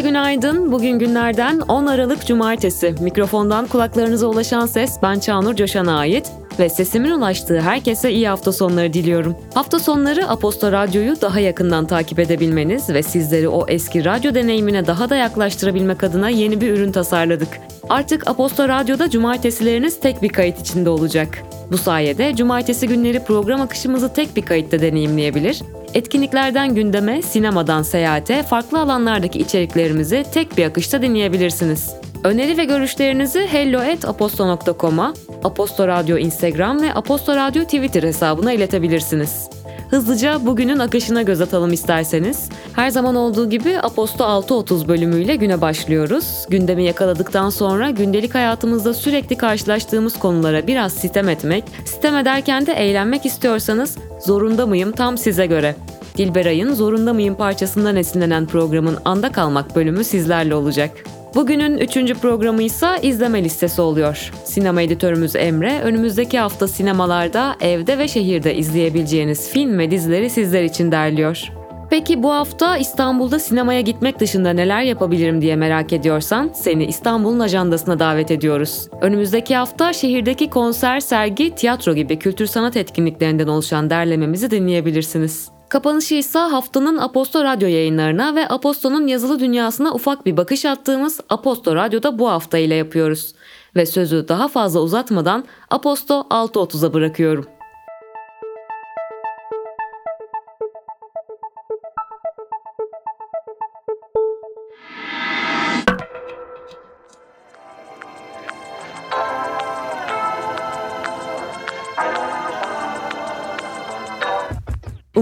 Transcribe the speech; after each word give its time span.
Herkese 0.00 0.10
günaydın. 0.10 0.72
Bugün 0.72 0.98
günlerden 0.98 1.60
10 1.60 1.86
Aralık 1.86 2.26
Cumartesi. 2.26 2.94
Mikrofondan 3.00 3.66
kulaklarınıza 3.66 4.26
ulaşan 4.26 4.66
ses 4.66 4.98
ben 5.02 5.18
Çağnur 5.18 5.56
Coşan'a 5.56 5.98
ait 5.98 6.32
ve 6.58 6.68
sesimin 6.68 7.10
ulaştığı 7.10 7.60
herkese 7.60 8.12
iyi 8.12 8.28
hafta 8.28 8.52
sonları 8.52 8.92
diliyorum. 8.92 9.36
Hafta 9.54 9.78
sonları 9.78 10.28
Aposto 10.28 10.72
Radyo'yu 10.72 11.20
daha 11.20 11.40
yakından 11.40 11.86
takip 11.86 12.18
edebilmeniz 12.18 12.90
ve 12.90 13.02
sizleri 13.02 13.48
o 13.48 13.66
eski 13.68 14.04
radyo 14.04 14.34
deneyimine 14.34 14.86
daha 14.86 15.10
da 15.10 15.16
yaklaştırabilmek 15.16 16.04
adına 16.04 16.28
yeni 16.28 16.60
bir 16.60 16.72
ürün 16.72 16.92
tasarladık. 16.92 17.48
Artık 17.90 18.28
Aposto 18.28 18.68
Radyo'da 18.68 19.10
cumartesileriniz 19.10 20.00
tek 20.00 20.22
bir 20.22 20.28
kayıt 20.28 20.60
içinde 20.60 20.90
olacak. 20.90 21.42
Bu 21.72 21.78
sayede 21.78 22.36
cumartesi 22.36 22.88
günleri 22.88 23.24
program 23.24 23.60
akışımızı 23.60 24.12
tek 24.12 24.36
bir 24.36 24.42
kayıtta 24.42 24.80
deneyimleyebilir, 24.80 25.62
etkinliklerden 25.94 26.74
gündeme, 26.74 27.22
sinemadan 27.22 27.82
seyahate, 27.82 28.42
farklı 28.42 28.80
alanlardaki 28.80 29.38
içeriklerimizi 29.38 30.24
tek 30.32 30.56
bir 30.56 30.64
akışta 30.64 31.02
dinleyebilirsiniz. 31.02 31.94
Öneri 32.24 32.58
ve 32.58 32.64
görüşlerinizi 32.64 33.40
hello.aposto.com'a, 33.40 35.14
Aposto 35.44 35.88
Radyo 35.88 36.18
Instagram 36.18 36.82
ve 36.82 36.94
Aposto 36.94 37.36
Radyo 37.36 37.64
Twitter 37.64 38.02
hesabına 38.02 38.52
iletebilirsiniz. 38.52 39.59
Hızlıca 39.90 40.46
bugünün 40.46 40.78
akışına 40.78 41.22
göz 41.22 41.40
atalım 41.40 41.72
isterseniz. 41.72 42.48
Her 42.72 42.90
zaman 42.90 43.14
olduğu 43.14 43.50
gibi 43.50 43.78
Aposto 43.78 44.24
6.30 44.24 44.88
bölümüyle 44.88 45.36
güne 45.36 45.60
başlıyoruz. 45.60 46.46
Gündemi 46.48 46.84
yakaladıktan 46.84 47.50
sonra 47.50 47.90
gündelik 47.90 48.34
hayatımızda 48.34 48.94
sürekli 48.94 49.36
karşılaştığımız 49.36 50.18
konulara 50.18 50.66
biraz 50.66 50.92
sitem 50.92 51.28
etmek, 51.28 51.64
sitem 51.84 52.16
ederken 52.16 52.66
de 52.66 52.72
eğlenmek 52.72 53.26
istiyorsanız 53.26 53.98
zorunda 54.26 54.66
mıyım 54.66 54.92
tam 54.92 55.18
size 55.18 55.46
göre. 55.46 55.76
Dilberay'ın 56.16 56.74
Zorunda 56.74 57.12
Mıyım 57.12 57.34
parçasından 57.34 57.96
esinlenen 57.96 58.46
programın 58.46 58.98
Anda 59.04 59.32
Kalmak 59.32 59.76
bölümü 59.76 60.04
sizlerle 60.04 60.54
olacak. 60.54 60.90
Bugünün 61.34 61.78
üçüncü 61.78 62.14
programı 62.14 62.62
ise 62.62 62.86
izleme 63.02 63.44
listesi 63.44 63.80
oluyor. 63.80 64.32
Sinema 64.44 64.82
editörümüz 64.82 65.36
Emre, 65.36 65.80
önümüzdeki 65.80 66.38
hafta 66.38 66.68
sinemalarda, 66.68 67.56
evde 67.60 67.98
ve 67.98 68.08
şehirde 68.08 68.54
izleyebileceğiniz 68.54 69.50
film 69.50 69.78
ve 69.78 69.90
dizileri 69.90 70.30
sizler 70.30 70.62
için 70.62 70.92
derliyor. 70.92 71.52
Peki 71.90 72.22
bu 72.22 72.32
hafta 72.32 72.76
İstanbul'da 72.76 73.38
sinemaya 73.38 73.80
gitmek 73.80 74.20
dışında 74.20 74.50
neler 74.52 74.82
yapabilirim 74.82 75.40
diye 75.40 75.56
merak 75.56 75.92
ediyorsan 75.92 76.50
seni 76.54 76.84
İstanbul'un 76.84 77.40
ajandasına 77.40 77.98
davet 77.98 78.30
ediyoruz. 78.30 78.88
Önümüzdeki 79.00 79.56
hafta 79.56 79.92
şehirdeki 79.92 80.50
konser, 80.50 81.00
sergi, 81.00 81.54
tiyatro 81.54 81.94
gibi 81.94 82.18
kültür 82.18 82.46
sanat 82.46 82.76
etkinliklerinden 82.76 83.48
oluşan 83.48 83.90
derlememizi 83.90 84.50
dinleyebilirsiniz. 84.50 85.59
Kapanışı 85.70 86.14
ise 86.14 86.38
haftanın 86.38 86.98
Aposto 86.98 87.44
Radyo 87.44 87.68
yayınlarına 87.68 88.34
ve 88.34 88.48
Aposto'nun 88.48 89.06
yazılı 89.06 89.40
dünyasına 89.40 89.92
ufak 89.92 90.26
bir 90.26 90.36
bakış 90.36 90.64
attığımız 90.64 91.20
Aposto 91.28 91.76
Radyo'da 91.76 92.18
bu 92.18 92.30
hafta 92.30 92.58
ile 92.58 92.74
yapıyoruz. 92.74 93.34
Ve 93.76 93.86
sözü 93.86 94.28
daha 94.28 94.48
fazla 94.48 94.80
uzatmadan 94.80 95.44
Aposto 95.70 96.14
6.30'a 96.14 96.94
bırakıyorum. 96.94 97.46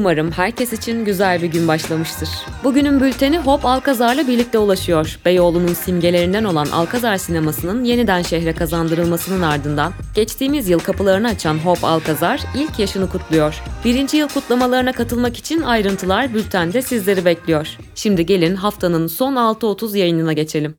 Umarım 0.09 0.33
herkes 0.33 0.73
için 0.73 1.05
güzel 1.05 1.43
bir 1.43 1.47
gün 1.47 1.69
başlamıştır. 1.69 2.29
Bugünün 2.65 3.01
bülteni 3.01 3.39
Hop 3.39 3.65
Alkazar'la 3.65 4.29
birlikte 4.29 4.59
ulaşıyor. 4.59 5.19
Beyoğlu'nun 5.25 5.73
simgelerinden 5.75 6.45
olan 6.45 6.67
Alkazar 6.67 7.17
sinemasının 7.17 7.85
yeniden 7.85 8.23
şehre 8.23 8.53
kazandırılmasının 8.53 9.43
ardından 9.43 9.93
geçtiğimiz 10.15 10.69
yıl 10.69 10.79
kapılarını 10.79 11.29
açan 11.29 11.59
Hop 11.59 11.85
Alkazar 11.85 12.41
ilk 12.57 12.79
yaşını 12.79 13.11
kutluyor. 13.11 13.63
Birinci 13.85 14.17
yıl 14.17 14.29
kutlamalarına 14.29 14.93
katılmak 14.93 15.39
için 15.39 15.63
ayrıntılar 15.63 16.35
bültende 16.35 16.83
sizleri 16.83 17.25
bekliyor. 17.25 17.77
Şimdi 17.95 18.27
gelin 18.27 18.55
haftanın 18.55 19.07
son 19.07 19.35
6.30 19.35 19.99
yayınına 19.99 20.33
geçelim. 20.33 20.75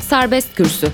Serbest 0.00 0.54
Kürsü 0.54 0.88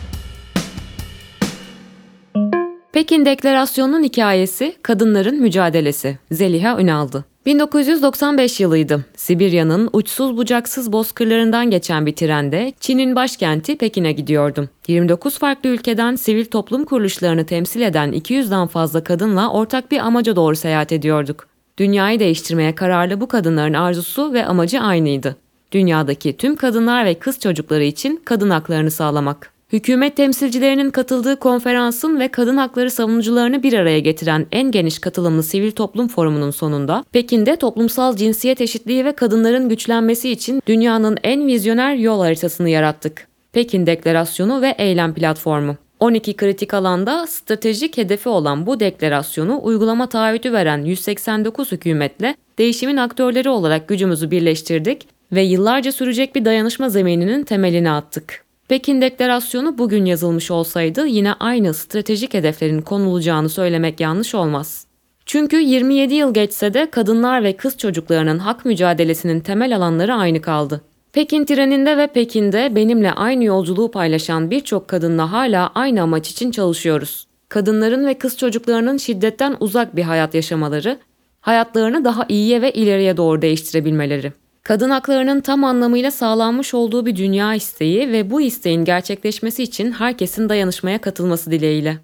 Pekin 2.98 3.24
Deklarasyonu'nun 3.24 4.02
hikayesi 4.02 4.76
kadınların 4.82 5.40
mücadelesi. 5.40 6.18
Zeliha 6.32 6.80
Ünaldı. 6.80 7.24
1995 7.46 8.60
yılıydı. 8.60 9.04
Sibirya'nın 9.16 9.90
uçsuz 9.92 10.36
bucaksız 10.36 10.92
bozkırlarından 10.92 11.70
geçen 11.70 12.06
bir 12.06 12.16
trende 12.16 12.72
Çin'in 12.80 13.16
başkenti 13.16 13.78
Pekin'e 13.78 14.12
gidiyordum. 14.12 14.68
29 14.88 15.38
farklı 15.38 15.68
ülkeden 15.68 16.16
sivil 16.16 16.44
toplum 16.44 16.84
kuruluşlarını 16.84 17.46
temsil 17.46 17.80
eden 17.80 18.12
200'den 18.12 18.66
fazla 18.66 19.04
kadınla 19.04 19.50
ortak 19.52 19.90
bir 19.90 19.98
amaca 19.98 20.36
doğru 20.36 20.56
seyahat 20.56 20.92
ediyorduk. 20.92 21.48
Dünyayı 21.76 22.20
değiştirmeye 22.20 22.74
kararlı 22.74 23.20
bu 23.20 23.28
kadınların 23.28 23.74
arzusu 23.74 24.32
ve 24.32 24.46
amacı 24.46 24.80
aynıydı. 24.80 25.36
Dünyadaki 25.72 26.36
tüm 26.36 26.56
kadınlar 26.56 27.04
ve 27.04 27.14
kız 27.14 27.40
çocukları 27.40 27.84
için 27.84 28.20
kadın 28.24 28.50
haklarını 28.50 28.90
sağlamak. 28.90 29.57
Hükümet 29.72 30.16
temsilcilerinin 30.16 30.90
katıldığı 30.90 31.38
konferansın 31.38 32.20
ve 32.20 32.28
kadın 32.28 32.56
hakları 32.56 32.90
savunucularını 32.90 33.62
bir 33.62 33.72
araya 33.72 33.98
getiren 33.98 34.46
en 34.52 34.70
geniş 34.70 34.98
katılımlı 34.98 35.42
sivil 35.42 35.70
toplum 35.70 36.08
forumunun 36.08 36.50
sonunda 36.50 37.04
Pekin'de 37.12 37.56
toplumsal 37.56 38.16
cinsiyet 38.16 38.60
eşitliği 38.60 39.04
ve 39.04 39.12
kadınların 39.12 39.68
güçlenmesi 39.68 40.30
için 40.30 40.62
dünyanın 40.66 41.18
en 41.22 41.46
vizyoner 41.46 41.94
yol 41.94 42.20
haritasını 42.20 42.68
yarattık. 42.68 43.28
Pekin 43.52 43.86
Deklarasyonu 43.86 44.62
ve 44.62 44.74
Eylem 44.78 45.14
Platformu. 45.14 45.76
12 46.00 46.36
kritik 46.36 46.74
alanda 46.74 47.26
stratejik 47.26 47.96
hedefi 47.96 48.28
olan 48.28 48.66
bu 48.66 48.80
deklarasyonu 48.80 49.60
uygulama 49.62 50.08
taahhütü 50.08 50.52
veren 50.52 50.84
189 50.84 51.72
hükümetle 51.72 52.36
değişimin 52.58 52.96
aktörleri 52.96 53.48
olarak 53.48 53.88
gücümüzü 53.88 54.30
birleştirdik 54.30 55.08
ve 55.32 55.42
yıllarca 55.42 55.92
sürecek 55.92 56.34
bir 56.34 56.44
dayanışma 56.44 56.88
zemininin 56.88 57.44
temelini 57.44 57.90
attık. 57.90 58.47
Pekin 58.68 59.00
Deklarasyonu 59.00 59.78
bugün 59.78 60.04
yazılmış 60.04 60.50
olsaydı 60.50 61.06
yine 61.06 61.32
aynı 61.32 61.74
stratejik 61.74 62.34
hedeflerin 62.34 62.82
konulacağını 62.82 63.48
söylemek 63.48 64.00
yanlış 64.00 64.34
olmaz. 64.34 64.86
Çünkü 65.26 65.56
27 65.56 66.14
yıl 66.14 66.34
geçse 66.34 66.74
de 66.74 66.90
kadınlar 66.90 67.44
ve 67.44 67.56
kız 67.56 67.78
çocuklarının 67.78 68.38
hak 68.38 68.64
mücadelesinin 68.64 69.40
temel 69.40 69.76
alanları 69.76 70.14
aynı 70.14 70.40
kaldı. 70.40 70.80
Pekin 71.12 71.44
treninde 71.44 71.96
ve 71.96 72.06
Pekin'de 72.06 72.74
benimle 72.74 73.12
aynı 73.12 73.44
yolculuğu 73.44 73.90
paylaşan 73.90 74.50
birçok 74.50 74.88
kadınla 74.88 75.32
hala 75.32 75.70
aynı 75.74 76.02
amaç 76.02 76.30
için 76.30 76.50
çalışıyoruz. 76.50 77.26
Kadınların 77.48 78.06
ve 78.06 78.14
kız 78.14 78.38
çocuklarının 78.38 78.96
şiddetten 78.96 79.56
uzak 79.60 79.96
bir 79.96 80.02
hayat 80.02 80.34
yaşamaları, 80.34 80.98
hayatlarını 81.40 82.04
daha 82.04 82.26
iyiye 82.28 82.62
ve 82.62 82.72
ileriye 82.72 83.16
doğru 83.16 83.42
değiştirebilmeleri 83.42 84.32
kadın 84.68 84.90
haklarının 84.90 85.40
tam 85.40 85.64
anlamıyla 85.64 86.10
sağlanmış 86.10 86.74
olduğu 86.74 87.06
bir 87.06 87.16
dünya 87.16 87.54
isteği 87.54 88.12
ve 88.12 88.30
bu 88.30 88.40
isteğin 88.40 88.84
gerçekleşmesi 88.84 89.62
için 89.62 89.92
herkesin 89.92 90.48
dayanışmaya 90.48 90.98
katılması 90.98 91.50
dileğiyle. 91.50 91.98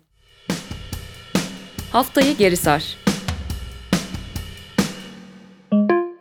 Haftayı 1.92 2.36
geri 2.36 2.56
sar. 2.56 2.96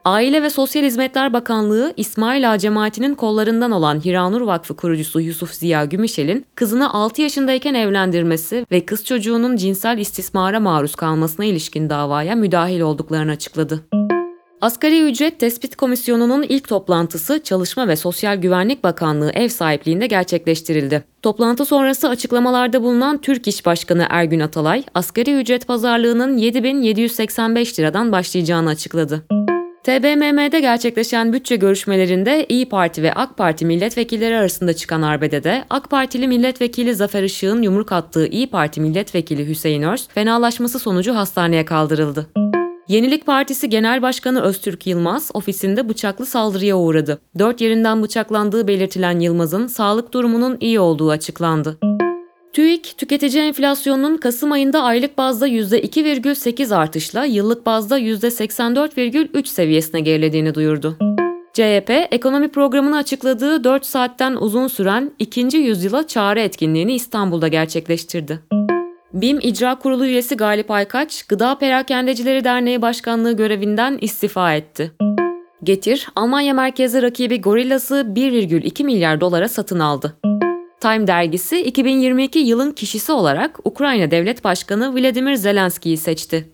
Aile 0.05 0.43
ve 0.43 0.49
Sosyal 0.49 0.83
Hizmetler 0.83 1.33
Bakanlığı 1.33 1.93
İsmail 1.97 2.51
Ağa 2.51 2.57
cemaatinin 2.57 3.15
kollarından 3.15 3.71
olan 3.71 4.05
Hiranur 4.05 4.41
Vakfı 4.41 4.75
kurucusu 4.75 5.21
Yusuf 5.21 5.53
Ziya 5.53 5.85
Gümüşel'in 5.85 6.45
kızını 6.55 6.93
6 6.93 7.21
yaşındayken 7.21 7.73
evlendirmesi 7.73 8.65
ve 8.71 8.85
kız 8.85 9.05
çocuğunun 9.05 9.55
cinsel 9.55 9.97
istismara 9.97 10.59
maruz 10.59 10.95
kalmasına 10.95 11.45
ilişkin 11.45 11.89
davaya 11.89 12.35
müdahil 12.35 12.81
olduklarını 12.81 13.31
açıkladı. 13.31 13.83
Asgari 14.63 15.01
ücret 15.01 15.39
tespit 15.39 15.75
komisyonunun 15.75 16.43
ilk 16.43 16.67
toplantısı 16.67 17.43
Çalışma 17.43 17.87
ve 17.87 17.95
Sosyal 17.95 18.35
Güvenlik 18.35 18.83
Bakanlığı 18.83 19.31
ev 19.31 19.47
sahipliğinde 19.47 20.07
gerçekleştirildi. 20.07 21.03
Toplantı 21.21 21.65
sonrası 21.65 22.09
açıklamalarda 22.09 22.83
bulunan 22.83 23.21
Türk 23.21 23.47
İş 23.47 23.65
Başkanı 23.65 24.05
Ergün 24.09 24.39
Atalay, 24.39 24.83
asgari 24.93 25.33
ücret 25.33 25.67
pazarlığının 25.67 26.37
7785 26.37 27.79
liradan 27.79 28.11
başlayacağını 28.11 28.69
açıkladı. 28.69 29.23
TBMM'de 29.83 30.59
gerçekleşen 30.59 31.33
bütçe 31.33 31.55
görüşmelerinde 31.55 32.45
İyi 32.49 32.69
Parti 32.69 33.03
ve 33.03 33.13
AK 33.13 33.37
Parti 33.37 33.65
milletvekilleri 33.65 34.35
arasında 34.35 34.73
çıkan 34.73 35.01
arbedede 35.01 35.63
AK 35.69 35.89
Partili 35.89 36.27
milletvekili 36.27 36.95
Zafer 36.95 37.23
Işık'ın 37.23 37.61
yumruk 37.61 37.91
attığı 37.91 38.27
İyi 38.27 38.49
Parti 38.49 38.81
milletvekili 38.81 39.47
Hüseyin 39.47 39.83
Örs 39.83 40.07
fenalaşması 40.07 40.79
sonucu 40.79 41.15
hastaneye 41.15 41.65
kaldırıldı. 41.65 42.52
Yenilik 42.87 43.25
Partisi 43.25 43.69
Genel 43.69 44.01
Başkanı 44.01 44.41
Öztürk 44.41 44.87
Yılmaz 44.87 45.31
ofisinde 45.33 45.89
bıçaklı 45.89 46.25
saldırıya 46.25 46.77
uğradı. 46.77 47.21
Dört 47.39 47.61
yerinden 47.61 48.03
bıçaklandığı 48.03 48.67
belirtilen 48.67 49.19
Yılmaz'ın 49.19 49.67
sağlık 49.67 50.13
durumunun 50.13 50.57
iyi 50.59 50.79
olduğu 50.79 51.09
açıklandı. 51.09 51.77
TÜİK, 52.53 52.97
tüketici 52.97 53.43
enflasyonunun 53.43 54.17
Kasım 54.17 54.51
ayında 54.51 54.83
aylık 54.83 55.17
bazda 55.17 55.47
%2,8 55.47 56.75
artışla 56.75 57.25
yıllık 57.25 57.65
bazda 57.65 57.99
%84,3 57.99 59.45
seviyesine 59.45 60.01
gerilediğini 60.01 60.55
duyurdu. 60.55 60.97
CHP, 61.53 62.07
ekonomi 62.11 62.47
programını 62.47 62.97
açıkladığı 62.97 63.63
4 63.63 63.85
saatten 63.85 64.35
uzun 64.35 64.67
süren 64.67 65.11
2. 65.19 65.57
yüzyıla 65.57 66.07
çağrı 66.07 66.39
etkinliğini 66.39 66.93
İstanbul'da 66.93 67.47
gerçekleştirdi. 67.47 68.39
BİM 69.13 69.39
İcra 69.41 69.79
Kurulu 69.79 70.05
üyesi 70.05 70.37
Galip 70.37 70.71
Aykaç, 70.71 71.23
Gıda 71.23 71.57
Perakendecileri 71.57 72.43
Derneği 72.43 72.81
Başkanlığı 72.81 73.37
görevinden 73.37 73.97
istifa 74.01 74.53
etti. 74.53 74.91
Getir, 75.63 76.07
Almanya 76.15 76.53
merkezli 76.53 77.01
rakibi 77.01 77.41
Gorillaz'ı 77.41 77.95
1,2 78.15 78.83
milyar 78.83 79.21
dolara 79.21 79.47
satın 79.47 79.79
aldı. 79.79 80.17
Time 80.81 81.07
dergisi 81.07 81.61
2022 81.61 82.39
yılın 82.39 82.71
kişisi 82.71 83.11
olarak 83.11 83.59
Ukrayna 83.63 84.11
Devlet 84.11 84.43
Başkanı 84.43 84.95
Vladimir 84.95 85.35
Zelenski'yi 85.35 85.97
seçti. 85.97 86.49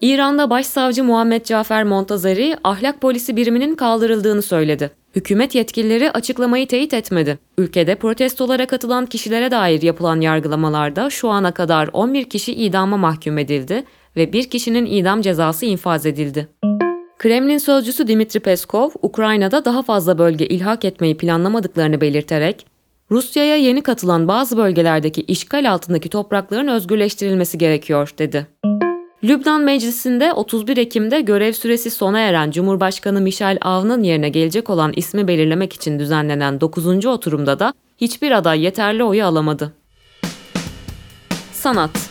İran'da 0.00 0.50
Başsavcı 0.50 1.04
Muhammed 1.04 1.44
Cafer 1.44 1.84
Montazeri 1.84 2.56
ahlak 2.64 3.00
polisi 3.00 3.36
biriminin 3.36 3.74
kaldırıldığını 3.74 4.42
söyledi. 4.42 4.90
Hükümet 5.16 5.54
yetkilileri 5.54 6.10
açıklamayı 6.10 6.66
teyit 6.66 6.94
etmedi. 6.94 7.38
Ülkede 7.58 7.94
protestolara 7.94 8.66
katılan 8.66 9.06
kişilere 9.06 9.50
dair 9.50 9.82
yapılan 9.82 10.20
yargılamalarda 10.20 11.10
şu 11.10 11.28
ana 11.28 11.54
kadar 11.54 11.90
11 11.92 12.24
kişi 12.24 12.52
idama 12.52 12.96
mahkum 12.96 13.38
edildi 13.38 13.84
ve 14.16 14.32
bir 14.32 14.50
kişinin 14.50 14.86
idam 14.86 15.22
cezası 15.22 15.66
infaz 15.66 16.06
edildi. 16.06 16.48
Kremlin 17.18 17.58
sözcüsü 17.58 18.08
Dimitri 18.08 18.40
Peskov, 18.40 18.90
Ukrayna'da 19.02 19.64
daha 19.64 19.82
fazla 19.82 20.18
bölge 20.18 20.46
ilhak 20.46 20.84
etmeyi 20.84 21.16
planlamadıklarını 21.16 22.00
belirterek, 22.00 22.66
Rusya'ya 23.10 23.56
yeni 23.56 23.82
katılan 23.82 24.28
bazı 24.28 24.56
bölgelerdeki 24.56 25.22
işgal 25.22 25.72
altındaki 25.72 26.08
toprakların 26.08 26.68
özgürleştirilmesi 26.68 27.58
gerekiyor, 27.58 28.10
dedi. 28.18 28.46
Lübnan 29.24 29.60
Meclisi'nde 29.60 30.32
31 30.32 30.76
Ekim'de 30.76 31.20
görev 31.20 31.52
süresi 31.52 31.90
sona 31.90 32.20
eren 32.20 32.50
Cumhurbaşkanı 32.50 33.20
Michel 33.20 33.58
Aoun'un 33.60 34.02
yerine 34.02 34.28
gelecek 34.28 34.70
olan 34.70 34.92
ismi 34.96 35.28
belirlemek 35.28 35.72
için 35.72 35.98
düzenlenen 35.98 36.60
9. 36.60 37.06
oturumda 37.06 37.58
da 37.58 37.74
hiçbir 37.98 38.30
aday 38.30 38.62
yeterli 38.62 39.04
oyu 39.04 39.24
alamadı. 39.24 39.72
Sanat 41.52 42.10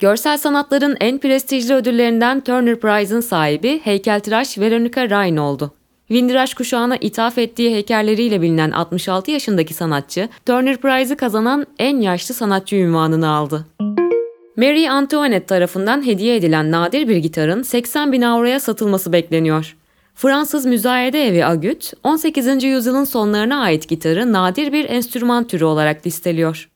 Görsel 0.00 0.38
sanatların 0.38 0.96
en 1.00 1.18
prestijli 1.18 1.74
ödüllerinden 1.74 2.40
Turner 2.40 2.80
Prize'ın 2.80 3.20
sahibi 3.20 3.80
heykeltıraş 3.84 4.58
Veronica 4.58 5.08
Ryan 5.08 5.36
oldu. 5.36 5.74
Windrush 6.08 6.54
kuşağına 6.54 6.96
ithaf 6.96 7.38
ettiği 7.38 7.74
heykelleriyle 7.74 8.42
bilinen 8.42 8.70
66 8.70 9.30
yaşındaki 9.30 9.74
sanatçı, 9.74 10.28
Turner 10.46 10.76
Prize'ı 10.76 11.16
kazanan 11.16 11.66
en 11.78 12.00
yaşlı 12.00 12.34
sanatçı 12.34 12.76
ünvanını 12.76 13.28
aldı. 13.28 13.66
Mary 14.56 14.88
Antoinette 14.88 15.46
tarafından 15.46 16.06
hediye 16.06 16.36
edilen 16.36 16.70
nadir 16.70 17.08
bir 17.08 17.16
gitarın 17.16 17.62
80 17.62 18.12
bin 18.12 18.22
avroya 18.22 18.60
satılması 18.60 19.12
bekleniyor. 19.12 19.76
Fransız 20.14 20.66
müzayede 20.66 21.28
evi 21.28 21.44
Agut, 21.44 21.92
18. 22.02 22.64
yüzyılın 22.64 23.04
sonlarına 23.04 23.60
ait 23.60 23.88
gitarı 23.88 24.32
nadir 24.32 24.72
bir 24.72 24.88
enstrüman 24.88 25.46
türü 25.46 25.64
olarak 25.64 26.06
listeliyor. 26.06 26.70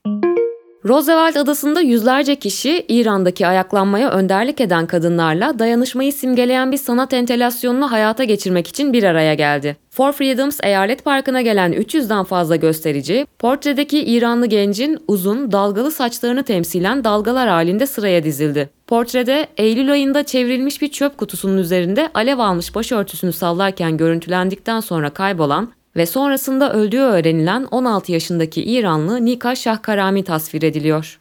Roosevelt 0.85 1.37
adasında 1.37 1.81
yüzlerce 1.81 2.37
kişi 2.37 2.85
İran'daki 2.89 3.47
ayaklanmaya 3.47 4.11
önderlik 4.11 4.61
eden 4.61 4.87
kadınlarla 4.87 5.59
dayanışmayı 5.59 6.13
simgeleyen 6.13 6.73
bir 6.73 6.77
sanat 6.77 7.13
entelasyonunu 7.13 7.91
hayata 7.91 8.25
geçirmek 8.25 8.67
için 8.67 8.93
bir 8.93 9.03
araya 9.03 9.35
geldi. 9.35 9.77
For 9.91 10.13
Freedoms 10.13 10.59
Eyalet 10.63 11.05
Parkı'na 11.05 11.43
gelen 11.43 11.73
300'den 11.73 12.25
fazla 12.25 12.57
gösterici, 12.57 13.27
portredeki 13.39 14.05
İranlı 14.05 14.47
gencin 14.47 14.99
uzun, 15.09 15.53
dalgalı 15.53 15.91
saçlarını 15.91 16.43
temsilen 16.43 17.05
dalgalar 17.05 17.49
halinde 17.49 17.87
sıraya 17.87 18.25
dizildi. 18.25 18.71
Portrede 18.87 19.47
Eylül 19.57 19.93
ayında 19.93 20.23
çevrilmiş 20.23 20.83
bir 20.83 20.89
çöp 20.89 21.19
kutusunun 21.19 21.59
üzerinde 21.59 22.11
alev 22.15 22.39
almış 22.39 22.75
başörtüsünü 22.75 23.33
sallarken 23.33 23.97
görüntülendikten 23.97 24.81
sonra 24.81 25.11
kaybolan 25.11 25.78
ve 25.99 26.07
sonrasında 26.07 26.73
öldüğü 26.73 27.01
öğrenilen 27.01 27.65
16 27.71 28.13
yaşındaki 28.13 28.65
İranlı 28.65 29.25
Nika 29.25 29.55
Şahkarami 29.55 30.25
tasvir 30.25 30.63
ediliyor. 30.63 31.21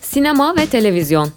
Sinema 0.00 0.56
ve 0.56 0.66
televizyon 0.66 1.28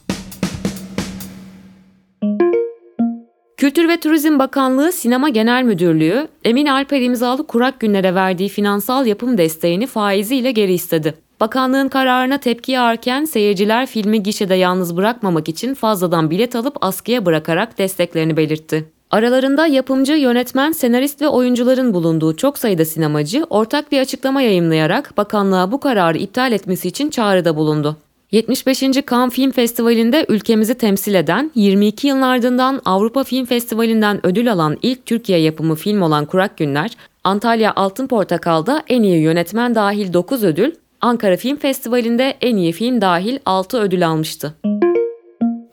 Kültür 3.57 3.89
ve 3.89 3.99
Turizm 3.99 4.39
Bakanlığı 4.39 4.91
Sinema 4.91 5.29
Genel 5.29 5.63
Müdürlüğü, 5.63 6.27
Emin 6.43 6.65
Alper 6.65 7.01
imzalı 7.01 7.47
kurak 7.47 7.79
günlere 7.79 8.15
verdiği 8.15 8.49
finansal 8.49 9.05
yapım 9.05 9.37
desteğini 9.37 9.87
faiziyle 9.87 10.51
geri 10.51 10.73
istedi. 10.73 11.13
Bakanlığın 11.39 11.87
kararına 11.87 12.37
tepki 12.37 12.71
yağarken 12.71 13.25
seyirciler 13.25 13.85
filmi 13.85 14.23
gişede 14.23 14.55
yalnız 14.55 14.97
bırakmamak 14.97 15.49
için 15.49 15.73
fazladan 15.73 16.29
bilet 16.29 16.55
alıp 16.55 16.77
askıya 16.81 17.25
bırakarak 17.25 17.77
desteklerini 17.77 18.37
belirtti. 18.37 18.94
Aralarında 19.15 19.67
yapımcı, 19.67 20.13
yönetmen, 20.13 20.71
senarist 20.71 21.21
ve 21.21 21.27
oyuncuların 21.27 21.93
bulunduğu 21.93 22.35
çok 22.35 22.57
sayıda 22.57 22.85
sinemacı 22.85 23.45
ortak 23.49 23.91
bir 23.91 23.99
açıklama 23.99 24.41
yayımlayarak 24.41 25.17
bakanlığa 25.17 25.71
bu 25.71 25.79
kararı 25.79 26.17
iptal 26.17 26.51
etmesi 26.51 26.87
için 26.87 27.09
çağrıda 27.09 27.55
bulundu. 27.55 27.97
75. 28.31 28.79
Cannes 28.79 29.33
Film 29.33 29.51
Festivali'nde 29.51 30.25
ülkemizi 30.29 30.73
temsil 30.73 31.13
eden, 31.13 31.51
22 31.55 32.07
yılın 32.07 32.21
ardından 32.21 32.81
Avrupa 32.85 33.23
Film 33.23 33.45
Festivali'nden 33.45 34.25
ödül 34.25 34.51
alan 34.51 34.77
ilk 34.81 35.05
Türkiye 35.05 35.39
yapımı 35.39 35.75
film 35.75 36.01
olan 36.01 36.25
Kurak 36.25 36.57
Günler, 36.57 36.91
Antalya 37.23 37.73
Altın 37.75 38.07
Portakal'da 38.07 38.83
en 38.87 39.03
iyi 39.03 39.21
yönetmen 39.21 39.75
dahil 39.75 40.13
9 40.13 40.43
ödül, 40.43 40.71
Ankara 41.01 41.37
Film 41.37 41.57
Festivali'nde 41.57 42.37
en 42.41 42.57
iyi 42.57 42.71
film 42.71 43.01
dahil 43.01 43.39
6 43.45 43.79
ödül 43.79 44.07
almıştı. 44.07 44.55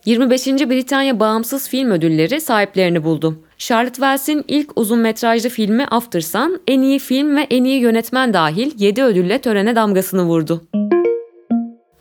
25. 0.06 0.46
Britanya 0.46 1.20
Bağımsız 1.20 1.69
Film 1.69 1.90
Ödülleri 1.90 2.40
sahiplerini 2.40 3.04
buldu. 3.04 3.38
Charlotte 3.58 3.94
Wells'in 3.94 4.44
ilk 4.49 4.70
uzun 4.76 4.99
metrajlı 4.99 5.49
filmi 5.49 5.87
After 5.87 6.20
Sun, 6.20 6.60
en 6.69 6.81
iyi 6.82 6.99
film 6.99 7.37
ve 7.37 7.46
en 7.50 7.64
iyi 7.64 7.81
yönetmen 7.81 8.34
dahil 8.34 8.72
7 8.78 9.02
ödülle 9.02 9.38
törene 9.38 9.76
damgasını 9.76 10.23
vurdu. 10.23 10.62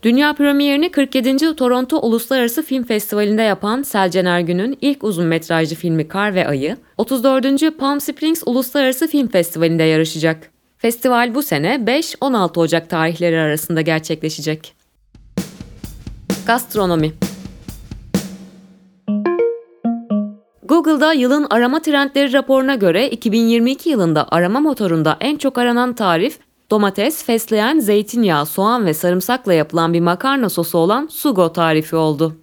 Dünya 0.03 0.33
premierini 0.33 0.91
47. 0.91 1.55
Toronto 1.55 1.99
Uluslararası 1.99 2.63
Film 2.63 2.83
Festivali'nde 2.83 3.41
yapan 3.41 3.81
Selcan 3.81 4.25
Ergün'ün 4.25 4.77
ilk 4.81 5.03
uzun 5.03 5.25
metrajlı 5.25 5.75
filmi 5.75 6.07
Kar 6.07 6.35
ve 6.35 6.47
Ayı, 6.47 6.77
34. 6.97 7.77
Palm 7.77 8.01
Springs 8.01 8.43
Uluslararası 8.45 9.07
Film 9.07 9.27
Festivali'nde 9.27 9.83
yarışacak. 9.83 10.51
Festival 10.77 11.35
bu 11.35 11.43
sene 11.43 11.75
5-16 11.75 12.59
Ocak 12.59 12.89
tarihleri 12.89 13.39
arasında 13.39 13.81
gerçekleşecek. 13.81 14.73
Gastronomi 16.47 17.11
Google'da 20.71 21.13
yılın 21.13 21.47
arama 21.49 21.81
trendleri 21.81 22.33
raporuna 22.33 22.75
göre 22.75 23.09
2022 23.09 23.89
yılında 23.89 24.27
arama 24.31 24.59
motorunda 24.59 25.17
en 25.19 25.37
çok 25.37 25.57
aranan 25.57 25.93
tarif 25.93 26.39
domates, 26.69 27.23
fesleğen, 27.23 27.79
zeytinyağı, 27.79 28.45
soğan 28.45 28.85
ve 28.85 28.93
sarımsakla 28.93 29.53
yapılan 29.53 29.93
bir 29.93 29.99
makarna 29.99 30.49
sosu 30.49 30.77
olan 30.77 31.07
sugo 31.11 31.53
tarifi 31.53 31.95
oldu. 31.95 32.35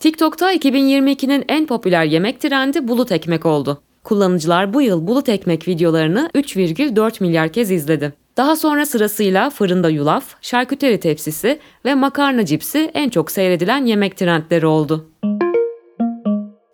TikTok'ta 0.00 0.54
2022'nin 0.54 1.44
en 1.48 1.66
popüler 1.66 2.04
yemek 2.04 2.40
trendi 2.40 2.88
bulut 2.88 3.12
ekmek 3.12 3.46
oldu. 3.46 3.82
Kullanıcılar 4.04 4.74
bu 4.74 4.82
yıl 4.82 5.06
bulut 5.06 5.28
ekmek 5.28 5.68
videolarını 5.68 6.30
3,4 6.34 7.22
milyar 7.22 7.48
kez 7.48 7.70
izledi. 7.70 8.12
Daha 8.36 8.56
sonra 8.56 8.86
sırasıyla 8.86 9.50
fırında 9.50 9.88
yulaf, 9.88 10.24
şarküteri 10.42 11.00
tepsisi 11.00 11.58
ve 11.84 11.94
makarna 11.94 12.44
cipsi 12.44 12.90
en 12.94 13.08
çok 13.08 13.30
seyredilen 13.30 13.86
yemek 13.86 14.16
trendleri 14.16 14.66
oldu. 14.66 15.08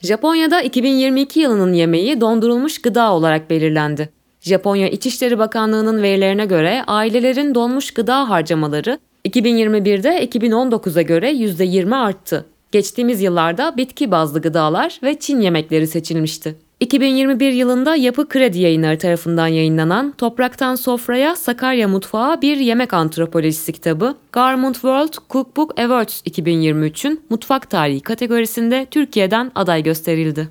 Japonya'da 0.02 0.62
2022 0.62 1.40
yılının 1.40 1.72
yemeği 1.72 2.20
dondurulmuş 2.20 2.82
gıda 2.82 3.12
olarak 3.12 3.50
belirlendi. 3.50 4.08
Japonya 4.40 4.88
İçişleri 4.88 5.38
Bakanlığı'nın 5.38 6.02
verilerine 6.02 6.46
göre 6.46 6.82
ailelerin 6.86 7.54
donmuş 7.54 7.90
gıda 7.90 8.30
harcamaları 8.30 8.98
2021'de 9.28 10.24
2019'a 10.26 11.02
göre 11.02 11.32
%20 11.32 11.96
arttı. 11.96 12.46
Geçtiğimiz 12.72 13.22
yıllarda 13.22 13.76
bitki 13.76 14.10
bazlı 14.10 14.42
gıdalar 14.42 15.00
ve 15.02 15.18
Çin 15.18 15.40
yemekleri 15.40 15.86
seçilmişti. 15.86 16.56
2021 16.80 17.52
yılında 17.52 17.96
Yapı 17.96 18.28
Kredi 18.28 18.58
Yayınları 18.58 18.98
tarafından 18.98 19.46
yayınlanan 19.46 20.12
Topraktan 20.18 20.74
Sofraya 20.74 21.36
Sakarya 21.36 21.88
Mutfağı 21.88 22.42
bir 22.42 22.56
yemek 22.56 22.94
antropolojisi 22.94 23.72
kitabı 23.72 24.14
Garment 24.32 24.74
World 24.74 25.14
Cookbook 25.30 25.80
Awards 25.80 26.22
2023'ün 26.22 27.20
mutfak 27.30 27.70
tarihi 27.70 28.00
kategorisinde 28.00 28.86
Türkiye'den 28.90 29.52
aday 29.54 29.82
gösterildi. 29.82 30.48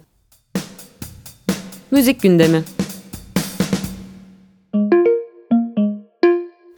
Müzik 1.91 2.21
gündemi 2.21 2.63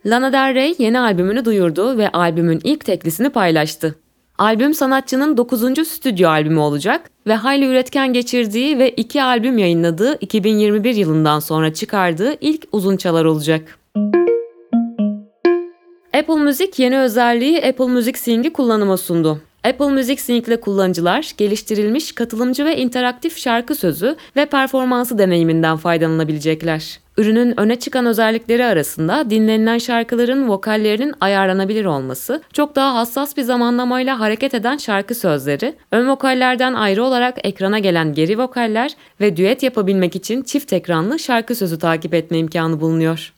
Lana 0.06 0.34
Del 0.34 0.56
Rey 0.56 0.76
yeni 0.78 1.00
albümünü 1.00 1.46
duyurdu 1.46 1.98
ve 1.98 2.10
albümün 2.10 2.62
ilk 2.64 2.86
teklisini 2.86 3.30
paylaştı. 3.30 3.96
Albüm 4.40 4.74
sanatçının 4.74 5.38
9. 5.38 5.88
stüdyo 5.88 6.30
albümü 6.30 6.60
olacak 6.60 7.10
ve 7.28 7.36
hayli 7.36 7.66
üretken 7.66 8.14
geçirdiği 8.14 8.80
ve 8.80 8.90
iki 8.90 9.24
albüm 9.24 9.58
yayınladığı 9.58 10.18
2021 10.20 10.96
yılından 10.96 11.40
sonra 11.40 11.74
çıkardığı 11.74 12.36
ilk 12.42 12.68
uzun 12.72 12.98
çalar 12.98 13.26
olacak. 13.26 13.80
Apple 16.14 16.36
Music 16.36 16.84
yeni 16.84 17.00
özelliği 17.00 17.66
Apple 17.66 17.86
Music 17.86 18.20
Sing'i 18.20 18.54
kullanıma 18.54 18.98
sundu. 18.98 19.42
Apple 19.64 19.90
Music 19.90 20.22
Sync'le 20.22 20.62
kullanıcılar 20.62 21.32
geliştirilmiş 21.38 22.12
katılımcı 22.12 22.66
ve 22.66 22.78
interaktif 22.78 23.38
şarkı 23.38 23.76
sözü 23.76 24.16
ve 24.36 24.46
performansı 24.46 25.18
deneyiminden 25.18 25.78
faydalanabilecekler. 25.78 27.00
Ürünün 27.20 27.60
öne 27.60 27.80
çıkan 27.80 28.06
özellikleri 28.06 28.66
arasında 28.66 29.30
dinlenilen 29.30 29.78
şarkıların 29.78 30.50
vokallerinin 30.50 31.14
ayarlanabilir 31.22 31.86
olması, 31.86 32.42
çok 32.54 32.76
daha 32.76 32.96
hassas 32.96 33.38
bir 33.38 33.42
zamanlamayla 33.42 34.20
hareket 34.20 34.54
eden 34.54 34.78
şarkı 34.78 35.16
sözleri, 35.16 35.76
ön 35.92 36.10
vokallerden 36.10 36.74
ayrı 36.74 37.04
olarak 37.04 37.38
ekrana 37.44 37.80
gelen 37.80 38.14
geri 38.14 38.40
vokaller 38.40 38.92
ve 39.22 39.38
düet 39.38 39.64
yapabilmek 39.64 40.16
için 40.16 40.42
çift 40.42 40.74
ekranlı 40.74 41.20
şarkı 41.20 41.56
sözü 41.56 41.80
takip 41.80 42.14
etme 42.14 42.38
imkanı 42.38 42.82
bulunuyor. 42.82 43.34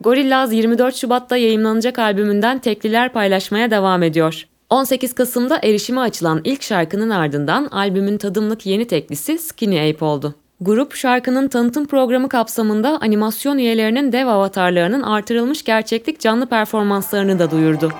Gorillaz 0.00 0.52
24 0.52 0.96
Şubat'ta 0.96 1.36
yayınlanacak 1.36 1.98
albümünden 1.98 2.58
tekliler 2.58 3.12
paylaşmaya 3.12 3.70
devam 3.70 4.02
ediyor. 4.02 4.46
18 4.70 5.14
Kasım'da 5.14 5.58
erişime 5.62 6.00
açılan 6.00 6.40
ilk 6.44 6.62
şarkının 6.62 7.10
ardından 7.10 7.66
albümün 7.66 8.18
tadımlık 8.18 8.66
yeni 8.66 8.86
teklisi 8.86 9.38
Skinny 9.38 9.90
Ape 9.90 10.04
oldu. 10.04 10.34
Grup 10.62 10.94
şarkının 10.94 11.48
tanıtım 11.48 11.86
programı 11.86 12.28
kapsamında 12.28 12.98
animasyon 13.00 13.58
üyelerinin 13.58 14.12
dev 14.12 14.26
avatarlarının 14.26 15.02
artırılmış 15.02 15.64
gerçeklik 15.64 16.20
canlı 16.20 16.46
performanslarını 16.46 17.38
da 17.38 17.50
duyurdu. 17.50 17.92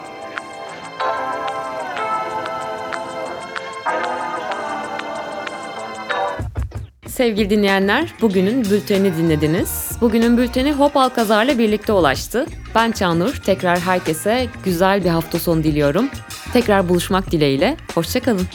Sevgili 7.07 7.51
dinleyenler, 7.51 8.15
bugünün 8.21 8.65
bülteni 8.65 9.17
dinlediniz. 9.17 9.91
Bugünün 10.01 10.37
bülteni 10.37 10.73
Hop 10.73 10.97
Alkazar'la 10.97 11.59
birlikte 11.59 11.93
ulaştı. 11.93 12.47
Ben 12.75 12.93
Çağnur, 12.93 13.35
tekrar 13.47 13.79
herkese 13.79 14.47
güzel 14.65 15.05
bir 15.05 15.11
hafta 15.11 15.39
sonu 15.39 15.65
diliyorum. 15.65 16.09
Tekrar 16.53 16.89
buluşmak 16.89 17.31
dileğiyle, 17.31 17.77
hoşçakalın. 17.95 18.47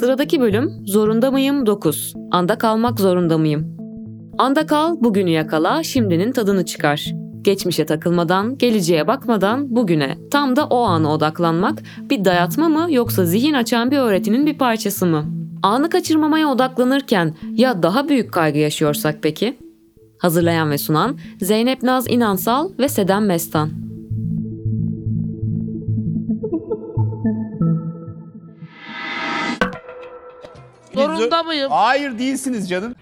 Sıradaki 0.00 0.40
bölüm 0.40 0.72
Zorunda 0.86 1.30
mıyım 1.30 1.66
9. 1.66 2.14
Anda 2.30 2.58
kalmak 2.58 3.00
zorunda 3.00 3.38
mıyım? 3.38 3.76
Anda 4.38 4.66
kal, 4.66 4.96
bugünü 5.00 5.30
yakala, 5.30 5.82
şimdinin 5.82 6.32
tadını 6.32 6.64
çıkar. 6.64 7.12
Geçmişe 7.42 7.86
takılmadan, 7.86 8.58
geleceğe 8.58 9.06
bakmadan 9.06 9.76
bugüne, 9.76 10.18
tam 10.30 10.56
da 10.56 10.66
o 10.66 10.78
ana 10.80 11.14
odaklanmak 11.14 11.82
bir 12.10 12.24
dayatma 12.24 12.68
mı 12.68 12.86
yoksa 12.90 13.24
zihin 13.24 13.54
açan 13.54 13.90
bir 13.90 13.98
öğretinin 13.98 14.46
bir 14.46 14.58
parçası 14.58 15.06
mı? 15.06 15.24
Anı 15.62 15.90
kaçırmamaya 15.90 16.48
odaklanırken 16.48 17.34
ya 17.52 17.82
daha 17.82 18.08
büyük 18.08 18.32
kaygı 18.32 18.58
yaşıyorsak 18.58 19.18
peki? 19.22 19.58
Hazırlayan 20.18 20.70
ve 20.70 20.78
sunan 20.78 21.18
Zeynep 21.40 21.82
Naz 21.82 22.06
İnansal 22.08 22.70
ve 22.78 22.88
Sedem 22.88 23.26
Mestan. 23.26 23.89
Zorunda 31.06 31.42
mıyım? 31.42 31.70
Hayır 31.70 32.18
değilsiniz 32.18 32.68
canım. 32.70 32.94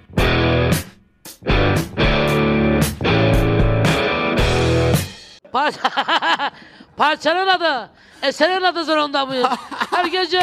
Par 5.53 5.75
Parçanın 6.97 7.47
adı. 7.47 7.91
Eserin 8.23 8.63
adı 8.63 8.85
zorunda 8.85 9.27
mıyım? 9.27 9.47
Her 9.91 10.05
gece 10.05 10.41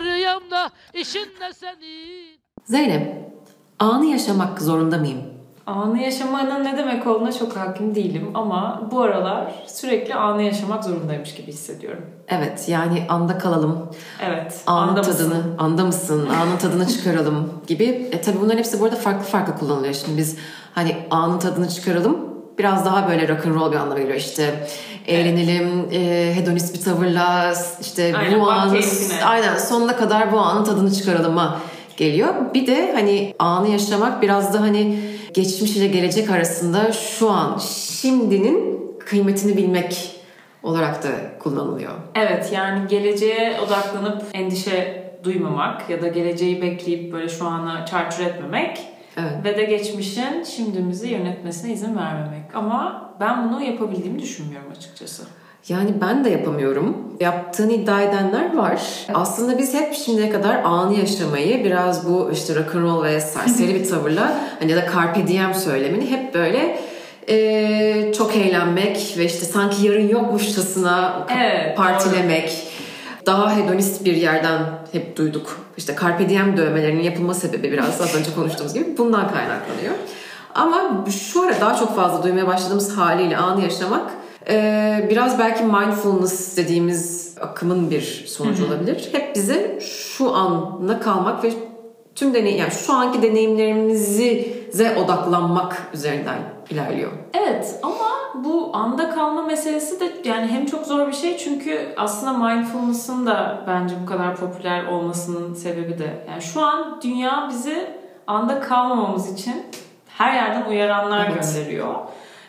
rüyamda 0.00 0.70
işinle 0.94 1.52
senin. 1.54 2.40
Zeynep, 2.64 3.32
anı 3.78 4.06
yaşamak 4.06 4.60
zorunda 4.60 4.98
mıyım? 4.98 5.22
Anı 5.66 6.02
yaşamanın 6.02 6.64
ne 6.64 6.78
demek 6.78 7.06
olduğuna 7.06 7.32
çok 7.32 7.56
hakim 7.56 7.94
değilim 7.94 8.30
ama 8.34 8.82
bu 8.90 9.00
aralar 9.02 9.54
sürekli 9.66 10.14
anı 10.14 10.42
yaşamak 10.42 10.84
zorundaymış 10.84 11.34
gibi 11.34 11.46
hissediyorum. 11.46 12.02
Evet, 12.28 12.64
yani 12.68 13.02
anda 13.08 13.38
kalalım. 13.38 13.78
Evet, 14.26 14.60
Anın 14.66 14.88
anda 14.88 15.02
tadını, 15.02 15.28
mısın? 15.34 15.54
anda 15.58 15.84
mısın, 15.84 16.28
anın 16.42 16.56
tadını 16.56 16.86
çıkaralım 16.88 17.52
gibi. 17.66 17.84
E, 18.12 18.20
tabii 18.20 18.40
bunların 18.40 18.58
hepsi 18.58 18.80
bu 18.80 18.84
arada 18.84 18.96
farklı 18.96 19.24
farklı 19.24 19.58
kullanılıyor. 19.58 19.94
Şimdi 19.94 20.18
biz 20.18 20.36
hani 20.74 20.96
anın 21.10 21.38
tadını 21.38 21.68
çıkaralım 21.68 22.16
biraz 22.58 22.84
daha 22.84 23.08
böyle 23.08 23.28
rock 23.28 23.46
and 23.46 23.54
roll 23.54 23.72
bir 23.72 23.76
anlama 23.76 23.98
geliyor. 24.00 24.16
İşte 24.16 24.66
eğlenelim, 25.06 25.88
e, 25.92 26.32
hedonist 26.34 26.74
bir 26.74 26.80
tavırla 26.80 27.52
işte 27.80 28.16
Aynen, 28.16 28.40
bu 28.40 28.72
keyfine. 28.72 29.24
aynen 29.24 29.56
sonuna 29.58 29.96
kadar 29.96 30.32
bu 30.32 30.38
anın 30.38 30.64
tadını 30.64 30.92
çıkaralıma 30.92 31.56
geliyor. 31.96 32.34
Bir 32.54 32.66
de 32.66 32.92
hani 32.92 33.34
anı 33.38 33.68
yaşamak 33.68 34.22
biraz 34.22 34.54
da 34.54 34.60
hani 34.60 34.98
geçmiş 35.34 35.76
ile 35.76 35.86
gelecek 35.86 36.30
arasında 36.30 36.92
şu 36.92 37.30
an 37.30 37.58
şimdinin 38.00 38.80
kıymetini 38.98 39.56
bilmek 39.56 40.16
olarak 40.62 41.02
da 41.02 41.08
kullanılıyor. 41.38 41.92
Evet 42.14 42.50
yani 42.52 42.88
geleceğe 42.88 43.60
odaklanıp 43.60 44.22
endişe 44.34 45.06
duymamak 45.24 45.90
ya 45.90 46.02
da 46.02 46.08
geleceği 46.08 46.62
bekleyip 46.62 47.12
böyle 47.12 47.28
şu 47.28 47.46
ana 47.46 47.86
çarçur 47.86 48.24
etmemek 48.24 48.78
Evet. 49.16 49.32
ve 49.44 49.56
de 49.56 49.64
geçmişin 49.64 50.42
şimdimizi 50.42 51.08
yönetmesine 51.08 51.72
izin 51.72 51.96
vermemek. 51.96 52.54
Ama 52.54 53.10
ben 53.20 53.48
bunu 53.48 53.62
yapabildiğimi 53.62 54.18
düşünmüyorum 54.18 54.70
açıkçası. 54.70 55.22
Yani 55.68 55.94
ben 56.00 56.24
de 56.24 56.30
yapamıyorum. 56.30 56.96
Yaptığını 57.20 57.72
iddia 57.72 58.02
edenler 58.02 58.56
var. 58.56 58.82
Aslında 59.14 59.58
biz 59.58 59.74
hep 59.74 59.94
şimdiye 59.94 60.30
kadar 60.30 60.62
anı 60.64 60.98
yaşamayı 60.98 61.64
biraz 61.64 62.08
bu 62.08 62.30
işte 62.32 62.54
rock'n'roll 62.54 63.04
ve 63.04 63.20
serseri 63.20 63.74
bir 63.74 63.88
tavırla 63.88 64.38
hani 64.60 64.70
ya 64.70 64.76
da 64.76 64.84
carpe 64.94 65.26
diem 65.26 65.54
söylemini 65.54 66.10
hep 66.10 66.34
böyle 66.34 66.78
e, 67.28 68.12
çok 68.12 68.36
eğlenmek 68.36 69.14
ve 69.18 69.24
işte 69.24 69.44
sanki 69.44 69.86
yarın 69.86 70.08
yokmuşçasına 70.08 71.26
Evet, 71.36 71.76
partilemek 71.76 72.66
daha 73.26 73.56
hedonist 73.56 74.04
bir 74.04 74.16
yerden 74.16 74.60
hep 74.92 75.16
duyduk. 75.16 75.58
İşte 75.76 75.96
carpe 76.00 76.28
diem 76.28 76.56
dövmelerinin 76.56 77.02
yapılma 77.02 77.34
sebebi 77.34 77.72
biraz 77.72 78.00
az 78.00 78.14
önce 78.14 78.34
konuştuğumuz 78.34 78.74
gibi 78.74 78.98
bundan 78.98 79.32
kaynaklanıyor. 79.32 79.94
Ama 80.54 81.04
şu 81.10 81.42
ara 81.42 81.60
daha 81.60 81.76
çok 81.76 81.96
fazla 81.96 82.22
duymaya 82.22 82.46
başladığımız 82.46 82.96
haliyle 82.96 83.36
anı 83.36 83.62
yaşamak 83.62 84.10
e, 84.48 85.06
biraz 85.10 85.38
belki 85.38 85.64
mindfulness 85.64 86.56
dediğimiz 86.56 87.34
akımın 87.40 87.90
bir 87.90 88.24
sonucu 88.28 88.66
olabilir. 88.66 89.08
Hep 89.12 89.34
bize 89.34 89.78
şu 89.80 90.34
anla 90.34 91.00
kalmak 91.00 91.44
ve 91.44 91.52
tüm 92.14 92.34
deney 92.34 92.56
yani 92.56 92.70
şu 92.70 92.92
anki 92.92 93.22
deneyimlerimize 93.22 94.96
odaklanmak 95.04 95.90
üzerinden 95.94 96.38
ilerliyor. 96.70 97.12
Evet 97.34 97.78
ama 97.82 98.06
bu 98.44 98.70
anda 98.72 99.10
kalma 99.10 99.42
meselesi 99.42 100.00
de 100.00 100.12
yani 100.24 100.46
hem 100.46 100.66
çok 100.66 100.86
zor 100.86 101.08
bir 101.08 101.12
şey 101.12 101.36
çünkü 101.36 101.94
aslında 101.96 102.32
mindfulness'ın 102.32 103.26
da 103.26 103.64
bence 103.66 103.94
bu 104.02 104.06
kadar 104.06 104.36
popüler 104.36 104.86
olmasının 104.86 105.54
sebebi 105.54 105.98
de 105.98 106.24
yani 106.30 106.42
şu 106.42 106.60
an 106.60 107.00
dünya 107.02 107.46
bizi 107.50 107.86
anda 108.26 108.60
kalmamamız 108.60 109.32
için 109.32 109.66
her 110.08 110.34
yerden 110.34 110.70
uyaranlar 110.70 111.30
Evet. 111.30 111.54
gönderiyor. 111.54 111.94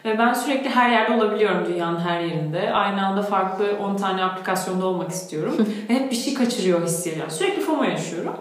Ve 0.07 0.17
ben 0.17 0.33
sürekli 0.33 0.69
her 0.69 0.89
yerde 0.89 1.13
olabiliyorum 1.13 1.65
dünyanın 1.65 1.99
her 1.99 2.21
yerinde. 2.21 2.73
Aynı 2.73 3.07
anda 3.07 3.21
farklı 3.21 3.77
10 3.79 3.97
tane 3.97 4.23
aplikasyonda 4.23 4.85
olmak 4.85 5.11
istiyorum. 5.11 5.55
Ve 5.89 5.93
hep 5.93 6.11
bir 6.11 6.15
şey 6.15 6.33
kaçırıyor 6.33 6.85
hissediyorum. 6.85 7.31
Sürekli 7.31 7.61
FOMO 7.61 7.83
yaşıyorum. 7.83 8.33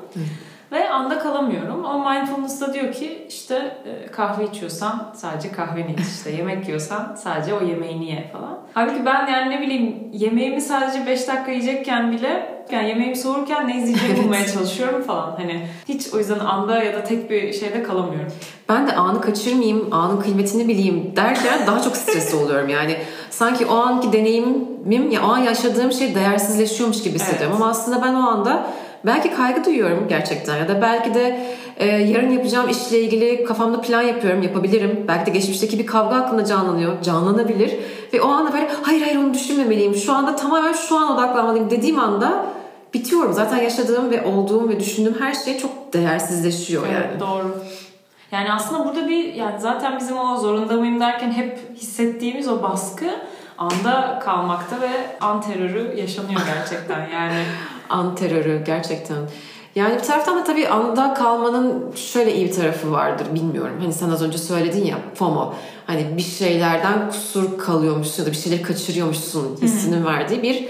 Ve 0.77 0.91
anda 0.91 1.19
kalamıyorum. 1.19 1.87
Ama 1.87 2.13
mindfulness 2.13 2.61
da 2.61 2.75
diyor 2.75 2.93
ki 2.93 3.27
işte 3.29 3.77
e, 3.85 4.07
kahve 4.07 4.45
içiyorsan 4.45 5.13
sadece 5.15 5.53
kahveni 5.53 5.93
iç. 5.93 6.01
İşte 6.01 6.31
yemek 6.31 6.69
yiyorsan 6.69 7.15
sadece 7.15 7.55
o 7.55 7.65
yemeğini 7.65 8.11
ye 8.11 8.31
falan. 8.33 8.59
Halbuki 8.75 9.07
ben 9.07 9.27
yani 9.27 9.51
ne 9.51 9.61
bileyim 9.61 10.09
yemeğimi 10.13 10.61
sadece 10.61 11.07
5 11.07 11.29
dakika 11.29 11.51
yiyecekken 11.51 12.13
bile 12.13 12.63
yani 12.71 12.89
yemeğimi 12.89 13.17
soğurken 13.17 13.69
ne 13.69 13.77
izleyeceğimi 13.77 14.23
bulmaya 14.23 14.47
çalışıyorum 14.47 15.03
falan. 15.03 15.31
Hani 15.31 15.67
hiç 15.89 16.15
o 16.15 16.19
yüzden 16.19 16.39
anda 16.39 16.83
ya 16.83 16.95
da 16.95 17.05
tek 17.05 17.31
bir 17.31 17.53
şeyde 17.53 17.83
kalamıyorum. 17.83 18.33
Ben 18.69 18.87
de 18.87 18.93
anı 18.93 19.21
kaçırmayayım, 19.21 19.89
anın 19.93 20.21
kıymetini 20.21 20.69
bileyim 20.69 21.13
derken 21.17 21.67
daha 21.67 21.83
çok 21.83 21.97
stresli 21.97 22.37
oluyorum. 22.45 22.69
Yani 22.69 22.97
sanki 23.31 23.67
o 23.67 23.75
anki 23.75 24.13
deneyimim, 24.13 25.11
ya 25.11 25.27
o 25.27 25.29
an 25.29 25.39
yaşadığım 25.39 25.93
şey 25.93 26.15
değersizleşiyormuş 26.15 27.03
gibi 27.03 27.15
hissediyorum. 27.15 27.49
Evet. 27.51 27.63
Ama 27.63 27.71
aslında 27.71 28.03
ben 28.03 28.15
o 28.15 28.29
anda 28.29 28.67
belki 29.05 29.35
kaygı 29.37 29.65
duyuyorum 29.65 30.07
gerçekten 30.09 30.57
ya 30.57 30.69
da 30.69 30.83
belki 30.83 31.15
de 31.15 31.47
e, 31.77 31.87
yarın 31.87 32.31
yapacağım 32.31 32.69
işle 32.69 33.01
ilgili 33.01 33.45
kafamda 33.45 33.81
plan 33.81 34.03
yapıyorum, 34.03 34.43
yapabilirim. 34.43 35.05
Belki 35.09 35.27
de 35.27 35.31
geçmişteki 35.31 35.79
bir 35.79 35.87
kavga 35.87 36.17
aklımda 36.17 36.45
canlanıyor, 36.45 37.03
canlanabilir. 37.03 37.77
Ve 38.13 38.23
o 38.23 38.29
anda 38.29 38.53
böyle 38.53 38.69
hayır 38.83 39.03
hayır 39.03 39.17
onu 39.17 39.35
düşünmemeliyim, 39.35 39.95
şu 39.95 40.13
anda 40.13 40.37
tamamen 40.37 40.73
şu 40.73 40.97
an 40.99 41.13
odaklanmalıyım 41.13 41.71
dediğim 41.71 41.99
anda 41.99 42.47
bitiyorum. 42.95 43.33
Zaten 43.33 43.63
yaşadığım 43.63 44.11
ve 44.11 44.25
olduğum 44.25 44.69
ve 44.69 44.81
düşündüğüm 44.81 45.21
her 45.21 45.35
şey 45.35 45.59
çok 45.59 45.93
değersizleşiyor 45.93 46.87
yani. 46.87 47.07
Evet, 47.11 47.21
doğru. 47.21 47.63
Yani 48.33 48.53
aslında 48.53 48.85
burada 48.85 49.09
bir 49.09 49.35
yani 49.35 49.61
zaten 49.61 49.99
bizim 49.99 50.19
o 50.19 50.37
zorunda 50.37 50.75
mıyım 50.75 51.01
derken 51.01 51.33
hep 51.33 51.59
hissettiğimiz 51.77 52.49
o 52.49 52.63
baskı 52.63 53.07
anda 53.59 54.19
kalmakta 54.25 54.81
ve 54.81 54.91
an 55.21 55.41
terörü 55.41 55.97
yaşanıyor 55.97 56.41
gerçekten 56.55 57.09
yani. 57.09 57.45
An 57.89 58.15
terörü 58.15 58.65
gerçekten. 58.67 59.17
Yani 59.75 59.95
bir 59.95 60.01
taraftan 60.01 60.39
da 60.39 60.45
tabii 60.45 60.69
anda 60.69 61.15
kalmanın 61.15 61.93
şöyle 61.95 62.35
iyi 62.35 62.47
bir 62.49 62.53
tarafı 62.53 62.93
vardır 62.93 63.27
bilmiyorum. 63.35 63.77
Hani 63.81 63.93
sen 63.93 64.11
az 64.11 64.23
önce 64.23 64.39
söyledin 64.39 64.85
ya 64.85 64.97
FOMO. 65.15 65.55
Hani 65.87 66.17
bir 66.17 66.23
şeylerden 66.23 67.11
kusur 67.11 67.59
kalıyormuşsun 67.59 68.23
ya 68.23 68.27
da 68.27 68.33
bir 68.33 68.37
şeyleri 68.37 68.63
kaçırıyormuşsun 68.63 69.59
hissinin 69.63 70.05
verdiği 70.05 70.43
bir 70.43 70.69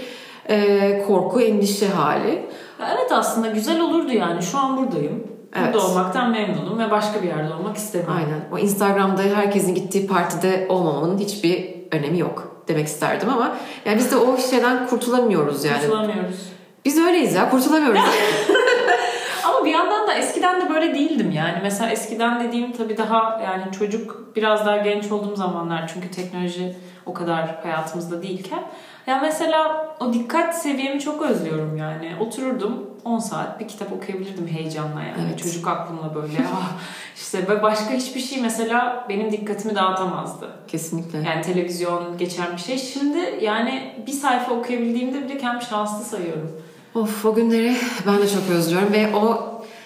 e, 0.49 1.03
korku, 1.07 1.41
endişe 1.41 1.87
hali. 1.87 2.45
Evet 2.79 3.11
aslında 3.11 3.47
güzel 3.47 3.81
olurdu 3.81 4.11
yani 4.11 4.43
şu 4.43 4.57
an 4.57 4.77
buradayım. 4.77 5.23
Evet. 5.55 5.73
Burada 5.73 5.87
olmaktan 5.87 6.31
memnunum 6.31 6.79
ve 6.79 6.91
başka 6.91 7.23
bir 7.23 7.27
yerde 7.27 7.53
olmak 7.53 7.77
istemiyorum. 7.77 8.17
Aynen. 8.17 8.41
O 8.51 8.57
Instagram'da 8.57 9.21
herkesin 9.21 9.75
gittiği 9.75 10.07
partide 10.07 10.65
olmamanın 10.69 11.17
hiçbir 11.17 11.75
önemi 11.91 12.19
yok 12.19 12.63
demek 12.67 12.87
isterdim 12.87 13.29
ama 13.29 13.57
yani 13.85 13.97
biz 13.97 14.11
de 14.11 14.17
o 14.17 14.37
şeyden 14.37 14.87
kurtulamıyoruz 14.87 15.65
yani. 15.65 15.81
Kurtulamıyoruz. 15.81 16.56
Biz 16.87 16.97
öyleyiz 16.97 17.35
ya 17.35 17.49
kurtulamıyoruz. 17.49 18.01
Ama 19.45 19.65
bir 19.65 19.71
yandan 19.71 20.07
da 20.07 20.13
eskiden 20.13 20.61
de 20.61 20.69
böyle 20.69 20.95
değildim 20.95 21.31
yani. 21.31 21.59
Mesela 21.63 21.91
eskiden 21.91 22.43
dediğim 22.43 22.71
tabii 22.71 22.97
daha 22.97 23.41
yani 23.43 23.63
çocuk 23.79 24.35
biraz 24.35 24.65
daha 24.65 24.77
genç 24.77 25.11
olduğum 25.11 25.35
zamanlar 25.35 25.91
çünkü 25.93 26.11
teknoloji 26.11 26.75
o 27.05 27.13
kadar 27.13 27.59
hayatımızda 27.63 28.23
değilken. 28.23 28.63
Ya 29.07 29.19
mesela 29.21 29.87
o 29.99 30.13
dikkat 30.13 30.61
seviyemi 30.61 30.99
çok 30.99 31.21
özlüyorum 31.21 31.77
yani. 31.77 32.15
Otururdum 32.19 32.89
10 33.05 33.19
saat 33.19 33.59
bir 33.59 33.67
kitap 33.67 33.93
okuyabilirdim 33.93 34.47
heyecanla 34.47 35.01
yani. 35.01 35.27
Evet. 35.27 35.39
Çocuk 35.39 35.67
aklımla 35.67 36.15
böyle 36.15 36.37
ah 36.55 36.71
işte 37.15 37.47
ve 37.47 37.63
başka 37.63 37.93
hiçbir 37.93 38.21
şey 38.21 38.41
mesela 38.41 39.05
benim 39.09 39.31
dikkatimi 39.31 39.75
dağıtamazdı. 39.75 40.49
Kesinlikle. 40.67 41.17
Yani 41.17 41.41
televizyon 41.41 42.17
geçen 42.17 42.51
bir 42.51 42.61
şey. 42.61 42.77
Şimdi 42.77 43.39
yani 43.41 44.03
bir 44.07 44.11
sayfa 44.11 44.53
okuyabildiğimde 44.53 45.23
bile 45.23 45.37
kendimi 45.37 45.63
şanslı 45.63 46.05
sayıyorum. 46.05 46.66
Of 46.95 47.25
o 47.25 47.33
günleri 47.35 47.75
ben 48.07 48.17
de 48.17 48.27
çok 48.29 48.55
özlüyorum 48.55 48.93
ve 48.93 49.15
o 49.15 49.43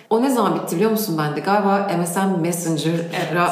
o 0.09 0.21
ne 0.21 0.29
zaman 0.29 0.55
bitti 0.55 0.75
biliyor 0.75 0.91
musun 0.91 1.17
bende? 1.17 1.39
Galiba 1.39 1.91
MSN 2.01 2.41
Messenger'a 2.41 2.93
Evet. 3.33 3.51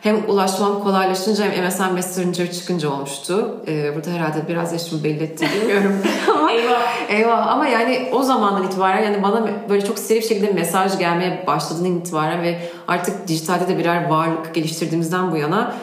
hem 0.00 0.30
ulaşmam 0.30 0.82
kolaylaşınca 0.82 1.44
hem 1.44 1.66
MSN 1.66 1.92
Messenger 1.94 2.52
çıkınca 2.52 2.90
olmuştu. 2.90 3.60
Ee, 3.68 3.94
burada 3.96 4.10
herhalde 4.10 4.48
biraz 4.48 4.72
yaşımı 4.72 5.04
belli 5.04 5.22
etti 5.22 5.46
bilmiyorum. 5.60 5.92
ama 6.38 6.52
Eyvah. 6.52 7.10
Eyvah 7.10 7.46
ama 7.46 7.66
yani 7.68 8.08
o 8.12 8.22
zamandan 8.22 8.66
itibaren 8.66 9.02
yani 9.02 9.22
bana 9.22 9.46
böyle 9.68 9.84
çok 9.86 9.98
seri 9.98 10.18
bir 10.20 10.24
şekilde 10.26 10.52
mesaj 10.52 10.98
gelmeye 10.98 11.44
başladığından 11.46 11.96
itibaren 11.96 12.42
ve 12.42 12.58
artık 12.88 13.28
dijitalde 13.28 13.68
de 13.68 13.78
birer 13.78 14.08
varlık 14.10 14.54
geliştirdiğimizden 14.54 15.32
bu 15.32 15.36
yana 15.36 15.74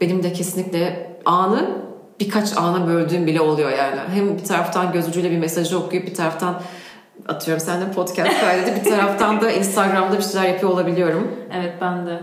benim 0.00 0.22
de 0.22 0.32
kesinlikle 0.32 1.10
anı 1.24 1.85
birkaç 2.20 2.56
ana 2.56 2.86
böldüğüm 2.86 3.26
bile 3.26 3.40
oluyor 3.40 3.70
yani. 3.70 4.00
Hem 4.14 4.38
bir 4.38 4.44
taraftan 4.44 4.92
göz 4.92 5.08
ucuyla 5.08 5.30
bir 5.30 5.38
mesajı 5.38 5.78
okuyup 5.78 6.06
bir 6.06 6.14
taraftan 6.14 6.62
atıyorum 7.28 7.64
sen 7.64 7.80
de 7.80 7.92
podcast 7.92 8.40
kaydedip 8.40 8.84
bir 8.84 8.90
taraftan 8.90 9.40
da 9.40 9.50
Instagram'da 9.50 10.18
bir 10.18 10.22
şeyler 10.22 10.48
yapıyor 10.48 10.72
olabiliyorum. 10.72 11.36
Evet 11.54 11.74
ben 11.80 12.06
de. 12.06 12.20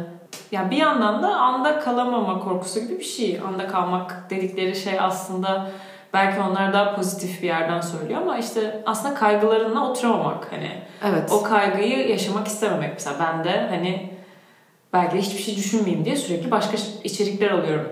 Ya 0.51 0.71
bir 0.71 0.77
yandan 0.77 1.23
da 1.23 1.36
anda 1.36 1.79
kalamama 1.79 2.39
korkusu 2.39 2.79
gibi 2.79 2.99
bir 2.99 3.03
şey. 3.03 3.39
Anda 3.47 3.67
kalmak 3.67 4.29
dedikleri 4.29 4.75
şey 4.75 4.99
aslında 4.99 5.67
belki 6.13 6.41
onlar 6.41 6.73
daha 6.73 6.95
pozitif 6.95 7.41
bir 7.41 7.47
yerden 7.47 7.82
söylüyor 7.82 8.21
ama 8.21 8.38
işte 8.38 8.84
aslında 8.86 9.15
kaygılarınla 9.15 9.89
oturamamak 9.89 10.47
hani 10.51 10.71
Evet. 11.03 11.32
o 11.32 11.43
kaygıyı 11.43 12.10
yaşamak 12.10 12.47
istememek 12.47 12.93
mesela 12.93 13.15
ben 13.19 13.43
de 13.43 13.67
hani 13.69 14.13
belki 14.93 15.15
de 15.15 15.21
hiçbir 15.21 15.43
şey 15.43 15.56
düşünmeyeyim 15.56 16.06
diye 16.06 16.15
sürekli 16.15 16.51
başka 16.51 16.77
içerikler 17.03 17.51
alıyorum 17.51 17.88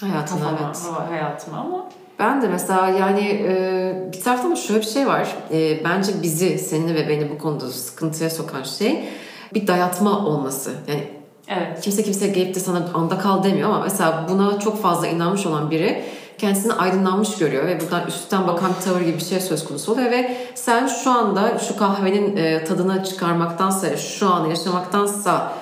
Hayatına 0.00 0.40
kafama, 0.40 1.06
evet. 1.10 1.10
hayatıma 1.10 1.58
ama 1.58 1.88
Ben 2.18 2.42
de 2.42 2.48
mesela 2.48 2.88
yani 2.88 3.42
e, 3.48 4.08
bir 4.12 4.20
taraftan 4.20 4.52
da 4.52 4.56
şöyle 4.56 4.80
bir 4.80 4.86
şey 4.86 5.06
var. 5.06 5.36
E, 5.52 5.84
bence 5.84 6.12
bizi, 6.22 6.58
seni 6.58 6.94
ve 6.94 7.08
beni 7.08 7.30
bu 7.30 7.38
konuda 7.38 7.68
sıkıntıya 7.68 8.30
sokan 8.30 8.62
şey 8.62 9.08
bir 9.54 9.66
dayatma 9.66 10.26
olması. 10.26 10.72
Yani 10.88 11.08
evet 11.48 11.80
kimse 11.80 12.02
kimse 12.02 12.28
gelip 12.28 12.54
de 12.54 12.60
sana 12.60 12.82
anda 12.94 13.18
kal 13.18 13.44
demiyor 13.44 13.68
ama 13.68 13.80
mesela 13.80 14.26
buna 14.30 14.58
çok 14.58 14.82
fazla 14.82 15.06
inanmış 15.06 15.46
olan 15.46 15.70
biri 15.70 16.04
kendisini 16.38 16.72
aydınlanmış 16.72 17.38
görüyor 17.38 17.66
ve 17.66 17.80
buradan 17.80 18.06
üstten 18.06 18.46
bakan 18.46 18.70
bir 18.78 18.84
tavır 18.84 19.00
gibi 19.00 19.16
bir 19.16 19.24
şey 19.24 19.40
söz 19.40 19.64
konusu 19.64 19.92
oluyor 19.92 20.10
ve 20.10 20.36
sen 20.54 20.86
şu 20.86 21.10
anda 21.10 21.58
şu 21.58 21.76
kahvenin 21.76 22.36
e, 22.36 22.64
tadını 22.64 23.04
çıkarmaktansa, 23.04 23.96
şu 23.96 24.28
anı 24.28 24.48
yaşamaktansa 24.48 25.52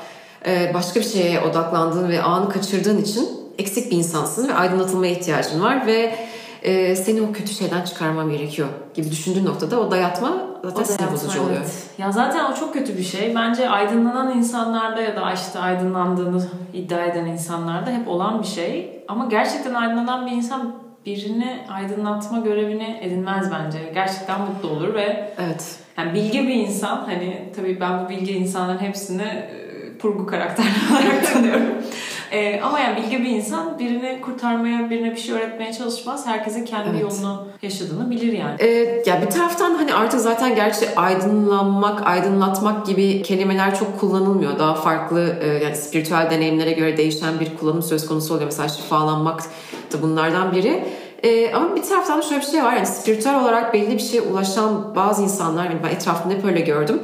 e, 0.47 0.75
başka 0.75 1.01
bir 1.01 1.05
şeye 1.05 1.41
odaklandığın 1.41 2.09
ve 2.09 2.23
anı 2.23 2.49
kaçırdığın 2.49 2.99
için 2.99 3.38
eksik 3.59 3.91
bir 3.91 3.97
insansın 3.97 4.49
ve 4.49 4.55
aydınlatılmaya 4.55 5.13
ihtiyacın 5.13 5.63
var 5.63 5.87
ve 5.87 6.15
e, 6.63 6.97
seni 6.97 7.23
o 7.23 7.33
kötü 7.33 7.55
şeyden 7.55 7.83
çıkarman 7.85 8.31
gerekiyor 8.31 8.69
gibi 8.95 9.11
düşündüğün 9.11 9.45
noktada 9.45 9.81
o 9.81 9.91
dayatma 9.91 10.33
zaten 10.65 10.83
O 10.83 10.85
sinir 10.85 11.13
bozucu 11.13 11.43
oluyor. 11.43 11.57
evet. 11.61 11.73
Ya 11.99 12.13
zaten 12.13 12.53
o 12.53 12.55
çok 12.55 12.75
kötü 12.75 12.97
bir 12.99 13.03
şey. 13.03 13.35
Bence 13.35 13.69
aydınlanan 13.69 14.39
insanlarda 14.39 15.01
ya 15.03 15.17
da 15.17 15.33
işte 15.33 15.59
aydınlandığını 15.59 16.43
iddia 16.75 17.05
eden 17.05 17.27
insanlarda 17.27 17.91
hep 17.91 18.09
olan 18.09 18.43
bir 18.43 18.47
şey. 18.47 19.03
Ama 19.09 19.27
gerçekten 19.27 19.75
aydınlanan 19.75 20.27
bir 20.27 20.33
insan 20.33 20.75
birini 21.07 21.59
aydınlatma 21.71 22.39
görevini 22.39 22.99
edinmez 23.03 23.51
bence. 23.53 23.79
Gerçekten 23.95 24.41
mutlu 24.41 24.69
olur 24.69 24.95
ve 24.95 25.33
Evet. 25.39 25.77
yani 25.99 26.15
bilge 26.15 26.43
bir 26.43 26.55
insan 26.55 26.97
hani 27.07 27.53
tabii 27.57 27.81
ben 27.81 28.05
bu 28.05 28.09
bilge 28.09 28.33
insanların 28.33 28.79
hepsini 28.79 29.23
e, 29.23 29.68
kurgu 29.99 30.27
karakterler 30.27 30.71
olarak 30.91 31.33
tanıyorum. 31.33 31.63
E, 32.33 32.61
ama 32.61 32.81
yani 32.81 33.03
bilge 33.03 33.19
bir 33.19 33.29
insan 33.29 33.79
birini 33.79 34.21
kurtarmaya, 34.21 34.91
birine 34.91 35.11
bir 35.11 35.17
şey 35.17 35.35
öğretmeye 35.35 35.73
çalışmaz. 35.73 36.27
Herkesin 36.27 36.65
kendi 36.65 36.89
Evet. 36.91 37.01
yolunu 37.03 37.47
yaşadığını 37.63 38.11
bilir 38.11 38.33
yani. 38.33 38.57
Ee, 38.59 39.03
ya 39.07 39.23
bir 39.23 39.31
taraftan 39.31 39.75
hani 39.75 39.95
artık 39.95 40.21
zaten 40.21 40.55
gerçi 40.55 40.97
aydınlanmak, 40.97 42.07
aydınlatmak 42.07 42.87
gibi 42.87 43.23
kelimeler 43.23 43.79
çok 43.79 44.01
kullanılmıyor. 44.01 44.59
Daha 44.59 44.75
farklı 44.75 45.37
e, 45.43 45.47
yani 45.65 45.77
spiritüel 45.77 46.29
deneyimlere 46.31 46.73
göre 46.73 46.97
değişen 46.97 47.41
bir 47.41 47.57
kullanım 47.57 47.83
söz 47.83 48.07
konusu 48.07 48.35
oluyor. 48.35 48.47
Mesela 48.47 48.69
şifalanmak 48.69 49.41
da 49.93 50.03
bunlardan 50.03 50.53
biri. 50.55 50.85
Ee, 51.23 51.53
ama 51.53 51.77
bir 51.77 51.83
taraftan 51.83 52.19
da 52.19 52.23
şöyle 52.23 52.41
bir 52.41 52.47
şey 52.47 52.65
var. 52.65 52.73
Yani 52.73 52.87
spiritüel 52.87 53.41
olarak 53.41 53.75
belli 53.75 53.93
bir 53.93 54.03
şeye 54.03 54.21
ulaşan 54.21 54.95
bazı 54.97 55.23
insanlar, 55.23 55.65
yani 55.65 55.79
ben 55.85 55.89
etrafımda 55.89 56.35
hep 56.35 56.45
öyle 56.45 56.61
gördüm. 56.61 57.01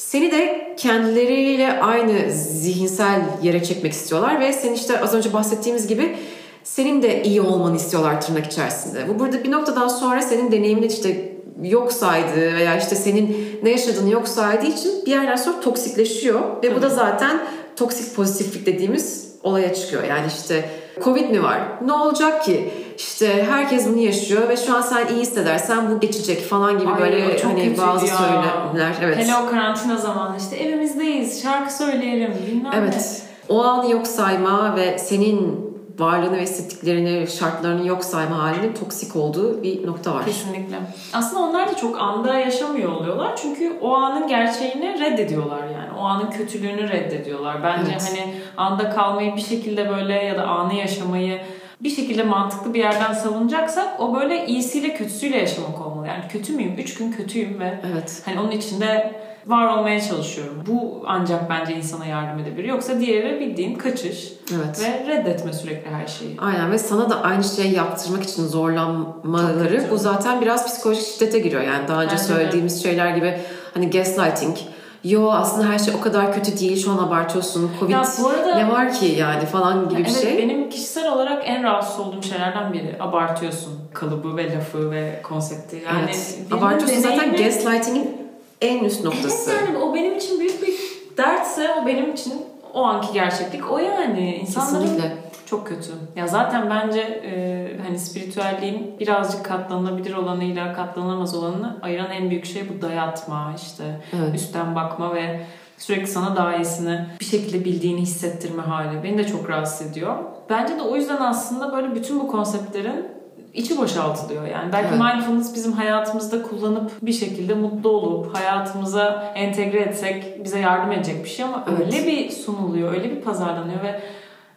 Seni 0.00 0.32
de 0.32 0.74
kendileriyle 0.76 1.80
aynı 1.80 2.32
zihinsel 2.32 3.20
yere 3.42 3.64
çekmek 3.64 3.92
istiyorlar 3.92 4.40
ve 4.40 4.52
sen 4.52 4.72
işte 4.72 5.00
az 5.00 5.14
önce 5.14 5.32
bahsettiğimiz 5.32 5.86
gibi 5.86 6.16
senin 6.64 7.02
de 7.02 7.22
iyi 7.22 7.40
olmanı 7.40 7.76
istiyorlar 7.76 8.20
tırnak 8.20 8.46
içerisinde. 8.46 9.08
Bu 9.08 9.18
burada 9.18 9.44
bir 9.44 9.50
noktadan 9.50 9.88
sonra 9.88 10.22
senin 10.22 10.52
deneyimini 10.52 10.86
işte 10.86 11.32
yok 11.62 11.92
saydığı 11.92 12.54
veya 12.54 12.78
işte 12.78 12.96
senin 12.96 13.36
ne 13.62 13.70
yaşadığını 13.70 14.10
yok 14.10 14.28
saydığı 14.28 14.66
için 14.66 15.06
bir 15.06 15.10
yerden 15.10 15.36
sonra 15.36 15.60
toksikleşiyor 15.60 16.62
ve 16.62 16.76
bu 16.76 16.82
da 16.82 16.88
zaten 16.88 17.40
toksik 17.76 18.16
pozitiflik 18.16 18.66
dediğimiz 18.66 19.30
olaya 19.42 19.74
çıkıyor. 19.74 20.04
Yani 20.04 20.26
işte 20.40 20.70
Covid 21.04 21.30
mi 21.30 21.42
var? 21.42 21.60
Ne 21.84 21.92
olacak 21.92 22.44
ki? 22.44 22.70
İşte 23.00 23.44
herkes 23.50 23.88
bunu 23.88 23.98
yaşıyor 23.98 24.48
ve 24.48 24.56
şu 24.56 24.76
an 24.76 24.80
sen 24.80 25.06
iyi 25.08 25.20
hissedersen 25.20 25.90
bu 25.90 26.00
geçecek 26.00 26.44
falan 26.48 26.78
gibi 26.78 26.90
Ay, 26.90 27.00
böyle 27.00 27.38
çok 27.38 27.50
hani 27.50 27.78
bazı 27.78 28.06
ya. 28.06 28.14
söylemler. 28.16 28.94
Evet. 29.02 29.16
Hele 29.18 29.36
o 29.36 29.50
karantina 29.50 29.96
zamanı 29.96 30.36
işte 30.36 30.56
evimizdeyiz, 30.56 31.42
şarkı 31.42 31.74
söyleyelim 31.74 32.34
bilmem 32.46 32.72
Evet. 32.76 33.22
O 33.48 33.64
anı 33.64 33.90
yok 33.90 34.06
sayma 34.06 34.76
ve 34.76 34.98
senin 34.98 35.70
varlığını 35.98 36.36
ve 36.36 36.42
hissettiklerini, 36.42 37.26
şartlarını 37.28 37.86
yok 37.86 38.04
sayma 38.04 38.42
halinin 38.42 38.72
toksik 38.72 39.16
olduğu 39.16 39.62
bir 39.62 39.86
nokta 39.86 40.14
var. 40.14 40.20
ne. 40.20 40.24
Kesinlikle. 40.24 40.76
Aslında 41.12 41.42
onlar 41.42 41.68
da 41.68 41.76
çok 41.76 42.00
anda 42.00 42.34
yaşamıyor 42.34 42.92
oluyorlar. 42.92 43.36
Çünkü 43.36 43.72
o 43.80 43.94
anın 43.94 44.28
gerçeğini 44.28 45.00
reddediyorlar 45.00 45.64
yani. 45.64 45.98
O 46.00 46.02
anın 46.02 46.30
kötülüğünü 46.30 46.88
reddediyorlar. 46.88 47.62
Bence 47.62 47.90
Evet. 47.92 48.08
hani 48.10 48.34
anda 48.56 48.90
kalmayı 48.90 49.36
bir 49.36 49.40
şekilde 49.40 49.88
böyle 49.90 50.14
ya 50.14 50.36
da 50.38 50.46
anı 50.46 50.74
yaşamayı 50.74 51.40
bir 51.80 51.90
şekilde 51.90 52.22
mantıklı 52.22 52.74
bir 52.74 52.78
yerden 52.78 53.12
savunacaksak 53.12 54.00
o 54.00 54.14
böyle 54.14 54.46
iyisiyle 54.46 54.94
kötüsüyle 54.94 55.36
yaşamak 55.36 55.86
olmalı. 55.86 56.06
Yani 56.06 56.24
kötü 56.32 56.52
müyüm? 56.52 56.74
Üç 56.78 56.94
gün 56.94 57.12
kötüyüm 57.12 57.60
ve 57.60 57.80
Evet. 57.92 58.22
Hani 58.24 58.40
onun 58.40 58.50
içinde 58.50 59.20
var 59.46 59.76
olmaya 59.78 60.00
çalışıyorum. 60.00 60.64
Bu 60.66 61.04
ancak 61.06 61.50
bence 61.50 61.74
insana 61.76 62.06
yardım 62.06 62.38
edebilir. 62.38 62.68
Yoksa 62.68 63.00
diğeri 63.00 63.40
bildiğin 63.40 63.74
kaçış 63.74 64.32
Evet. 64.54 64.80
ve 64.80 65.06
reddetme 65.06 65.52
sürekli 65.52 65.90
her 65.90 66.06
şeyi. 66.06 66.36
Aynen 66.38 66.72
ve 66.72 66.78
sana 66.78 67.10
da 67.10 67.22
aynı 67.22 67.44
şeyi 67.44 67.74
yaptırmak 67.74 68.22
için 68.22 68.46
zorlanmaları 68.46 69.84
bu 69.90 69.96
zaten 69.98 70.40
biraz 70.40 70.66
psikolojik 70.66 71.06
şiddete 71.06 71.38
giriyor. 71.38 71.62
Yani 71.62 71.88
daha 71.88 72.02
önce 72.02 72.14
de. 72.14 72.18
söylediğimiz 72.18 72.82
şeyler 72.82 73.16
gibi 73.16 73.38
hani 73.74 73.90
gaslighting. 73.90 74.56
Yo 75.04 75.30
aslında 75.30 75.68
her 75.68 75.78
şey 75.78 75.94
o 75.94 76.00
kadar 76.00 76.34
kötü 76.34 76.58
değil 76.60 76.84
şu 76.84 76.90
an 76.90 76.98
abartıyorsun. 76.98 77.70
Covid 77.80 77.92
Ya 77.92 78.02
bu 78.22 78.28
arada- 78.28 78.54
ne 78.54 78.68
var 78.70 78.92
ki 78.92 79.06
yani 79.06 79.46
falan 79.46 79.88
gibi 79.88 80.00
bir 80.00 80.04
evet, 80.10 80.22
şey. 80.22 80.38
benim 80.38 80.70
kişisel 80.70 81.12
olarak 81.12 81.42
en 81.46 81.62
rahatsız 81.62 82.00
olduğum 82.00 82.22
şeylerden 82.22 82.72
biri. 82.72 82.96
Abartıyorsun 83.00 83.72
kalıbı 83.94 84.36
ve 84.36 84.56
lafı 84.56 84.90
ve 84.90 85.20
konsepti. 85.22 85.82
Yani 85.86 86.04
evet. 86.04 86.38
Abartıyorsun 86.52 87.00
zaten 87.00 87.18
deneyimi- 87.34 87.44
gaslighting'in 87.44 88.16
en 88.60 88.84
üst 88.84 89.04
noktası. 89.04 89.50
Evet 89.50 89.62
yani 89.68 89.78
o 89.78 89.94
benim 89.94 90.16
için 90.16 90.40
büyük 90.40 90.62
bir 90.62 90.74
dertse 91.16 91.68
o 91.82 91.86
benim 91.86 92.12
için 92.12 92.34
o 92.74 92.82
anki 92.82 93.12
gerçeklik 93.12 93.70
o 93.72 93.78
yani. 93.78 94.36
İnsanların 94.36 94.82
Kesinlikle. 94.84 95.16
Çok 95.50 95.66
kötü. 95.66 95.90
Ya 96.16 96.26
zaten 96.26 96.70
bence 96.70 97.00
e, 97.00 97.76
hani 97.86 97.98
spiritüelliğin 97.98 98.96
birazcık 99.00 99.44
katlanılabilir 99.44 100.14
olanıyla 100.14 100.72
katlanılamaz 100.72 101.34
olanını 101.34 101.78
ayıran 101.82 102.10
en 102.10 102.30
büyük 102.30 102.44
şey 102.44 102.62
bu 102.68 102.82
dayatma 102.82 103.54
işte 103.56 104.00
Evet. 104.16 104.34
üstten 104.34 104.74
bakma 104.74 105.14
ve 105.14 105.40
sürekli 105.78 106.06
sana 106.06 106.36
daha 106.36 106.56
iyisini 106.56 107.06
bir 107.20 107.24
şekilde 107.24 107.64
bildiğini 107.64 108.00
hissettirme 108.00 108.62
hali. 108.62 109.02
Beni 109.04 109.18
de 109.18 109.26
çok 109.26 109.50
rahatsız 109.50 109.90
ediyor. 109.90 110.16
Bence 110.50 110.78
de 110.78 110.82
o 110.82 110.96
yüzden 110.96 111.20
aslında 111.20 111.72
böyle 111.76 111.94
bütün 111.94 112.20
bu 112.20 112.28
konseptlerin 112.28 113.06
içi 113.54 113.78
boşaltılıyor 113.78 114.46
yani. 114.46 114.72
Belki 114.72 114.88
Evet. 114.94 115.00
mindfulness 115.00 115.54
bizim 115.54 115.72
hayatımızda 115.72 116.42
kullanıp 116.42 116.90
bir 117.02 117.12
şekilde 117.12 117.54
mutlu 117.54 117.90
olup 117.90 118.36
hayatımıza 118.36 119.32
entegre 119.34 119.78
etsek 119.78 120.44
bize 120.44 120.58
yardım 120.58 120.92
edecek 120.92 121.24
bir 121.24 121.28
şey 121.28 121.44
ama 121.44 121.64
Evet. 121.68 121.80
öyle 121.80 122.06
bir 122.06 122.30
sunuluyor, 122.30 122.92
öyle 122.92 123.10
bir 123.10 123.20
pazarlanıyor 123.20 123.82
ve 123.82 124.00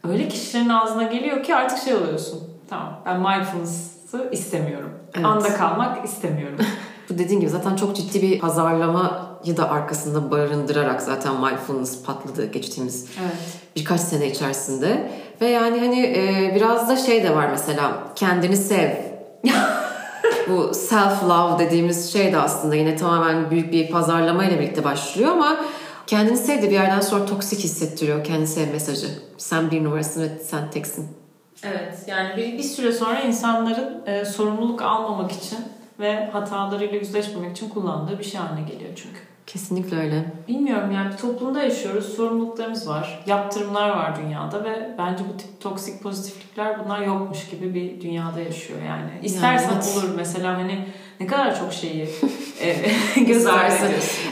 öyle 0.09 0.27
kişilerin 0.27 0.69
ağzına 0.69 1.03
geliyor 1.03 1.43
ki 1.43 1.55
artık 1.55 1.77
şey 1.77 1.95
oluyorsun. 1.95 2.43
Tamam 2.69 3.01
ben 3.05 3.19
mindfulness'ı 3.19 4.29
istemiyorum. 4.31 4.89
Evet. 5.13 5.25
Anda 5.25 5.55
kalmak 5.55 6.05
istemiyorum. 6.05 6.57
Bu 7.09 7.17
dediğin 7.17 7.39
gibi 7.39 7.49
zaten 7.49 7.75
çok 7.75 7.95
ciddi 7.95 8.21
bir 8.21 8.39
pazarlamayı 8.39 9.57
da 9.57 9.69
arkasında 9.69 10.31
barındırarak 10.31 11.01
zaten 11.01 11.35
mindfulness 11.35 12.03
patladı 12.03 12.45
geçtiğimiz 12.45 13.07
evet. 13.21 13.59
birkaç 13.75 14.01
sene 14.01 14.27
içerisinde. 14.27 15.11
Ve 15.41 15.47
yani 15.47 15.79
hani 15.79 16.01
e, 16.01 16.51
biraz 16.55 16.89
da 16.89 16.95
şey 16.95 17.23
de 17.23 17.35
var 17.35 17.47
mesela 17.51 17.91
kendini 18.15 18.57
sev. 18.57 18.89
Bu 20.49 20.73
self 20.73 21.23
love 21.23 21.59
dediğimiz 21.59 22.13
şey 22.13 22.33
de 22.33 22.37
aslında 22.37 22.75
yine 22.75 22.95
tamamen 22.95 23.51
büyük 23.51 23.71
bir 23.71 23.91
pazarlama 23.91 24.45
ile 24.45 24.59
birlikte 24.59 24.83
başlıyor 24.83 25.31
ama 25.31 25.57
kendini 26.13 26.37
sev 26.37 26.61
de 26.61 26.69
bir 26.69 26.73
yerden 26.73 26.99
sonra 26.99 27.25
toksik 27.25 27.59
hissettiriyor 27.59 28.23
kendini 28.23 28.47
sev 28.47 28.71
mesajı. 28.71 29.07
Sen 29.37 29.71
bir 29.71 29.83
numarasın 29.83 30.21
ve 30.21 30.29
sen 30.43 30.71
teksin. 30.71 31.07
Evet 31.63 31.97
yani 32.07 32.37
bir, 32.37 32.53
bir 32.57 32.63
süre 32.63 32.91
sonra 32.91 33.21
insanların 33.21 34.03
e, 34.05 34.25
sorumluluk 34.25 34.81
almamak 34.81 35.31
için 35.31 35.59
ve 35.99 36.29
hatalarıyla 36.29 36.97
yüzleşmemek 36.97 37.51
için 37.51 37.69
kullandığı 37.69 38.19
bir 38.19 38.23
şey 38.23 38.41
haline 38.41 38.67
geliyor 38.69 38.91
çünkü. 38.95 39.19
Kesinlikle 39.47 39.97
öyle. 39.97 40.25
Bilmiyorum 40.47 40.91
yani 40.91 41.13
bir 41.13 41.17
toplumda 41.17 41.63
yaşıyoruz, 41.63 42.15
sorumluluklarımız 42.15 42.87
var, 42.87 43.23
yaptırımlar 43.25 43.89
var 43.89 44.19
dünyada 44.23 44.63
ve 44.63 44.95
bence 44.97 45.23
bu 45.33 45.37
tip 45.37 45.61
toksik 45.61 46.03
pozitiflikler 46.03 46.85
bunlar 46.85 47.01
yokmuş 47.01 47.49
gibi 47.49 47.73
bir 47.73 48.01
dünyada 48.01 48.39
yaşıyor 48.39 48.79
yani. 48.87 49.11
İstersen 49.23 49.73
evet. 49.73 49.97
olur 49.97 50.13
mesela 50.15 50.57
hani 50.57 50.87
ne 51.19 51.27
kadar 51.27 51.59
çok 51.59 51.73
şeyi 51.73 52.09
göz 53.27 53.45
ardı 53.45 53.73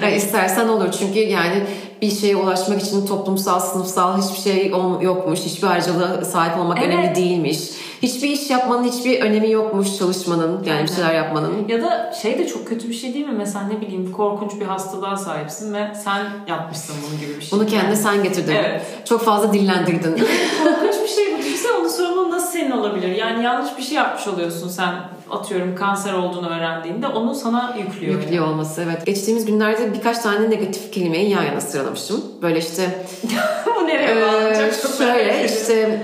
yani 0.01 0.15
istersen 0.15 0.67
olur 0.67 0.91
çünkü 0.99 1.19
yani 1.19 1.63
bir 2.01 2.11
şeye 2.11 2.35
ulaşmak 2.35 2.81
için 2.81 3.05
toplumsal, 3.05 3.59
sınıfsal 3.59 4.21
hiçbir 4.21 4.51
şey 4.51 4.71
yokmuş. 5.01 5.39
Hiçbir 5.39 5.67
ayrıcalığa 5.67 6.25
sahip 6.25 6.57
olmak 6.57 6.79
Evet. 6.83 6.87
önemli 6.93 7.15
değilmiş. 7.15 7.59
Hiçbir 8.01 8.29
iş 8.29 8.49
yapmanın 8.49 8.83
hiçbir 8.83 9.21
önemi 9.21 9.51
yokmuş 9.51 9.97
çalışmanın 9.97 10.63
yani 10.63 10.83
bir 10.83 10.93
şeyler 10.93 11.13
yapmanın. 11.13 11.67
Ya 11.67 11.81
da 11.81 12.13
şey 12.21 12.39
de 12.39 12.47
çok 12.47 12.67
kötü 12.67 12.89
bir 12.89 12.93
şey 12.93 13.13
değil 13.13 13.25
mi? 13.25 13.33
Mesela 13.37 13.67
ne 13.67 13.81
bileyim 13.81 14.11
korkunç 14.11 14.51
bir 14.59 14.65
hastalığa 14.65 15.17
sahipsin 15.17 15.73
ve 15.73 15.87
sen 16.03 16.25
yapmışsın 16.47 16.95
bunun 17.07 17.21
gibi 17.21 17.35
bir 17.39 17.41
şey. 17.45 17.59
Bunu 17.59 17.67
kendine 17.67 17.95
sen 17.95 18.23
getirdin. 18.23 18.53
Evet. 18.55 18.81
Çok 19.05 19.21
fazla 19.21 19.53
dillendirdin. 19.53 20.11
korkunç 20.63 20.95
bir 21.03 21.07
şey 21.07 21.33
bu 21.39 21.43
değilse 21.43 21.67
onun 21.79 21.87
sorumluluğu 21.87 22.31
nasıl 22.31 22.51
senin 22.51 22.71
olabilir? 22.71 23.15
Yani 23.15 23.43
yanlış 23.43 23.77
bir 23.77 23.83
şey 23.83 23.95
yapmış 23.97 24.27
oluyorsun 24.27 24.69
sen 24.69 24.93
atıyorum 25.31 25.75
kanser 25.75 26.13
olduğunu 26.13 26.49
öğrendiğinde 26.49 27.07
onu 27.07 27.35
sana 27.35 27.75
yüklüyor. 27.79 28.21
Yüklüyor 28.21 28.47
olması 28.47 28.81
evet. 28.81 29.05
Geçtiğimiz 29.05 29.45
günlerde 29.45 29.93
birkaç 29.93 30.17
tane 30.19 30.49
negatif 30.49 30.91
kelimeyi 30.93 31.29
yan 31.29 31.43
yana 31.43 31.61
sıralamıştım. 31.61 32.21
Böyle 32.41 32.59
işte 32.59 33.05
bu 33.79 33.87
nereye 33.87 34.11
Ee, 34.11 34.21
bağlanacak? 34.21 34.75
Merak 34.99 35.15
şöyle 35.15 35.45
işte 35.45 36.01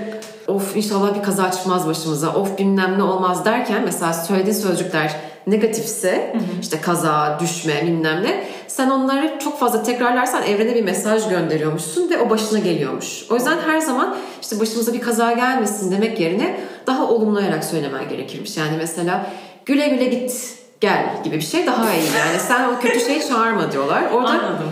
of 0.48 0.76
inşallah 0.76 1.14
bir 1.18 1.22
kaza 1.22 1.50
çıkmaz 1.50 1.86
başımıza 1.86 2.34
of 2.34 2.58
bilmem 2.58 2.98
ne 2.98 3.02
olmaz 3.02 3.44
derken 3.44 3.82
mesela 3.84 4.12
söylediğin 4.12 4.56
sözcükler 4.56 5.16
negatifse 5.46 6.36
işte 6.60 6.80
kaza, 6.80 7.38
düşme 7.40 7.82
bilmem 7.82 8.22
ne 8.22 8.44
sen 8.66 8.90
onları 8.90 9.38
çok 9.38 9.60
fazla 9.60 9.82
tekrarlarsan 9.82 10.42
evrene 10.42 10.74
bir 10.74 10.84
mesaj 10.84 11.28
gönderiyormuşsun 11.28 12.10
ve 12.10 12.18
o 12.18 12.30
başına 12.30 12.58
geliyormuş. 12.58 13.26
O 13.30 13.34
yüzden 13.34 13.58
her 13.66 13.80
zaman 13.80 14.16
işte 14.42 14.60
başımıza 14.60 14.92
bir 14.92 15.00
kaza 15.00 15.32
gelmesin 15.32 15.92
demek 15.92 16.20
yerine 16.20 16.60
daha 16.86 17.08
olumlayarak 17.08 17.64
söylemen 17.64 18.08
gerekirmiş. 18.08 18.56
Yani 18.56 18.76
mesela 18.78 19.26
güle 19.66 19.88
güle 19.88 20.04
git 20.04 20.58
gel 20.80 21.06
gibi 21.24 21.36
bir 21.36 21.40
şey 21.40 21.66
daha 21.66 21.94
iyi 21.94 22.04
yani 22.18 22.40
sen 22.48 22.68
o 22.68 22.80
kötü 22.80 23.00
şeyi 23.00 23.28
çağırma 23.28 23.72
diyorlar. 23.72 24.02
Orada 24.12 24.28
Anladım. 24.28 24.70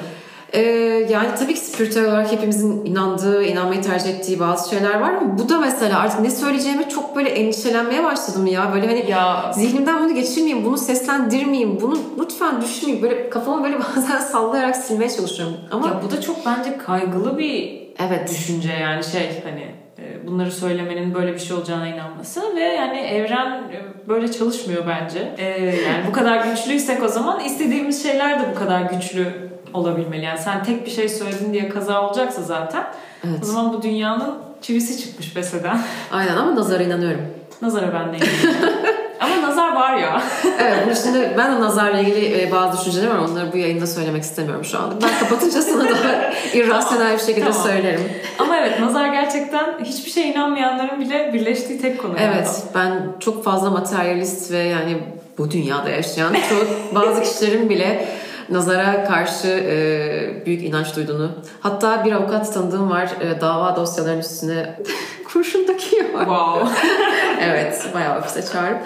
Ee, 0.57 1.07
yani 1.11 1.29
tabii 1.39 1.55
ki 1.55 1.61
spiritüel 1.61 2.05
olarak 2.05 2.33
hepimizin 2.33 2.85
inandığı, 2.85 3.45
inanmayı 3.45 3.83
tercih 3.83 4.11
ettiği 4.11 4.41
bazı 4.41 4.71
şeyler 4.71 5.01
var 5.01 5.15
ama 5.15 5.39
bu 5.39 5.49
da 5.49 5.59
mesela 5.59 6.01
artık 6.01 6.21
ne 6.21 6.31
söyleyeceğime 6.31 6.89
çok 6.89 7.17
böyle 7.17 7.29
endişelenmeye 7.29 8.05
başladım 8.05 8.47
ya. 8.47 8.73
Böyle 8.75 8.87
hani 8.87 9.11
Ya 9.11 9.53
zihnimden 9.55 10.05
bunu 10.05 10.15
geçirmeyeyim, 10.15 10.65
bunu 10.65 10.79
seslendirmeyeyim, 10.79 11.81
bunu 11.81 11.99
lütfen 12.21 12.63
düşmeyeyim. 12.63 13.03
Böyle 13.03 13.31
kafamı 13.31 13.65
böyle 13.65 13.79
bazen 13.97 14.19
sallayarak 14.19 14.77
silmeye 14.77 15.11
çalışıyorum. 15.11 15.57
Ama 15.71 15.87
ya 15.87 16.01
bu 16.05 16.11
da 16.11 16.21
çok 16.21 16.47
bence 16.47 16.79
kaygılı 16.79 17.39
bir 17.39 17.83
evet, 18.09 18.31
düşünce 18.31 18.73
yani 18.73 19.05
şey 19.05 19.43
hani 19.45 19.67
e, 19.99 20.27
bunları 20.27 20.53
söylemenin 20.53 21.15
böyle 21.15 21.35
bir 21.35 21.39
şey 21.39 21.57
olacağına 21.57 21.89
inanması 21.89 22.57
ve 22.57 22.61
yani 22.61 22.99
evren 22.99 23.53
e, 23.53 24.09
böyle 24.09 24.33
çalışmıyor 24.33 24.85
bence. 24.87 25.35
E, 25.39 25.45
yani 25.65 26.07
bu 26.09 26.13
kadar 26.13 26.45
güçlüysek 26.45 27.03
o 27.03 27.09
zaman 27.09 27.45
istediğimiz 27.45 28.03
şeyler 28.03 28.41
de 28.41 28.45
bu 28.55 28.59
kadar 28.59 28.81
güçlü 28.83 29.47
olabilmeli. 29.77 30.25
Yani 30.25 30.39
sen 30.39 30.65
tek 30.65 30.87
bir 30.87 30.91
şey 30.91 31.09
söyledin 31.09 31.53
diye 31.53 31.69
kaza 31.69 32.03
olacaksa 32.03 32.43
zaten 32.43 32.87
evet. 33.25 33.39
o 33.43 33.47
zaman 33.47 33.73
bu 33.73 33.83
dünyanın 33.83 34.35
çivisi 34.63 35.05
çıkmış 35.05 35.37
beseden. 35.37 35.81
Aynen 36.13 36.37
ama 36.37 36.57
nazara 36.57 36.83
inanıyorum. 36.83 37.23
Nazara 37.63 37.93
ben 37.93 38.13
de 38.13 38.17
inanıyorum. 38.17 38.77
Ama 39.21 39.43
nazar 39.43 39.75
var 39.75 39.97
ya. 39.97 40.23
Evet, 40.61 40.77
bunun 40.85 40.95
şimdi 40.95 41.35
ben 41.39 41.57
de 41.57 41.61
nazarla 41.61 42.01
ilgili 42.01 42.43
e, 42.43 42.53
bazı 42.53 42.81
düşüncelerim 42.81 43.13
var. 43.13 43.19
Onları 43.19 43.53
bu 43.53 43.57
yayında 43.57 43.87
söylemek 43.87 44.23
istemiyorum 44.23 44.65
şu 44.65 44.79
anda. 44.79 44.95
Ben 45.03 45.19
kapatınca 45.29 45.63
sana 45.63 45.85
daha 45.85 46.33
irrasyonel 46.55 47.13
bir 47.13 47.23
şekilde 47.23 47.51
Tamam. 47.51 47.63
söylerim. 47.63 48.01
Ama 48.39 48.57
evet 48.57 48.81
nazar 48.81 49.07
gerçekten 49.07 49.85
hiçbir 49.85 50.11
şeye 50.11 50.33
inanmayanların 50.33 51.01
bile 51.01 51.31
birleştiği 51.33 51.81
tek 51.81 52.03
konu. 52.03 52.15
Evet, 52.19 52.63
ben 52.75 53.03
çok 53.21 53.45
fazla 53.45 53.71
materyalist 53.71 54.53
ve 54.53 54.59
yani 54.59 54.97
bu 55.39 55.51
dünyada 55.51 55.91
yaşayan 55.91 56.37
çok 56.49 56.95
bazı 56.95 57.23
kişilerin 57.23 57.71
bile 57.71 58.09
nazara 58.51 59.05
karşı 59.05 59.49
e, 59.49 60.47
büyük 60.47 60.63
inanç 60.63 60.97
duyduğunu. 60.97 61.31
Hatta 61.61 62.05
bir 62.05 62.13
avukat 62.13 62.55
tanıdığım 62.55 62.91
var 62.91 63.09
e, 63.21 63.41
dava 63.41 63.77
dosyalarının 63.77 64.21
üstüne 64.21 64.77
kurşun 65.33 65.67
takıyor. 65.67 66.05
Wow. 66.05 66.69
evet, 67.41 67.91
bayağı 67.95 68.19
ofise 68.19 68.53
çağırıp 68.53 68.79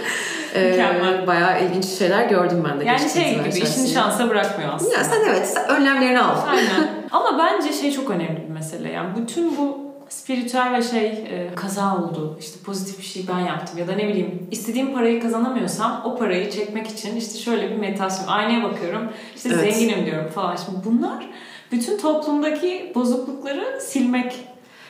e, 0.55 0.71
Mükemmel. 0.71 1.27
bayağı 1.27 1.65
ilginç 1.65 1.85
şeyler 1.85 2.25
gördüm 2.25 2.65
ben 2.71 2.81
de. 2.81 2.85
Yani 2.85 3.11
şey 3.11 3.23
gibi 3.23 3.49
işini 3.49 3.49
içerisinde. 3.49 3.89
şansa 3.89 4.29
bırakmıyor 4.29 4.75
aslında. 4.75 4.95
Ya 4.95 5.05
sen 5.05 5.21
evet, 5.29 5.49
sen 5.49 5.69
önlemlerini 5.69 6.21
al. 6.21 6.37
Aynen. 6.51 6.91
Ama 7.11 7.39
bence 7.39 7.73
şey 7.73 7.93
çok 7.93 8.11
önemli 8.11 8.45
bir 8.49 8.55
mesele. 8.55 8.93
Yani 8.93 9.09
bütün 9.17 9.57
bu 9.57 9.90
spiritüel 10.11 10.73
ve 10.73 10.83
şey 10.83 11.07
e, 11.07 11.51
kaza 11.57 11.97
oldu. 11.97 12.37
İşte 12.41 12.59
pozitif 12.65 12.99
bir 12.99 13.05
şey 13.05 13.25
ben 13.29 13.39
yaptım 13.39 13.79
ya 13.79 13.89
da 13.89 13.93
ne 13.93 14.09
bileyim 14.09 14.47
istediğim 14.51 14.95
parayı 14.95 15.23
kazanamıyorsam 15.23 16.03
o 16.05 16.17
parayı 16.19 16.51
çekmek 16.51 16.87
için 16.87 17.17
işte 17.17 17.39
şöyle 17.39 17.71
bir 17.71 17.77
meditasyon 17.77 18.27
aynaya 18.29 18.63
bakıyorum. 18.63 19.09
işte 19.37 19.49
Evet. 19.55 19.75
zenginim 19.75 20.07
diyorum 20.07 20.31
falan. 20.31 20.57
Şimdi 20.57 20.79
bunlar 20.85 21.27
bütün 21.73 21.99
toplumdaki 21.99 22.93
bozuklukları 22.95 23.81
silmek. 23.81 24.35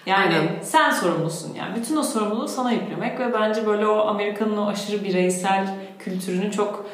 Yani 0.07 0.35
Aynen. 0.35 0.49
sen 0.63 0.91
sorumlusun 0.91 1.55
yani. 1.55 1.77
Bütün 1.77 1.97
o 1.97 2.03
sorumluluğu 2.03 2.49
sana 2.49 2.73
yüklemek 2.73 3.21
ve 3.21 3.33
bence 3.35 3.67
böyle 3.67 3.87
o 3.87 4.07
Amerika'nın 4.07 4.57
o 4.57 4.67
aşırı 4.67 5.05
bireysel 5.05 5.75
kültürünü 5.99 6.53
çok 6.53 6.87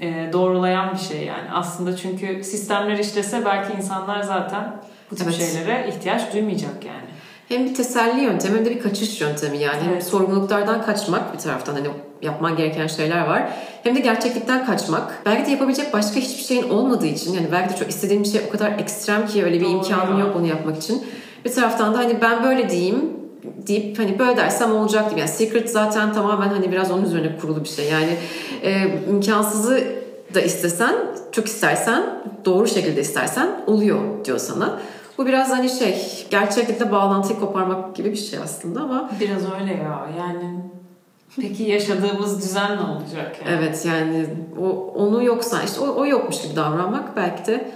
e, 0.00 0.30
doğrulayan 0.32 0.92
bir 0.92 0.98
şey 0.98 1.24
yani. 1.24 1.50
Aslında 1.52 1.96
çünkü 1.96 2.44
sistemler 2.44 2.98
işlese 2.98 3.44
belki 3.44 3.72
insanlar 3.76 4.22
zaten 4.22 4.76
bu 5.10 5.16
tip 5.16 5.26
Evet. 5.26 5.36
şeylere 5.36 5.88
ihtiyaç 5.88 6.32
duymayacak 6.32 6.84
yani. 6.84 7.13
Hem 7.48 7.64
bir 7.64 7.74
teselli 7.74 8.20
yöntemi 8.20 8.58
hem 8.58 8.64
de 8.64 8.70
bir 8.70 8.80
kaçış 8.80 9.20
yöntemi 9.20 9.58
yani. 9.58 9.82
Hem 9.82 9.92
Evet. 9.92 10.04
sorumluluklardan 10.04 10.82
kaçmak 10.82 11.34
bir 11.34 11.38
taraftan 11.38 11.74
hani 11.74 11.88
yapman 12.22 12.56
gereken 12.56 12.86
şeyler 12.86 13.26
var. 13.26 13.48
Hem 13.82 13.96
de 13.96 14.00
gerçeklikten 14.00 14.66
kaçmak. 14.66 15.22
Belki 15.26 15.46
de 15.46 15.50
yapabilecek 15.50 15.92
başka 15.92 16.20
hiçbir 16.20 16.42
şeyin 16.42 16.68
olmadığı 16.68 17.06
için 17.06 17.32
yani 17.34 17.46
belki 17.52 17.74
de 17.74 17.78
çok 17.78 17.88
istediğin 17.90 18.22
bir 18.22 18.28
şey 18.28 18.40
o 18.48 18.52
kadar 18.52 18.78
ekstrem 18.78 19.26
ki 19.26 19.44
öyle 19.44 19.60
bir 19.60 19.64
Doğru 19.64 19.90
ya. 19.90 20.18
yok 20.20 20.36
onu 20.36 20.46
yapmak 20.46 20.76
için. 20.76 21.02
Bir 21.44 21.52
taraftan 21.52 21.94
da 21.94 21.98
hani 21.98 22.20
ben 22.20 22.44
böyle 22.44 22.70
diyeyim 22.70 23.10
deyip 23.66 23.98
hani 23.98 24.18
böyle 24.18 24.36
dersem 24.36 24.76
olacak 24.76 25.10
gibi. 25.10 25.20
Yani 25.20 25.30
Secret 25.30 25.70
zaten 25.70 26.12
tamamen 26.12 26.48
hani 26.48 26.72
biraz 26.72 26.90
onun 26.90 27.04
üzerine 27.04 27.36
kurulu 27.38 27.64
bir 27.64 27.68
şey. 27.68 27.84
Yani 27.88 28.16
e, 28.62 28.98
imkansızı 29.10 29.84
da 30.34 30.40
istesen, 30.40 30.94
çok 31.32 31.46
istersen, 31.46 32.02
doğru 32.44 32.68
şekilde 32.68 33.00
istersen 33.00 33.48
oluyor 33.66 34.24
diyor 34.24 34.38
sana. 34.38 34.80
Bu 35.18 35.26
biraz 35.26 35.50
hani 35.50 35.70
şey, 35.70 36.26
gerçeklikle 36.30 36.92
bağlantıyı 36.92 37.40
koparmak 37.40 37.96
gibi 37.96 38.12
bir 38.12 38.16
şey 38.16 38.38
aslında 38.38 38.80
ama 38.80 39.10
Biraz 39.20 39.42
öyle 39.60 39.72
ya 39.72 40.08
yani. 40.18 40.60
Peki 41.40 41.62
yaşadığımız 41.62 42.42
düzen 42.42 42.76
ne 42.76 42.80
olacak 42.80 43.36
yani? 43.46 43.56
evet 43.58 43.84
yani 43.84 44.26
o, 44.60 44.92
onu 44.94 45.24
yoksa 45.24 45.62
işte 45.62 45.80
o, 45.80 46.00
o 46.00 46.06
yokmuş 46.06 46.42
gibi 46.42 46.56
davranmak 46.56 47.16
belki 47.16 47.46
de 47.46 47.70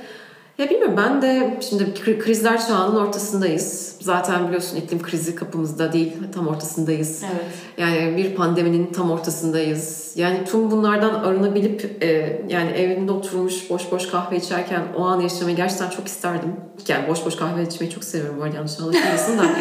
Ya 0.58 0.70
bilmiyorum 0.70 0.94
ben 0.96 1.22
de 1.22 1.58
şimdi 1.68 1.82
kri- 1.84 2.18
krizler 2.18 2.66
çağının 2.66 2.96
ortasındayız. 2.96 3.96
Zaten 4.00 4.46
biliyorsun 4.46 4.76
iklim 4.76 5.02
krizi 5.02 5.34
kapımızda 5.34 5.92
değil 5.92 6.12
tam 6.34 6.48
ortasındayız. 6.48 7.22
Evet. 7.32 7.44
Yani 7.78 8.16
bir 8.16 8.34
pandeminin 8.34 8.92
tam 8.92 9.10
ortasındayız. 9.10 10.12
Yani 10.16 10.44
tüm 10.44 10.70
bunlardan 10.70 11.14
arınabilip 11.14 12.02
e, 12.02 12.42
yani 12.48 12.70
evimde 12.70 13.12
oturmuş 13.12 13.70
boş 13.70 13.92
boş 13.92 14.10
kahve 14.10 14.36
içerken 14.36 14.82
o 14.96 15.04
an 15.04 15.20
yaşamayı 15.20 15.56
gerçekten 15.56 15.90
çok 15.90 16.06
isterdim. 16.06 16.52
Yani 16.88 17.08
boş 17.08 17.26
boş 17.26 17.36
kahve 17.36 17.62
içmeyi 17.62 17.92
çok 17.92 18.04
seviyorum 18.04 18.42
arada 18.42 18.56
yanlış 18.56 18.80
anlaşılmasın 18.80 19.38
da. 19.38 19.44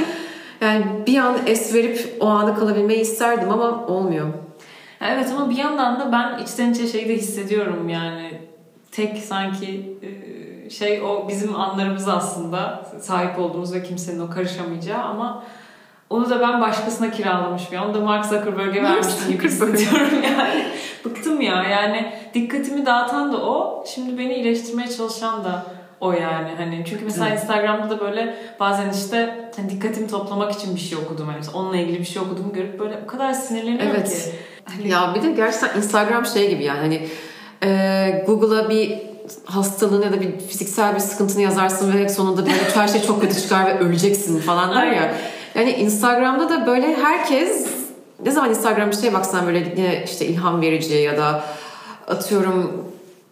Yani 0.61 0.85
bir 1.07 1.17
an 1.17 1.37
es 1.45 1.73
verip 1.73 2.17
o 2.19 2.25
anı 2.25 2.59
kalabilmeyi 2.59 2.99
isterdim 2.99 3.49
ama 3.51 3.87
olmuyor. 3.87 4.27
Evet 5.01 5.27
ama 5.31 5.49
bir 5.49 5.55
yandan 5.55 5.99
da 5.99 6.11
ben 6.11 6.43
içten 6.43 6.73
içe 6.73 6.87
şeyi 6.87 7.09
de 7.09 7.15
hissediyorum 7.15 7.89
yani 7.89 8.41
tek 8.91 9.17
sanki 9.17 9.97
e, 10.01 10.36
şey 10.69 11.01
o 11.01 11.27
bizim 11.27 11.55
anlarımız 11.55 12.07
aslında 12.07 12.85
sahip 13.01 13.39
olduğumuz 13.39 13.73
ve 13.73 13.83
kimsenin 13.83 14.19
o 14.19 14.29
karışamayacağı 14.29 15.03
ama 15.03 15.43
onu 16.09 16.29
da 16.29 16.39
ben 16.39 16.61
başkasına 16.61 17.11
kiralamış 17.11 17.71
bir 17.71 17.77
an. 17.77 17.85
Onu 17.85 17.93
da 17.93 17.99
Mark 17.99 18.25
Zuckerberg'e 18.25 18.83
vermiştim 18.83 19.31
gibi 19.31 19.43
hissediyorum 19.43 20.23
yani. 20.37 20.65
Bıktım 21.05 21.41
ya 21.41 21.63
yani 21.63 22.13
dikkatimi 22.33 22.85
dağıtan 22.85 23.33
da 23.33 23.37
o. 23.37 23.83
Şimdi 23.87 24.17
beni 24.17 24.33
iyileştirmeye 24.35 24.89
çalışan 24.89 25.43
da 25.43 25.65
o 26.01 26.11
yani 26.11 26.49
hani 26.57 26.83
çünkü 26.89 27.05
mesela 27.05 27.27
Evet. 27.29 27.39
Instagram'da 27.41 27.89
da 27.89 27.99
böyle 27.99 28.35
bazen 28.59 28.89
işte 28.91 29.49
hani 29.55 29.69
dikkatimi 29.69 30.07
toplamak 30.07 30.51
için 30.51 30.75
bir 30.75 30.79
şey 30.79 30.97
okudum 30.97 31.27
mesela 31.37 31.57
onunla 31.57 31.77
ilgili 31.77 31.99
bir 31.99 32.05
şey 32.05 32.21
okudum 32.21 32.53
görüp 32.53 32.79
böyle 32.79 32.99
o 33.03 33.07
kadar 33.07 33.33
sinirleniyorum 33.33 33.95
Evet. 33.95 34.09
ki. 34.09 34.31
Hani 34.65 34.89
Ya 34.89 35.13
bir 35.15 35.21
de 35.21 35.31
gerçekten 35.31 35.77
Instagram 35.77 36.25
şey 36.25 36.49
gibi 36.49 36.63
yani 36.63 36.79
hani 36.79 37.07
e, 37.63 38.23
Google'a 38.27 38.69
bir 38.69 38.99
hastalığın 39.45 40.01
ya 40.01 40.11
da 40.11 40.21
bir 40.21 40.39
fiziksel 40.39 40.95
bir 40.95 40.99
sıkıntını 40.99 41.41
yazarsın 41.41 41.93
ve 41.93 42.09
sonunda 42.09 42.41
böyle 42.41 42.55
her 42.73 42.87
şey 42.87 43.01
çok 43.01 43.21
kötü 43.21 43.41
çıkar 43.41 43.65
ve 43.65 43.79
öleceksin 43.79 44.39
falan 44.39 44.75
der 44.75 44.87
ya. 44.87 45.15
Yani 45.55 45.71
Instagram'da 45.71 46.49
da 46.49 46.67
böyle 46.67 46.95
herkes 46.95 47.67
ne 48.25 48.31
zaman 48.31 48.49
Instagram 48.49 48.91
bir 48.91 48.95
şeye 48.95 49.13
baksan 49.13 49.45
böyle 49.45 49.73
yine 49.77 50.03
işte 50.05 50.25
ilham 50.25 50.61
verici 50.61 50.93
ya 50.93 51.17
da 51.17 51.43
atıyorum 52.07 52.85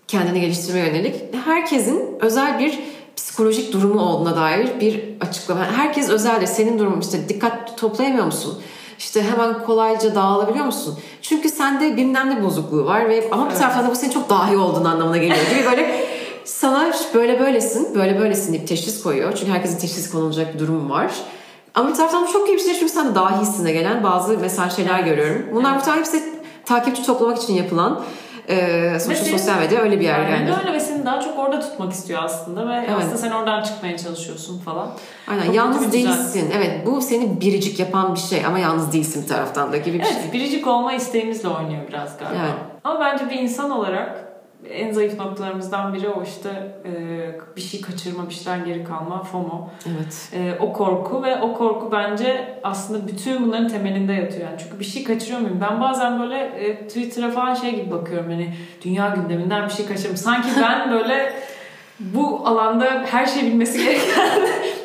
kendini 0.07 0.41
geliştirmeye 0.41 0.87
yönelik 0.87 1.15
herkesin 1.45 2.17
özel 2.21 2.59
bir 2.59 2.79
psikolojik 3.15 3.73
durumu 3.73 4.01
olduğuna 4.01 4.35
dair 4.35 4.79
bir 4.79 5.03
açıklama. 5.21 5.65
Herkes 5.65 6.09
özeldir. 6.09 6.47
Senin 6.47 6.79
durumun 6.79 7.01
işte 7.01 7.29
dikkat 7.29 7.77
toplayamıyor 7.77 8.25
musun? 8.25 8.61
İşte 8.99 9.23
hemen 9.23 9.65
kolayca 9.65 10.15
dağılabiliyor 10.15 10.65
musun? 10.65 10.99
Çünkü 11.21 11.49
sende 11.49 11.97
bilmem 11.97 12.29
ne 12.29 12.43
bozukluğu 12.43 12.85
var 12.85 13.09
ve 13.09 13.29
ama 13.31 13.49
bir 13.49 13.55
taraftan 13.55 13.87
da 13.87 13.91
bu 13.91 13.95
senin 13.95 14.11
çok 14.11 14.29
dahi 14.29 14.57
olduğun 14.57 14.85
anlamına 14.85 15.17
geliyor 15.17 15.37
gibi 15.51 15.65
böyle 15.71 16.05
sana 16.45 16.93
böyle 17.13 17.39
böylesin, 17.39 17.95
böyle 17.95 18.19
böylesin 18.19 18.53
deyip 18.53 18.67
teşhis 18.67 19.03
koyuyor. 19.03 19.33
Çünkü 19.35 19.51
herkesin 19.51 19.79
teşhis 19.79 20.11
konulacak 20.11 20.53
bir 20.53 20.59
durumu 20.59 20.93
var. 20.93 21.11
Ama 21.75 21.89
bir 21.89 21.95
taraftan 21.95 22.25
çok 22.25 22.49
iyi 22.49 22.57
bir 22.57 22.63
şey 22.63 22.73
çünkü 22.73 22.93
sen 22.93 23.11
de 23.11 23.15
dahisine 23.15 23.71
gelen 23.71 24.03
bazı 24.03 24.37
mesela 24.37 24.69
şeyler 24.69 24.99
görüyorum. 24.99 25.45
Bunlar 25.53 25.73
Evet. 25.73 25.85
tarz 25.85 25.97
hepsi 25.97 26.23
takipçi 26.65 27.05
toplamak 27.05 27.43
için 27.43 27.53
yapılan 27.53 28.01
e, 28.49 28.99
sonuçta 28.99 29.25
senin- 29.25 29.37
sosyal 29.37 29.59
medya 29.59 29.79
öyle 29.81 29.99
bir 29.99 30.05
yer 30.05 30.19
Yani 30.19 30.31
yani. 30.31 30.59
öyle 30.59 30.73
ve 30.73 30.79
seni 30.79 31.05
daha 31.05 31.21
çok 31.21 31.39
orada 31.39 31.59
tutmak 31.59 31.93
istiyor 31.93 32.23
aslında 32.23 32.67
ve 32.69 32.73
Evet. 32.73 32.89
aslında 32.97 33.17
sen 33.17 33.31
oradan 33.31 33.63
çıkmaya 33.63 33.97
çalışıyorsun 33.97 34.59
falan. 34.59 34.91
Aynen 35.27 35.45
Çok 35.45 35.55
yalnız 35.55 35.91
değilsin. 35.93 36.51
Evet 36.57 36.85
bu 36.85 37.01
seni 37.01 37.41
biricik 37.41 37.79
yapan 37.79 38.15
bir 38.15 38.19
şey 38.19 38.45
ama 38.45 38.59
yalnız 38.59 38.93
değilsin 38.93 39.23
bir 39.23 39.27
taraftan 39.27 39.71
da 39.71 39.77
gibi 39.77 39.99
bir 39.99 40.03
şey. 40.03 40.13
Evet, 40.21 40.33
biricik 40.33 40.67
olma 40.67 40.93
isteğimizle 40.93 41.47
oynuyor 41.47 41.87
biraz 41.87 42.17
galiba. 42.17 42.39
Evet. 42.43 42.53
Ama 42.83 42.99
bence 42.99 43.29
bir 43.29 43.39
insan 43.39 43.71
olarak 43.71 44.25
en 44.69 44.91
zayıf 44.91 45.19
noktalarımızdan 45.19 45.93
biri 45.93 46.09
o 46.09 46.23
işte 46.23 46.75
e, 46.85 47.55
bir 47.55 47.61
şey 47.61 47.81
kaçırma, 47.81 48.29
bir 48.29 48.33
şeyden 48.33 48.65
geri 48.65 48.83
kalma, 48.83 49.23
FOMO. 49.23 49.69
Evet. 49.87 50.29
E, 50.33 50.57
o 50.59 50.73
korku 50.73 51.23
ve 51.23 51.41
o 51.41 51.53
korku 51.53 51.91
bence 51.91 52.59
aslında 52.63 53.07
bütün 53.07 53.45
bunların 53.45 53.67
temelinde 53.67 54.13
yatıyor. 54.13 54.49
Yani 54.49 54.59
çünkü 54.59 54.79
bir 54.79 54.85
şey 54.85 55.03
kaçırıyor 55.03 55.39
muyum? 55.39 55.59
Ben 55.61 55.81
bazen 55.81 56.19
böyle 56.19 56.37
e, 56.37 56.87
Twitter'a 56.87 57.31
falan 57.31 57.53
şey 57.53 57.75
gibi 57.75 57.91
bakıyorum 57.91 58.31
hani 58.31 58.53
dünya 58.81 59.09
gündeminden 59.09 59.65
bir 59.65 59.73
şey 59.73 59.85
kaçırıyorum. 59.85 60.17
Sanki 60.17 60.49
ben 60.61 60.91
böyle 60.91 61.33
bu 61.99 62.47
alanda 62.47 63.05
her 63.05 63.25
şey 63.25 63.43
bilmesi 63.43 63.85
gereken 63.85 64.29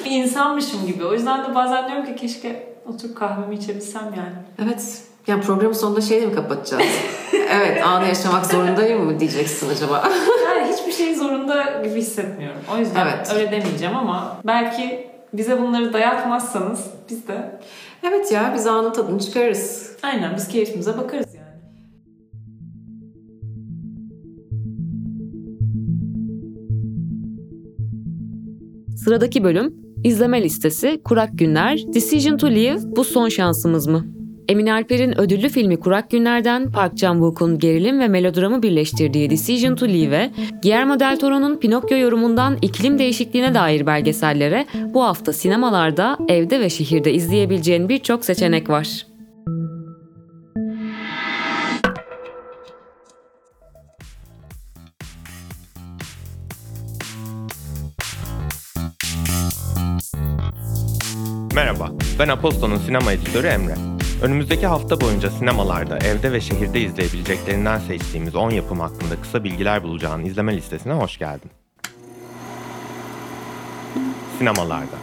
bir 0.05 0.11
insanmışım 0.11 0.87
gibi. 0.87 1.05
O 1.05 1.13
yüzden 1.13 1.45
de 1.45 1.55
bazen 1.55 1.89
diyorum 1.89 2.07
ki 2.07 2.17
keşke 2.17 2.71
oturup 2.87 3.17
kahvemi 3.17 3.55
içebilsem 3.55 4.05
yani. 4.05 4.65
Evet. 4.65 5.10
Yani 5.27 5.43
programın 5.43 5.73
sonunda 5.73 6.01
şeyle 6.01 6.27
mi 6.27 6.35
kapatacağız? 6.35 6.85
evet 7.51 7.87
anı 7.87 8.07
yaşamak 8.07 8.47
zorundayım 8.47 9.05
mı 9.05 9.21
diyeceksin 9.21 9.69
acaba? 9.71 10.11
Yani 10.51 10.73
hiçbir 10.73 10.93
şey 10.93 11.15
zorunda 11.15 11.83
gibi 11.85 11.95
hissetmiyorum. 12.01 12.59
O 12.75 12.79
yüzden 12.79 13.07
Evet. 13.07 13.33
öyle 13.35 13.51
demeyeceğim 13.51 13.97
ama 13.97 14.37
belki 14.47 15.07
bize 15.33 15.61
bunları 15.61 15.93
dayatmazsanız 15.93 16.87
biz 17.11 17.29
de 17.29 17.61
evet 18.03 18.33
ya 18.33 18.53
biz 18.55 18.67
anın 18.67 18.93
tadını 18.93 19.19
çıkarırız. 19.21 19.97
aynen 20.03 20.37
biz 20.37 20.49
keyfimize 20.49 20.99
bakarız 20.99 21.35
yani. 21.35 21.47
Sıradaki 28.97 29.45
bölüm 29.45 29.75
izleme 30.05 30.43
listesi 30.43 31.01
Kurak 31.05 31.31
Günler 31.39 31.79
Decision 31.95 32.37
to 32.37 32.51
Live 32.51 32.79
bu 32.97 33.05
son 33.05 33.29
şansımız 33.29 33.87
mı? 33.87 34.07
Emin 34.51 34.67
Alper'in 34.67 35.21
ödüllü 35.21 35.49
filmi 35.49 35.81
Kurak 35.81 36.11
Günler'den 36.11 36.71
Park 36.71 36.99
Chan-wook'un 36.99 37.59
gerilim 37.59 38.01
ve 38.01 38.09
melodramı 38.09 38.63
birleştirdiği 38.63 39.31
Decision 39.31 39.75
to 39.75 39.89
Leave'e, 39.89 40.31
Guillermo 40.63 41.01
del 41.01 41.19
Toro'nun 41.19 41.57
Pinokyo 41.57 41.99
yorumundan 41.99 42.59
iklim 42.63 42.99
değişikliğine 42.99 43.55
dair 43.55 43.87
belgesellere 43.87 44.67
bu 44.95 45.05
hafta 45.05 45.33
sinemalarda, 45.33 46.19
evde 46.29 46.61
ve 46.61 46.71
şehirde 46.71 47.13
izleyebileceğin 47.13 47.89
birçok 47.89 48.25
seçenek 48.25 48.71
var. 48.71 49.07
Merhaba, 61.55 61.93
ben 62.19 62.29
Aposto'nun 62.29 62.79
sinema 62.79 63.13
editörü 63.13 63.47
Emre. 63.47 64.00
Önümüzdeki 64.23 64.67
hafta 64.67 65.01
boyunca 65.01 65.31
sinemalarda, 65.31 65.99
evde 65.99 66.33
ve 66.33 66.41
şehirde 66.41 66.81
izleyebileceklerinden 66.81 67.79
seçtiğimiz 67.79 68.37
10 68.37 68.51
yapım 68.51 68.81
hakkında 68.81 69.21
kısa 69.23 69.45
bilgiler 69.45 69.83
bulacağın 69.83 70.25
izleme 70.25 70.57
listesine 70.57 70.93
hoş 70.93 71.19
geldin. 71.19 71.51
Sinemalarda 74.39 74.97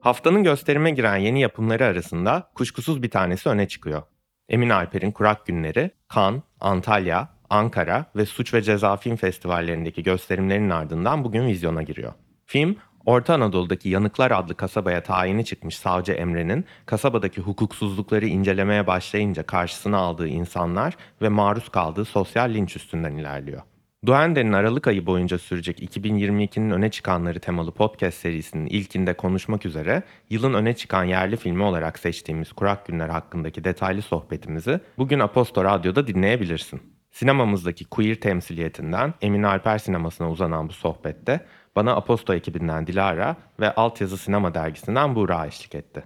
Haftanın 0.00 0.44
gösterime 0.44 0.90
giren 0.90 1.16
yeni 1.16 1.40
yapımları 1.40 1.84
arasında 1.84 2.50
kuşkusuz 2.54 3.02
bir 3.02 3.10
tanesi 3.10 3.48
öne 3.48 3.68
çıkıyor. 3.68 4.02
Emin 4.48 4.70
Alper'in 4.70 5.10
Kurak 5.10 5.46
Günleri, 5.46 5.90
Cannes, 6.14 6.42
Antalya, 6.60 7.28
Ankara 7.50 8.06
ve 8.16 8.26
Suç 8.26 8.54
ve 8.54 8.62
Ceza 8.62 8.96
Film 8.96 9.16
Festivallerindeki 9.16 10.02
gösterimlerinin 10.02 10.70
ardından 10.70 11.24
bugün 11.24 11.46
vizyona 11.46 11.82
giriyor. 11.82 12.12
Film, 12.46 12.76
Orta 13.06 13.34
Anadolu'daki 13.34 13.88
Yanıklar 13.88 14.30
adlı 14.30 14.54
kasabaya 14.54 15.02
tayini 15.02 15.44
çıkmış 15.44 15.78
savcı 15.78 16.12
Emre'nin 16.12 16.64
kasabadaki 16.86 17.40
hukuksuzlukları 17.40 18.26
incelemeye 18.26 18.86
başlayınca 18.86 19.42
karşısına 19.42 19.98
aldığı 19.98 20.28
insanlar 20.28 20.96
ve 21.22 21.28
maruz 21.28 21.68
kaldığı 21.68 22.04
sosyal 22.04 22.54
linç 22.54 22.76
üstünden 22.76 23.12
ilerliyor. 23.16 23.62
Duende'nin 24.06 24.52
Aralık 24.52 24.86
ayı 24.86 25.06
boyunca 25.06 25.38
sürecek 25.38 25.96
2022'nin 25.96 26.70
öne 26.70 26.90
çıkanları 26.90 27.40
temalı 27.40 27.72
podcast 27.72 28.18
serisinin 28.18 28.66
ilkinde 28.66 29.14
konuşmak 29.14 29.66
üzere 29.66 30.02
yılın 30.30 30.54
öne 30.54 30.76
çıkan 30.76 31.04
yerli 31.04 31.36
filmi 31.36 31.62
olarak 31.62 31.98
seçtiğimiz 31.98 32.52
Kurak 32.52 32.86
Günler 32.86 33.08
hakkındaki 33.08 33.64
detaylı 33.64 34.02
sohbetimizi 34.02 34.80
bugün 34.98 35.18
Aposto 35.18 35.64
Radyo'da 35.64 36.06
dinleyebilirsin. 36.06 36.80
Sinemamızdaki 37.10 37.84
queer 37.84 38.14
temsiliyetinden 38.14 39.14
Emin 39.22 39.42
Alper 39.42 39.78
sinemasına 39.78 40.30
uzanan 40.30 40.68
bu 40.68 40.72
sohbette 40.72 41.46
bana 41.80 41.96
Aposto 41.96 42.34
ekibinden 42.34 42.86
Dilara 42.86 43.36
ve 43.60 43.74
Altyazı 43.74 44.18
Sinema 44.18 44.54
dergisinden 44.54 45.14
Buğra 45.14 45.46
eşlik 45.46 45.74
etti. 45.74 46.04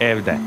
Evde 0.00 0.38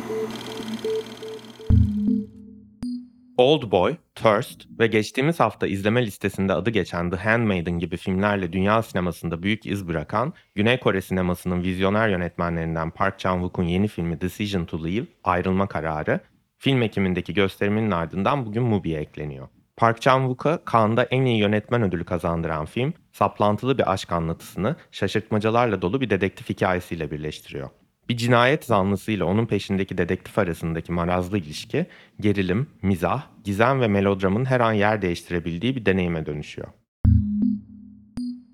Old 3.37 3.71
Boy, 3.71 3.95
Thirst 4.15 4.65
ve 4.79 4.87
geçtiğimiz 4.87 5.39
hafta 5.39 5.67
izleme 5.67 6.05
listesinde 6.05 6.53
adı 6.53 6.69
geçen 6.69 7.11
The 7.11 7.17
Handmaiden 7.17 7.79
gibi 7.79 7.97
filmlerle 7.97 8.53
dünya 8.53 8.81
sinemasında 8.81 9.43
büyük 9.43 9.65
iz 9.65 9.87
bırakan 9.87 10.33
Güney 10.55 10.79
Kore 10.79 11.01
sinemasının 11.01 11.63
vizyoner 11.63 12.09
yönetmenlerinden 12.09 12.91
Park 12.91 13.19
Chan-wook'un 13.19 13.63
yeni 13.63 13.87
filmi 13.87 14.21
Decision 14.21 14.65
to 14.65 14.83
Leave, 14.83 15.05
Ayrılma 15.23 15.67
Kararı, 15.67 16.19
film 16.57 16.81
ekimindeki 16.81 17.33
gösteriminin 17.33 17.91
ardından 17.91 18.45
bugün 18.45 18.63
Mubi'ye 18.63 18.99
ekleniyor. 18.99 19.47
Park 19.79 20.01
Chan-wook'a 20.01 20.59
Cannes'da 20.71 21.03
en 21.03 21.25
iyi 21.25 21.37
yönetmen 21.37 21.83
ödülü 21.83 22.03
kazandıran 22.05 22.65
film, 22.65 22.93
saplantılı 23.11 23.77
bir 23.77 23.93
aşk 23.93 24.11
anlatısını 24.11 24.75
şaşırtmacalarla 24.91 25.81
dolu 25.81 26.01
bir 26.01 26.09
dedektif 26.09 26.49
hikayesiyle 26.49 27.11
birleştiriyor. 27.11 27.69
Bir 28.09 28.17
cinayet 28.17 28.65
zanlısıyla 28.65 29.25
onun 29.25 29.45
peşindeki 29.45 29.97
dedektif 29.97 30.39
arasındaki 30.39 30.91
marazlı 30.91 31.37
ilişki, 31.37 31.85
gerilim, 32.19 32.67
mizah, 32.81 33.23
gizem 33.43 33.81
ve 33.81 33.87
melodramın 33.87 34.45
her 34.45 34.59
an 34.59 34.73
yer 34.73 35.01
değiştirebildiği 35.01 35.75
bir 35.75 35.85
deneyime 35.85 36.25
dönüşüyor. 36.25 36.67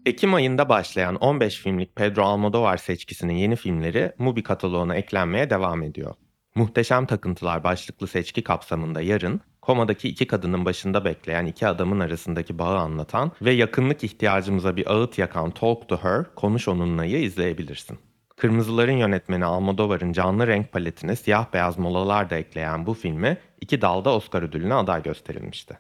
Ekim 0.06 0.34
ayında 0.34 0.70
başlayan 0.70 1.16
15 1.16 1.60
filmlik 1.60 1.96
Pedro 1.96 2.24
Almodovar 2.24 2.78
seçkisinin 2.78 3.36
yeni 3.36 3.56
filmleri 3.56 4.12
Mubi 4.18 4.44
kataloğuna 4.44 4.96
eklenmeye 4.96 5.50
devam 5.50 5.84
ediyor. 5.84 6.16
Muhteşem 6.56 7.06
Takıntılar 7.06 7.64
başlıklı 7.64 8.08
seçki 8.08 8.44
kapsamında 8.44 9.02
yarın, 9.02 9.42
komadaki 9.66 10.10
iki 10.10 10.28
kadının 10.28 10.66
başında 10.66 11.06
bekleyen 11.06 11.46
iki 11.46 11.68
adamın 11.68 12.00
arasındaki 12.00 12.60
bağı 12.60 12.78
anlatan 12.78 13.32
ve 13.42 13.52
yakınlık 13.52 14.04
ihtiyacımıza 14.04 14.76
bir 14.76 14.92
ağıt 14.92 15.18
yakan 15.18 15.52
Talk 15.52 15.90
to 15.90 15.98
Her, 15.98 16.36
Konuş 16.36 16.68
Onunla'yı 16.68 17.22
izleyebilirsin. 17.22 18.00
Kırmızıların 18.38 18.98
yönetmeni 18.98 19.46
Almodovar'ın 19.46 20.14
canlı 20.14 20.48
renk 20.48 20.72
paletine 20.72 21.16
siyah 21.16 21.54
beyaz 21.54 21.78
molalar 21.78 22.30
da 22.30 22.36
ekleyen 22.36 22.86
bu 22.86 22.94
filmi 22.94 23.38
iki 23.62 23.82
dalda 23.82 24.16
Oscar 24.16 24.42
ödülüne 24.42 24.74
aday 24.74 25.04
gösterilmişti. 25.04 25.78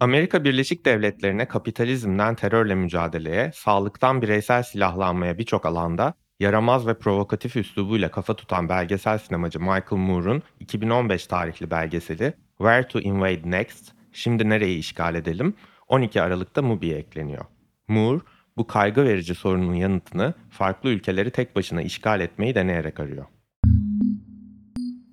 Amerika 0.00 0.44
Birleşik 0.44 0.86
Devletleri'ne 0.86 1.48
kapitalizmden 1.48 2.34
terörle 2.34 2.74
mücadeleye, 2.74 3.50
sağlıktan 3.54 4.22
bireysel 4.22 4.62
silahlanmaya 4.62 5.38
birçok 5.38 5.66
alanda 5.66 6.14
yaramaz 6.44 6.86
ve 6.86 6.94
provokatif 6.94 7.56
üslubuyla 7.56 8.10
kafa 8.10 8.36
tutan 8.36 8.68
belgesel 8.68 9.18
sinemacı 9.18 9.60
Michael 9.60 9.96
Moore'un 9.96 10.42
2015 10.60 11.26
tarihli 11.26 11.70
belgeseli 11.70 12.34
Where 12.58 12.88
to 12.88 13.00
Invade 13.00 13.50
Next, 13.50 13.92
Şimdi 14.12 14.48
Nereyi 14.48 14.78
İşgal 14.78 15.14
Edelim, 15.14 15.54
12 15.88 16.22
Aralık'ta 16.22 16.62
Mubi'ye 16.62 16.96
ekleniyor. 16.96 17.44
Moore, 17.88 18.20
bu 18.56 18.66
kaygı 18.66 19.04
verici 19.04 19.34
sorunun 19.34 19.74
yanıtını 19.74 20.34
farklı 20.50 20.90
ülkeleri 20.90 21.30
tek 21.30 21.56
başına 21.56 21.82
işgal 21.82 22.20
etmeyi 22.20 22.54
deneyerek 22.54 23.00
arıyor. 23.00 23.26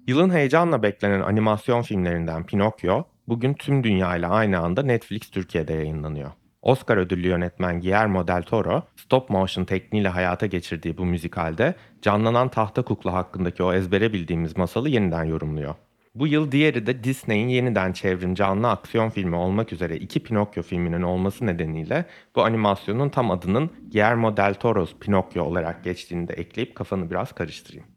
Yılın 0.07 0.29
heyecanla 0.29 0.83
beklenen 0.83 1.21
animasyon 1.21 1.81
filmlerinden 1.81 2.45
Pinokyo, 2.45 3.03
bugün 3.27 3.53
tüm 3.53 3.83
dünyayla 3.83 4.29
aynı 4.29 4.59
anda 4.59 4.83
Netflix 4.83 5.29
Türkiye'de 5.29 5.73
yayınlanıyor. 5.73 6.31
Oscar 6.61 6.97
ödüllü 6.97 7.27
yönetmen 7.27 7.81
Guillermo 7.81 8.27
del 8.27 8.43
Toro, 8.43 8.83
stop 8.95 9.29
motion 9.29 9.65
tekniğiyle 9.65 10.09
hayata 10.09 10.45
geçirdiği 10.45 10.97
bu 10.97 11.05
müzikalde 11.05 11.75
canlanan 12.01 12.49
tahta 12.49 12.81
kukla 12.81 13.13
hakkındaki 13.13 13.63
o 13.63 13.73
ezbere 13.73 14.13
bildiğimiz 14.13 14.57
masalı 14.57 14.89
yeniden 14.89 15.23
yorumluyor. 15.23 15.75
Bu 16.15 16.27
yıl 16.27 16.51
diğeri 16.51 16.85
de 16.85 17.03
Disney'in 17.03 17.47
yeniden 17.47 17.93
çevrim 17.93 18.35
canlı 18.35 18.69
aksiyon 18.69 19.09
filmi 19.09 19.35
olmak 19.35 19.73
üzere 19.73 19.97
iki 19.97 20.23
Pinokyo 20.23 20.63
filminin 20.63 21.01
olması 21.01 21.45
nedeniyle 21.45 22.05
bu 22.35 22.43
animasyonun 22.43 23.09
tam 23.09 23.31
adının 23.31 23.69
Guillermo 23.91 24.37
del 24.37 24.53
Toro's 24.53 24.95
Pinokyo 24.99 25.43
olarak 25.43 25.83
geçtiğini 25.83 26.27
de 26.27 26.33
ekleyip 26.33 26.75
kafanı 26.75 27.11
biraz 27.11 27.31
karıştırayım. 27.31 27.87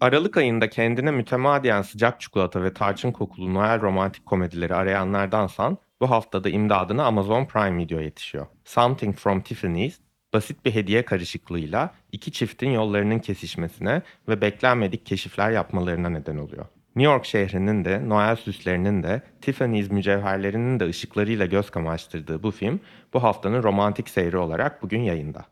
Aralık 0.00 0.36
ayında 0.36 0.70
kendine 0.70 1.10
mütemadiyen 1.10 1.82
sıcak 1.82 2.20
çikolata 2.20 2.62
ve 2.62 2.74
tarçın 2.74 3.12
kokulu 3.12 3.54
Noel 3.54 3.80
romantik 3.80 4.26
komedileri 4.26 4.74
arayanlardansan 4.74 5.78
bu 6.00 6.10
haftada 6.10 6.48
imdadına 6.48 7.04
Amazon 7.04 7.44
Prime 7.44 7.78
Video 7.78 8.00
yetişiyor. 8.00 8.46
Something 8.64 9.16
from 9.16 9.40
Tiffany's 9.40 9.98
basit 10.34 10.64
bir 10.64 10.74
hediye 10.74 11.04
karışıklığıyla 11.04 11.94
iki 12.12 12.32
çiftin 12.32 12.70
yollarının 12.70 13.18
kesişmesine 13.18 14.02
ve 14.28 14.40
beklenmedik 14.40 15.06
keşifler 15.06 15.50
yapmalarına 15.50 16.08
neden 16.08 16.36
oluyor. 16.36 16.64
New 16.96 17.12
York 17.12 17.24
şehrinin 17.24 17.84
de 17.84 18.08
Noel 18.08 18.36
süslerinin 18.36 19.02
de 19.02 19.22
Tiffany's 19.40 19.90
mücevherlerinin 19.90 20.80
de 20.80 20.88
ışıklarıyla 20.88 21.46
göz 21.46 21.70
kamaştırdığı 21.70 22.42
bu 22.42 22.50
film 22.50 22.80
bu 23.14 23.22
haftanın 23.22 23.62
romantik 23.62 24.08
seyri 24.08 24.36
olarak 24.36 24.82
bugün 24.82 25.00
yayında. 25.00 25.44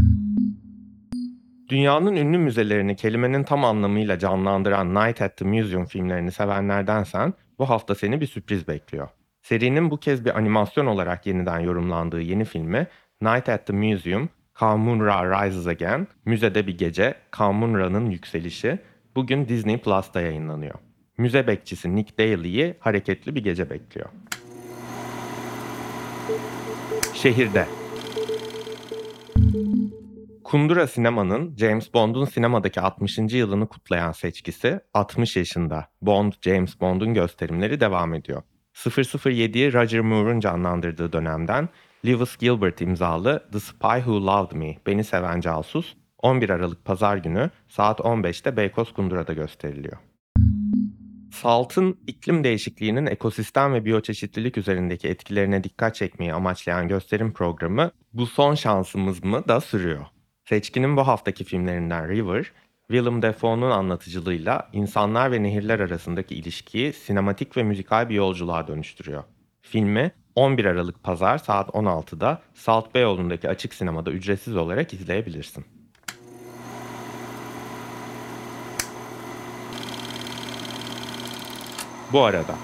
Dünyanın 1.68 2.16
ünlü 2.16 2.38
müzelerini 2.38 2.96
kelimenin 2.96 3.42
tam 3.42 3.64
anlamıyla 3.64 4.18
canlandıran 4.18 4.94
Night 4.94 5.22
at 5.22 5.36
the 5.36 5.44
Museum 5.44 5.84
filmlerini 5.84 6.32
sevenlerdensen 6.32 7.34
bu 7.58 7.68
hafta 7.68 7.94
seni 7.94 8.20
bir 8.20 8.26
sürpriz 8.26 8.68
bekliyor. 8.68 9.08
Serinin 9.48 9.90
bu 9.90 10.00
kez 10.00 10.24
bir 10.24 10.38
animasyon 10.38 10.86
olarak 10.86 11.26
yeniden 11.26 11.60
yorumlandığı 11.60 12.20
yeni 12.20 12.44
filmi 12.44 12.86
Night 13.22 13.48
at 13.48 13.66
the 13.66 13.72
Museum, 13.72 14.28
Kamunra 14.54 15.46
Rises 15.46 15.66
Again, 15.66 16.08
Müzede 16.24 16.66
Bir 16.66 16.78
Gece, 16.78 17.14
Kamunra'nın 17.30 18.10
Yükselişi 18.10 18.78
bugün 19.16 19.48
Disney 19.48 19.78
Plus'ta 19.78 20.20
yayınlanıyor. 20.20 20.74
Müze 21.18 21.46
bekçisi 21.46 21.96
Nick 21.96 22.18
Daly'yi 22.18 22.74
hareketli 22.80 23.34
bir 23.34 23.44
gece 23.44 23.70
bekliyor. 23.70 24.08
Şehirde 27.14 27.66
Kundura 30.44 30.86
Sinema'nın 30.86 31.56
James 31.56 31.94
Bond'un 31.94 32.24
sinemadaki 32.24 32.80
60. 32.80 33.18
yılını 33.18 33.68
kutlayan 33.68 34.12
seçkisi 34.12 34.80
60 34.94 35.36
yaşında 35.36 35.88
Bond 36.02 36.32
James 36.42 36.80
Bond'un 36.80 37.14
gösterimleri 37.14 37.80
devam 37.80 38.14
ediyor. 38.14 38.42
007'yi 38.76 39.72
Roger 39.72 40.00
Moore'un 40.00 40.40
canlandırdığı 40.40 41.12
dönemden 41.12 41.68
Lewis 42.06 42.36
Gilbert 42.36 42.80
imzalı 42.80 43.48
The 43.52 43.60
Spy 43.60 43.96
Who 43.96 44.26
Loved 44.26 44.56
Me, 44.56 44.76
Beni 44.86 45.04
Seven 45.04 45.40
Casus 45.40 45.94
11 46.18 46.50
Aralık 46.50 46.84
Pazar 46.84 47.16
günü 47.16 47.50
saat 47.68 48.00
15'te 48.00 48.56
Beykoz 48.56 48.92
Kundura'da 48.92 49.32
gösteriliyor. 49.32 49.96
Salt'ın 51.32 51.98
iklim 52.06 52.44
değişikliğinin 52.44 53.06
ekosistem 53.06 53.72
ve 53.72 53.84
biyoçeşitlilik 53.84 54.58
üzerindeki 54.58 55.08
etkilerine 55.08 55.64
dikkat 55.64 55.94
çekmeyi 55.94 56.34
amaçlayan 56.34 56.88
gösterim 56.88 57.32
programı 57.32 57.90
Bu 58.12 58.26
Son 58.26 58.54
Şansımız 58.54 59.24
mı 59.24 59.48
da 59.48 59.60
sürüyor. 59.60 60.06
Seçkinin 60.44 60.96
bu 60.96 61.06
haftaki 61.06 61.44
filmlerinden 61.44 62.08
River, 62.08 62.52
Willem 62.90 63.22
Dafoe'nun 63.22 63.70
anlatıcılığıyla 63.70 64.68
insanlar 64.72 65.32
ve 65.32 65.42
nehirler 65.42 65.80
arasındaki 65.80 66.34
ilişkiyi 66.34 66.92
sinematik 66.92 67.56
ve 67.56 67.62
müzikal 67.62 68.08
bir 68.08 68.14
yolculuğa 68.14 68.66
dönüştürüyor. 68.66 69.24
Filmi 69.62 70.12
11 70.34 70.64
Aralık 70.64 71.02
Pazar 71.02 71.38
saat 71.38 71.68
16'da 71.68 72.42
Salt 72.54 72.94
Beyoğlu'ndaki 72.94 73.48
açık 73.48 73.74
sinemada 73.74 74.10
ücretsiz 74.10 74.56
olarak 74.56 74.92
izleyebilirsin. 74.92 75.64
Bu 82.12 82.22
arada 82.22 82.54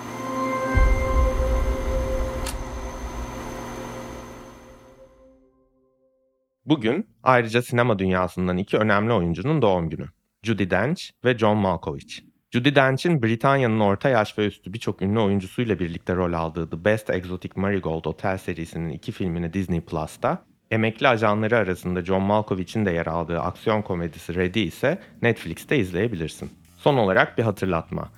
Bugün 6.67 7.07
ayrıca 7.23 7.63
sinema 7.63 7.99
dünyasından 7.99 8.57
iki 8.57 8.79
önemli 8.79 9.13
oyuncunun 9.13 9.63
doğum 9.63 9.91
günü. 9.91 10.07
Judi 10.43 10.71
Dench 10.71 11.03
ve 11.25 11.39
John 11.39 11.57
Malkovich. 11.57 12.21
Judi 12.51 12.75
Dench'in 12.75 13.23
Britanya'nın 13.23 13.81
orta 13.81 14.09
yaş 14.09 14.39
ve 14.39 14.47
üstü 14.47 14.73
birçok 14.73 15.03
ünlü 15.03 15.21
oyuncusuyla 15.21 15.79
birlikte 15.79 16.17
rol 16.17 16.33
aldığı 16.33 16.71
The 16.71 16.85
Best 16.85 17.11
Exotic 17.11 17.53
Marigold 17.57 18.07
Hotel 18.07 18.39
serisinin 18.39 18.89
iki 18.89 19.13
filmini 19.13 19.53
Disney 19.53 19.81
Plus'ta, 19.81 20.45
emekli 20.71 21.09
ajanları 21.09 21.57
arasında 21.57 22.05
John 22.05 22.23
Malkovich'in 22.23 22.87
de 22.87 22.91
yer 22.91 23.07
aldığı 23.07 23.41
aksiyon 23.41 23.83
komedisi 23.83 24.35
Ready 24.35 24.65
ise 24.65 24.99
Netflix'te 25.23 25.79
izleyebilirsin. 25.79 26.51
Son 26.79 26.97
olarak 26.97 27.39
bir 27.39 27.43
hatırlatma. 27.43 28.11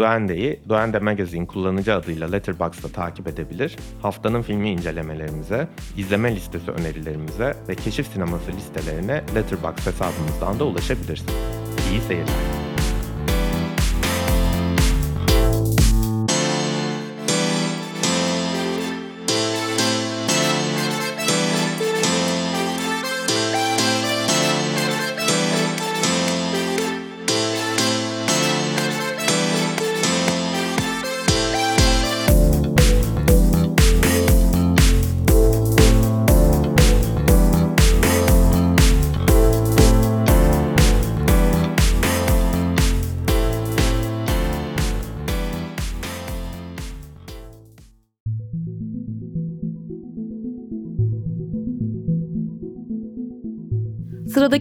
Duende'yi 0.00 0.60
Duende 0.68 0.98
Magazine 0.98 1.46
kullanıcı 1.46 1.94
adıyla 1.94 2.30
Letterboxd'da 2.30 2.88
takip 2.88 3.28
edebilir, 3.28 3.76
haftanın 4.02 4.42
filmi 4.42 4.70
incelemelerimize, 4.70 5.68
izleme 5.96 6.36
listesi 6.36 6.70
önerilerimize 6.70 7.56
ve 7.68 7.74
keşif 7.74 8.06
sineması 8.06 8.52
listelerine 8.52 9.22
Letterboxd 9.34 9.86
hesabımızdan 9.86 10.58
da 10.58 10.64
ulaşabilirsin. 10.64 11.30
İyi 11.92 12.00
seyirler. 12.00 12.59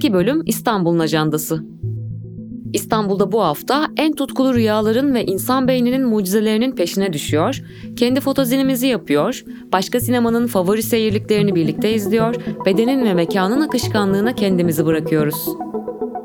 Sıradaki 0.10 0.28
bölüm 0.28 0.43
İstanbul'un 0.45 0.99
ajandası. 0.99 1.64
İstanbul'da 2.74 3.32
bu 3.32 3.43
hafta 3.43 3.88
en 3.97 4.14
tutkulu 4.14 4.53
rüyaların 4.53 5.14
ve 5.14 5.26
insan 5.26 5.68
beyninin 5.68 6.05
mucizelerinin 6.07 6.72
peşine 6.72 7.14
düşüyor, 7.14 7.62
kendi 7.95 8.20
fotozinimizi 8.20 8.88
yapıyor, 8.88 9.43
başka 9.74 9.99
sinemanın 9.99 10.47
favori 10.47 10.84
seyirliklerini 10.84 11.55
birlikte 11.55 11.93
izliyor, 11.93 12.36
bedenin 12.66 13.05
ve 13.05 13.14
mekanın 13.14 13.62
akışkanlığına 13.62 14.36
kendimizi 14.36 14.86
bırakıyoruz. 14.86 15.45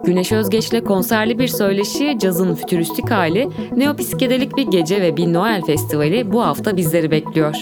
Güneş 0.05 0.32
Özgeç'le 0.32 0.85
konserli 0.85 1.39
bir 1.39 1.49
söyleşi, 1.49 2.16
cazın 2.18 2.55
fütüristik 2.55 3.11
hali, 3.11 3.49
neopsikedelik 3.76 4.57
bir 4.57 4.66
gece 4.66 5.03
ve 5.03 5.16
bir 5.16 5.32
Noel 5.32 5.62
festivali 5.62 6.32
bu 6.32 6.43
hafta 6.43 6.76
bizleri 6.76 7.11
bekliyor. 7.11 7.55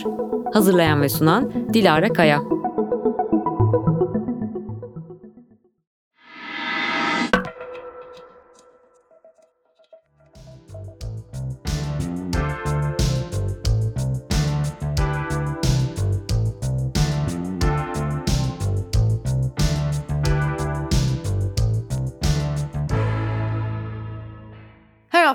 Hazırlayan 0.53 1.03
ve 1.03 1.09
sunan 1.09 1.53
Dilara 1.75 2.13
Kaya. 2.13 2.62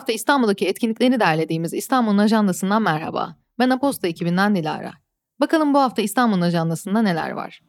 Hafta 0.08 0.16
İstanbul'daki 0.16 0.68
etkinlikleri 0.68 1.20
derlediğimiz 1.20 1.74
İstanbul'un 1.74 2.18
ajandasından 2.18 2.82
merhaba. 2.82 3.36
Ben 3.60 3.70
Aposta 3.70 4.08
ekibinden 4.08 4.56
Dilara. 4.56 4.94
Bakalım 5.40 5.74
bu 5.74 5.80
hafta 5.80 6.02
İstanbul'un 6.02 6.42
ajandasında 6.42 7.02
neler 7.02 7.32
var? 7.32 7.62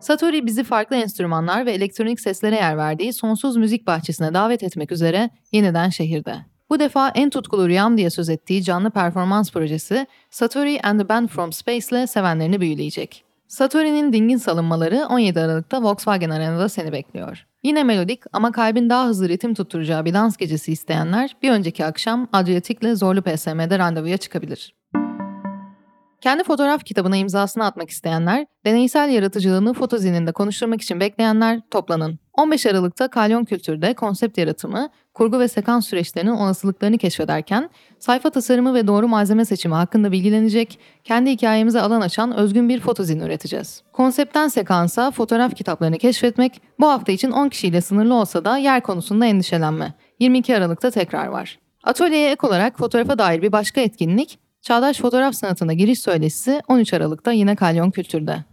Satori 0.00 0.46
bizi 0.46 0.64
farklı 0.64 0.96
enstrümanlar 0.96 1.66
ve 1.66 1.72
elektronik 1.72 2.20
seslere 2.20 2.54
yer 2.54 2.76
verdiği 2.76 3.12
sonsuz 3.12 3.56
müzik 3.56 3.86
bahçesine 3.86 4.34
davet 4.34 4.62
etmek 4.62 4.92
üzere 4.92 5.30
yeniden 5.52 5.88
şehirde. 5.88 6.36
Bu 6.70 6.80
defa 6.80 7.08
en 7.08 7.30
tutkulu 7.30 7.68
rüyam 7.68 7.96
diye 7.96 8.10
söz 8.10 8.28
ettiği 8.28 8.64
canlı 8.64 8.90
performans 8.90 9.50
projesi 9.50 10.06
Satori 10.30 10.80
and 10.82 11.00
the 11.00 11.08
Band 11.08 11.28
from 11.28 11.52
Space 11.52 11.86
ile 11.90 12.06
sevenlerini 12.06 12.60
büyüleyecek. 12.60 13.31
Satori'nin 13.52 14.12
dingin 14.12 14.36
salınmaları 14.36 15.06
17 15.10 15.40
Aralık'ta 15.40 15.82
Volkswagen 15.82 16.30
Arena'da 16.30 16.68
seni 16.68 16.92
bekliyor. 16.92 17.46
Yine 17.62 17.84
melodik 17.84 18.22
ama 18.32 18.52
kalbin 18.52 18.90
daha 18.90 19.06
hızlı 19.06 19.28
ritim 19.28 19.54
tutturacağı 19.54 20.04
bir 20.04 20.14
dans 20.14 20.36
gecesi 20.36 20.72
isteyenler 20.72 21.36
bir 21.42 21.50
önceki 21.50 21.84
akşam 21.84 22.28
Adriatik'le 22.32 22.94
Zorlu 22.94 23.22
PSM'de 23.22 23.78
randevuya 23.78 24.16
çıkabilir. 24.16 24.74
Kendi 26.20 26.44
fotoğraf 26.44 26.84
kitabına 26.84 27.16
imzasını 27.16 27.64
atmak 27.64 27.90
isteyenler, 27.90 28.46
deneysel 28.66 29.10
yaratıcılığını 29.10 29.74
fotozininde 29.74 30.32
konuşturmak 30.32 30.82
için 30.82 31.00
bekleyenler 31.00 31.60
toplanın. 31.70 32.18
15 32.34 32.66
Aralık'ta 32.66 33.08
Kalyon 33.08 33.44
Kültür'de 33.44 33.94
konsept 33.94 34.38
yaratımı, 34.38 34.88
kurgu 35.14 35.40
ve 35.40 35.48
sekans 35.48 35.86
süreçlerinin 35.86 36.30
olasılıklarını 36.30 36.98
keşfederken, 36.98 37.70
sayfa 37.98 38.30
tasarımı 38.30 38.74
ve 38.74 38.86
doğru 38.86 39.08
malzeme 39.08 39.44
seçimi 39.44 39.74
hakkında 39.74 40.12
bilgilenecek, 40.12 40.78
kendi 41.04 41.30
hikayemize 41.30 41.80
alan 41.80 42.00
açan 42.00 42.36
özgün 42.36 42.68
bir 42.68 42.80
fotozin 42.80 43.20
üreteceğiz. 43.20 43.82
Konseptten 43.92 44.48
sekansa 44.48 45.10
fotoğraf 45.10 45.54
kitaplarını 45.54 45.98
keşfetmek 45.98 46.62
bu 46.80 46.88
hafta 46.88 47.12
için 47.12 47.30
10 47.30 47.48
kişiyle 47.48 47.80
sınırlı 47.80 48.14
olsa 48.14 48.44
da 48.44 48.58
yer 48.58 48.82
konusunda 48.82 49.26
endişelenme. 49.26 49.94
22 50.20 50.56
Aralık'ta 50.56 50.90
tekrar 50.90 51.26
var. 51.26 51.58
Atölyeye 51.84 52.30
ek 52.30 52.46
olarak 52.46 52.78
fotoğrafa 52.78 53.18
dair 53.18 53.42
bir 53.42 53.52
başka 53.52 53.80
etkinlik, 53.80 54.38
Çağdaş 54.62 54.98
Fotoğraf 54.98 55.34
Sanatı'na 55.34 55.72
giriş 55.72 55.98
söyleşisi 55.98 56.62
13 56.68 56.94
Aralık'ta 56.94 57.32
yine 57.32 57.56
Kalyon 57.56 57.90
Kültür'de. 57.90 58.44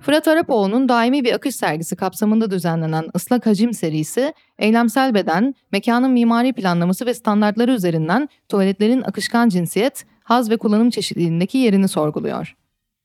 Fırat 0.00 0.28
Arapoğlu'nun 0.28 0.88
daimi 0.88 1.24
bir 1.24 1.32
akış 1.32 1.56
sergisi 1.56 1.96
kapsamında 1.96 2.50
düzenlenen 2.50 3.04
Islak 3.14 3.46
Hacim 3.46 3.74
serisi, 3.74 4.34
eylemsel 4.58 5.14
beden, 5.14 5.54
mekanın 5.72 6.10
mimari 6.10 6.52
planlaması 6.52 7.06
ve 7.06 7.14
standartları 7.14 7.72
üzerinden 7.72 8.28
tuvaletlerin 8.48 9.02
akışkan 9.02 9.48
cinsiyet, 9.48 10.04
haz 10.22 10.50
ve 10.50 10.56
kullanım 10.56 10.90
çeşitliliğindeki 10.90 11.58
yerini 11.58 11.88
sorguluyor. 11.88 12.56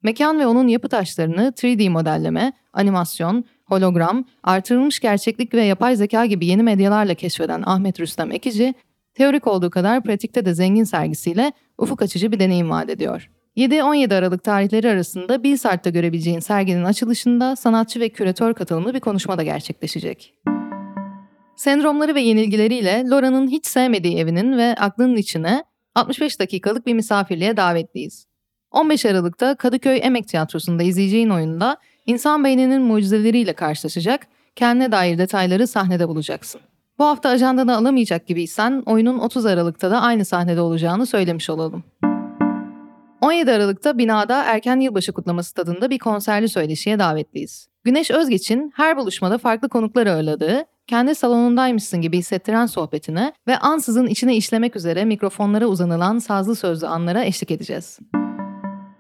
Mekan 0.04 0.39
ve 0.39 0.48
onun 0.48 0.68
yapı 0.68 0.89
taşlarını 0.89 1.54
3D 1.56 1.89
modelleme, 1.89 2.54
animasyon, 2.74 3.46
hologram, 3.66 4.26
artırılmış 4.44 5.00
gerçeklik 5.00 5.54
ve 5.54 5.64
yapay 5.64 5.96
zeka 5.96 6.26
gibi 6.26 6.46
yeni 6.46 6.64
medyalarla 6.64 7.14
keşfeden 7.14 7.64
Ahmet 7.66 8.00
Rüstem 8.00 8.32
Ekici, 8.32 8.74
teorik 9.14 9.48
olduğu 9.48 9.70
kadar 9.70 10.04
pratikte 10.04 10.46
de 10.46 10.54
zengin 10.54 10.84
sergisiyle 10.84 11.52
ufuk 11.78 12.02
açıcı 12.02 12.32
bir 12.32 12.39
deneyim 12.39 12.70
vaat 12.70 12.89
ediyor. 12.89 13.30
7-17 13.58 14.16
Aralık 14.16 14.43
tarihleri 14.43 14.89
arasında 14.89 15.43
Bilsart'ta 15.43 15.89
görebileceğin 15.89 16.39
serginin 16.39 16.84
açılışında 16.84 17.56
sanatçı 17.56 17.99
ve 17.99 18.10
küratör 18.10 18.54
katılımlı 18.54 18.93
bir 18.93 18.99
konuşma 18.99 19.38
da 19.38 19.43
gerçekleşecek. 19.43 20.34
Sendromları 21.56 22.16
ve 22.16 22.22
yenilgileriyle 22.22 23.04
Laura'nın 23.06 23.47
hiç 23.47 23.66
sevmediği 23.66 24.18
evinin 24.18 24.58
ve 24.58 24.76
aklının 24.76 25.16
içine 25.16 25.64
65 25.95 26.39
dakikalık 26.39 26.88
bir 26.88 26.93
misafirliğe 26.93 27.58
davetliyiz. 27.58 28.26
15 28.72 29.06
Aralık'ta 29.06 29.56
Kadıköy 29.56 29.99
Emek 30.04 30.28
Tiyatrosu'nda 30.28 30.84
izleyeceğin 30.84 31.30
oyunda 31.30 31.78
insan 32.06 32.43
beyninin 32.43 32.82
mucizeleriyle 32.82 33.54
karşılaşacak, 33.54 34.28
kendine 34.56 34.91
dair 34.91 35.18
detayları 35.18 35.68
sahnede 35.68 36.08
bulacaksın. 36.08 36.62
Bu 36.99 37.06
hafta 37.06 37.30
ajandana 37.30 37.78
alamayacak 37.78 38.28
gibiysen 38.28 38.84
oyunun 38.86 39.20
30 39.20 39.45
Aralık'ta 39.45 39.91
da 39.91 40.01
aynı 40.01 40.26
sahnede 40.26 40.62
olacağını 40.62 41.06
söylemiş 41.06 41.49
olalım. 41.49 41.84
17 43.24 43.51
Aralık'ta 43.51 43.97
binada 43.97 44.43
erken 44.43 44.80
yılbaşı 44.80 45.11
kutlaması 45.13 45.53
tadında 45.53 45.89
bir 45.89 45.99
konserli 45.99 46.49
söyleşiye 46.49 46.99
davetliyiz. 46.99 47.67
Güneş 47.84 48.11
Özgeç'in 48.11 48.71
her 48.76 48.97
buluşmada 48.97 49.38
farklı 49.38 49.69
konuklar 49.69 50.07
ağırladığı, 50.07 50.65
kendi 50.88 51.15
salonundaymışsın 51.15 52.01
gibi 52.01 52.17
hissettiren 52.17 52.65
sohbetine 52.65 53.34
ve 53.47 53.57
ansızın 53.57 54.07
içine 54.07 54.36
işlemek 54.36 54.76
üzere 54.76 55.05
mikrofonlara 55.05 55.65
uzanılan 55.65 56.19
sazlı 56.19 56.55
sözlü 56.55 56.88
anlara 56.88 57.24
eşlik 57.24 57.51
edeceğiz. 57.51 57.99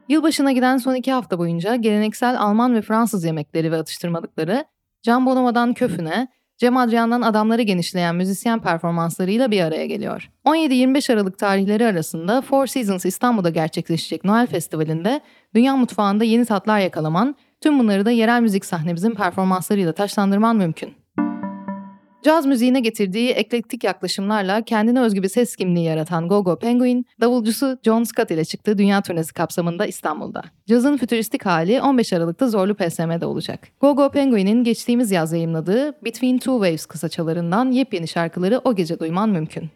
Yılbaşına 0.09 0.51
giden 0.51 0.77
son 0.77 0.95
iki 0.95 1.11
hafta 1.11 1.39
boyunca 1.39 1.75
geleneksel 1.75 2.39
Alman 2.39 2.75
ve 2.75 2.81
Fransız 2.81 3.25
yemekleri 3.25 3.71
ve 3.71 3.77
atıştırmalıkları, 3.77 4.65
Can 5.01 5.25
Bonomo'dan 5.25 5.73
köfüne, 5.73 6.27
Cem 6.63 6.77
Adrian'dan 6.77 7.21
adamları 7.21 7.61
genişleyen 7.61 8.15
müzisyen 8.15 8.59
performanslarıyla 8.59 9.51
bir 9.51 9.61
araya 9.61 9.85
geliyor. 9.85 10.29
17-25 10.45 11.13
Aralık 11.13 11.37
tarihleri 11.37 11.85
arasında 11.85 12.41
Four 12.41 12.67
Seasons 12.67 13.05
İstanbul'da 13.05 13.49
gerçekleşecek 13.49 14.23
Noel 14.23 14.47
Festivali'nde 14.47 15.21
dünya 15.55 15.75
mutfağında 15.75 16.23
yeni 16.23 16.45
tatlar 16.45 16.79
yakalaman, 16.79 17.35
tüm 17.61 17.79
bunları 17.79 18.05
da 18.05 18.11
yerel 18.11 18.41
müzik 18.41 18.65
sahnemizin 18.65 19.11
performanslarıyla 19.11 19.93
taşlandırman 19.93 20.55
mümkün. 20.55 21.02
Caz 22.23 22.45
müziğine 22.45 22.79
getirdiği 22.79 23.29
eklektik 23.29 23.83
yaklaşımlarla 23.83 24.61
kendine 24.61 25.01
özgü 25.01 25.23
bir 25.23 25.27
ses 25.27 25.55
kimliği 25.55 25.85
yaratan 25.85 26.27
Gogo 26.27 26.59
Penguin, 26.59 27.05
davulcusu 27.21 27.77
John 27.83 28.03
Scott 28.03 28.31
ile 28.31 28.45
çıktığı 28.45 28.77
dünya 28.77 29.01
turnesi 29.01 29.33
kapsamında 29.33 29.85
İstanbul'da. 29.85 30.43
Cazın 30.67 30.97
fütüristik 30.97 31.45
hali 31.45 31.81
15 31.81 32.13
Aralık'ta 32.13 32.47
Zorlu 32.47 32.75
PSM'de 32.75 33.25
olacak. 33.25 33.67
Gogo 33.81 34.11
Penguin'in 34.11 34.63
geçtiğimiz 34.63 35.11
yaz 35.11 35.33
yayımladığı 35.33 36.05
Between 36.05 36.37
Two 36.37 36.53
Waves 36.53 36.85
kısaçalarından 36.85 37.71
yepyeni 37.71 38.07
şarkıları 38.07 38.61
o 38.63 38.75
gece 38.75 38.99
duyman 38.99 39.29
mümkün. 39.29 39.69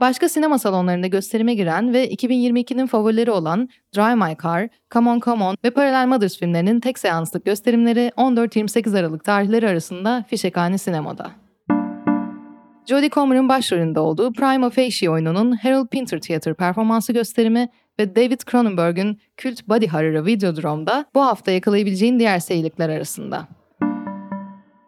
Başka 0.00 0.28
sinema 0.28 0.58
salonlarında 0.58 1.06
gösterime 1.06 1.54
giren 1.54 1.92
ve 1.92 2.08
2022'nin 2.08 2.86
favorileri 2.86 3.30
olan 3.30 3.68
Drive 3.94 4.14
My 4.14 4.36
Car, 4.42 4.68
Come 4.90 5.10
On 5.10 5.20
Come 5.20 5.44
On 5.44 5.56
ve 5.64 5.70
Parallel 5.70 6.06
Mothers 6.06 6.38
filmlerinin 6.38 6.80
tek 6.80 6.98
seanslık 6.98 7.44
gösterimleri 7.44 8.12
14-28 8.16 8.98
Aralık 8.98 9.24
tarihleri 9.24 9.68
arasında 9.68 10.24
Fişekhane 10.28 10.78
Sinema'da. 10.78 11.30
Jodie 12.86 13.10
Comer'ın 13.10 13.48
başrolünde 13.48 14.00
olduğu 14.00 14.32
Prima 14.32 14.70
Facie 14.70 15.10
oyununun 15.10 15.52
Harold 15.52 15.86
Pinter 15.86 16.20
Theater 16.20 16.54
performansı 16.54 17.12
gösterimi 17.12 17.68
ve 17.98 18.16
David 18.16 18.40
Cronenberg'ün 18.50 19.20
kült 19.36 19.68
Body 19.68 19.86
Horror'ı 19.86 20.26
Videodrome'da 20.26 21.04
bu 21.14 21.20
hafta 21.20 21.50
yakalayabileceğin 21.50 22.18
diğer 22.18 22.38
seyirlikler 22.38 22.88
arasında. 22.88 23.48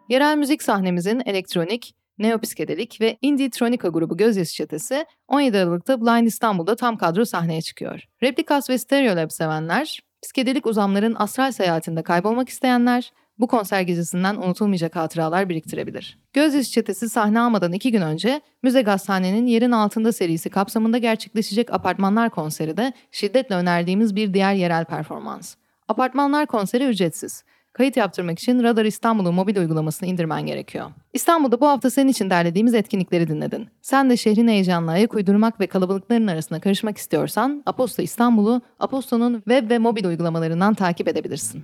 Yerel 0.09 0.37
müzik 0.37 0.63
sahnemizin 0.63 1.21
elektronik, 1.25 1.93
neopsikedelik 2.19 3.01
ve 3.01 3.17
indie 3.21 3.49
tronika 3.49 3.87
grubu 3.87 4.17
Gözyaşı 4.17 4.53
Çetesi 4.53 5.05
17 5.27 5.57
Aralık'ta 5.57 6.01
Blind 6.01 6.27
İstanbul'da 6.27 6.75
tam 6.75 6.97
kadro 6.97 7.25
sahneye 7.25 7.61
çıkıyor. 7.61 8.03
Replikas 8.23 8.69
ve 8.69 8.77
Stereolab 8.77 9.29
sevenler, 9.29 9.99
psikedelik 10.21 10.65
uzamların 10.65 11.15
astral 11.15 11.51
seyahatinde 11.51 12.03
kaybolmak 12.03 12.49
isteyenler, 12.49 13.11
bu 13.39 13.47
konser 13.47 13.81
gecesinden 13.81 14.35
unutulmayacak 14.35 14.95
hatıralar 14.95 15.49
biriktirebilir. 15.49 16.17
Gözyaşı 16.33 16.71
Çetesi 16.71 17.09
sahne 17.09 17.39
almadan 17.39 17.73
iki 17.73 17.91
gün 17.91 18.01
önce 18.01 18.41
Müze 18.63 18.81
Gazhane'nin 18.81 19.47
Yerin 19.47 19.71
Altında 19.71 20.11
serisi 20.11 20.49
kapsamında 20.49 20.97
gerçekleşecek 20.97 21.73
Apartmanlar 21.73 22.29
konseri 22.29 22.77
de 22.77 22.93
şiddetle 23.11 23.55
önerdiğimiz 23.55 24.15
bir 24.15 24.33
diğer 24.33 24.53
yerel 24.53 24.85
performans. 24.85 25.55
Apartmanlar 25.87 26.45
konseri 26.45 26.85
ücretsiz. 26.85 27.43
Kayıt 27.73 27.97
yaptırmak 27.97 28.39
için 28.39 28.63
Radar 28.63 28.85
İstanbul'un 28.85 29.33
mobil 29.33 29.57
uygulamasını 29.57 30.09
indirmen 30.09 30.45
gerekiyor. 30.45 30.85
İstanbul'da 31.13 31.61
bu 31.61 31.67
hafta 31.67 31.89
senin 31.89 32.09
için 32.09 32.29
derlediğimiz 32.29 32.73
etkinlikleri 32.73 33.27
dinledin. 33.27 33.67
Sen 33.81 34.09
de 34.09 34.17
şehrin 34.17 34.47
heyecanına 34.47 34.91
ayak 34.91 35.15
uydurmak 35.15 35.59
ve 35.59 35.67
kalabalıkların 35.67 36.27
arasına 36.27 36.59
karışmak 36.59 36.97
istiyorsan 36.97 37.63
Aposto 37.65 38.01
İstanbul'u 38.01 38.61
Aposto'nun 38.79 39.33
web 39.33 39.69
ve 39.69 39.77
mobil 39.77 40.05
uygulamalarından 40.05 40.73
takip 40.73 41.07
edebilirsin. 41.07 41.63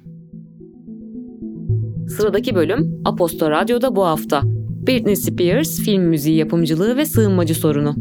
Sıradaki 2.08 2.56
bölüm 2.56 3.02
Aposto 3.06 3.52
Radyo'da 3.52 3.96
bu 3.96 4.06
hafta. 4.06 4.42
Britney 4.88 5.16
Spears 5.16 5.80
film 5.80 6.04
müziği 6.04 6.38
yapımcılığı 6.38 6.98
ve 6.98 7.06
sığınmacı 7.06 7.56
sorunu. 7.56 7.96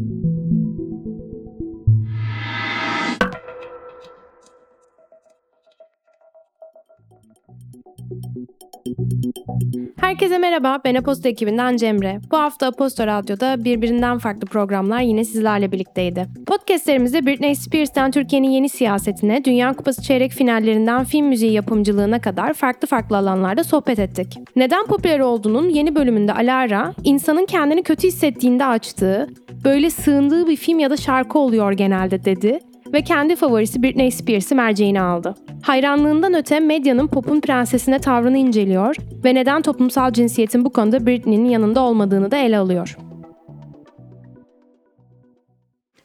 Herkese 9.99 10.37
merhaba, 10.37 10.79
ben 10.85 10.95
Aposto 10.95 11.29
ekibinden 11.29 11.77
Cemre. 11.77 12.19
Bu 12.31 12.37
hafta 12.37 12.67
Aposto 12.67 13.07
Radyo'da 13.07 13.63
birbirinden 13.65 14.17
farklı 14.17 14.47
programlar 14.47 15.01
yine 15.01 15.23
sizlerle 15.23 15.71
birlikteydi. 15.71 16.25
Podcastlerimizde 16.47 17.25
Britney 17.25 17.55
Spears'ten 17.55 18.11
Türkiye'nin 18.11 18.49
yeni 18.49 18.69
siyasetine, 18.69 19.45
Dünya 19.45 19.73
Kupası 19.73 20.01
çeyrek 20.01 20.31
finallerinden 20.31 21.03
film 21.03 21.27
müziği 21.27 21.51
yapımcılığına 21.51 22.21
kadar 22.21 22.53
farklı 22.53 22.87
farklı 22.87 23.17
alanlarda 23.17 23.63
sohbet 23.63 23.99
ettik. 23.99 24.37
Neden 24.55 24.85
popüler 24.85 25.19
olduğunun 25.19 25.69
yeni 25.69 25.95
bölümünde 25.95 26.33
Alara, 26.33 26.93
insanın 27.03 27.45
kendini 27.45 27.83
kötü 27.83 28.07
hissettiğinde 28.07 28.65
açtığı, 28.65 29.27
böyle 29.63 29.89
sığındığı 29.89 30.47
bir 30.47 30.55
film 30.55 30.79
ya 30.79 30.89
da 30.89 30.97
şarkı 30.97 31.39
oluyor 31.39 31.71
genelde 31.71 32.25
dedi 32.25 32.59
ve 32.93 33.01
kendi 33.01 33.35
favorisi 33.35 33.83
Britney 33.83 34.11
Spears'ı 34.11 34.55
merceğine 34.55 35.01
aldı. 35.01 35.35
Hayranlığından 35.63 36.33
öte 36.33 36.59
medyanın 36.59 37.07
popun 37.07 37.41
prensesine 37.41 37.99
tavrını 37.99 38.37
inceliyor 38.37 38.95
ve 39.25 39.35
neden 39.35 39.61
toplumsal 39.61 40.13
cinsiyetin 40.13 40.65
bu 40.65 40.69
konuda 40.69 41.05
Britney'nin 41.05 41.49
yanında 41.49 41.81
olmadığını 41.81 42.31
da 42.31 42.37
ele 42.37 42.57
alıyor. 42.57 42.97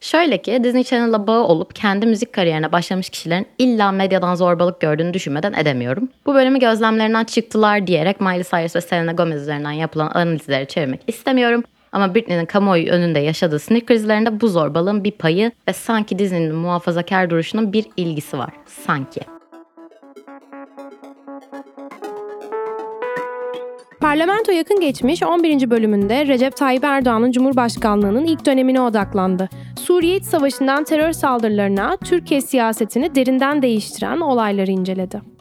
Şöyle 0.00 0.42
ki 0.42 0.64
Disney 0.64 0.84
Channel'la 0.84 1.26
bağı 1.26 1.42
olup 1.42 1.74
kendi 1.74 2.06
müzik 2.06 2.32
kariyerine 2.32 2.72
başlamış 2.72 3.10
kişilerin 3.10 3.46
illa 3.58 3.92
medyadan 3.92 4.34
zorbalık 4.34 4.80
gördüğünü 4.80 5.14
düşünmeden 5.14 5.52
edemiyorum. 5.52 6.08
Bu 6.26 6.34
bölümü 6.34 6.58
gözlemlerinden 6.58 7.24
çıktılar 7.24 7.86
diyerek 7.86 8.20
Miley 8.20 8.42
Cyrus 8.42 8.76
ve 8.76 8.80
Selena 8.80 9.12
Gomez 9.12 9.42
üzerinden 9.42 9.70
yapılan 9.70 10.10
analizleri 10.14 10.66
çevirmek 10.66 11.00
istemiyorum. 11.06 11.64
Ama 11.92 12.14
Britney'nin 12.14 12.46
kamuoyu 12.46 12.90
önünde 12.90 13.18
yaşadığı 13.18 13.58
sinir 13.58 13.86
krizlerinde 13.86 14.40
bu 14.40 14.48
zorbalığın 14.48 15.04
bir 15.04 15.12
payı 15.12 15.52
ve 15.68 15.72
sanki 15.72 16.18
Disney'nin 16.18 16.54
muhafazakar 16.54 17.30
duruşunun 17.30 17.72
bir 17.72 17.86
ilgisi 17.96 18.38
var. 18.38 18.50
Sanki. 18.66 19.20
Parlamento 24.00 24.52
yakın 24.52 24.80
geçmiş 24.80 25.22
11. 25.22 25.70
bölümünde 25.70 26.26
Recep 26.26 26.56
Tayyip 26.56 26.84
Erdoğan'ın 26.84 27.32
Cumhurbaşkanlığının 27.32 28.24
ilk 28.24 28.46
dönemine 28.46 28.80
odaklandı. 28.80 29.48
Suriye 29.80 30.16
İç 30.16 30.24
Savaşı'ndan 30.24 30.84
terör 30.84 31.12
saldırılarına 31.12 31.96
Türkiye 31.96 32.40
siyasetini 32.40 33.14
derinden 33.14 33.62
değiştiren 33.62 34.20
olayları 34.20 34.70
inceledi. 34.70 35.39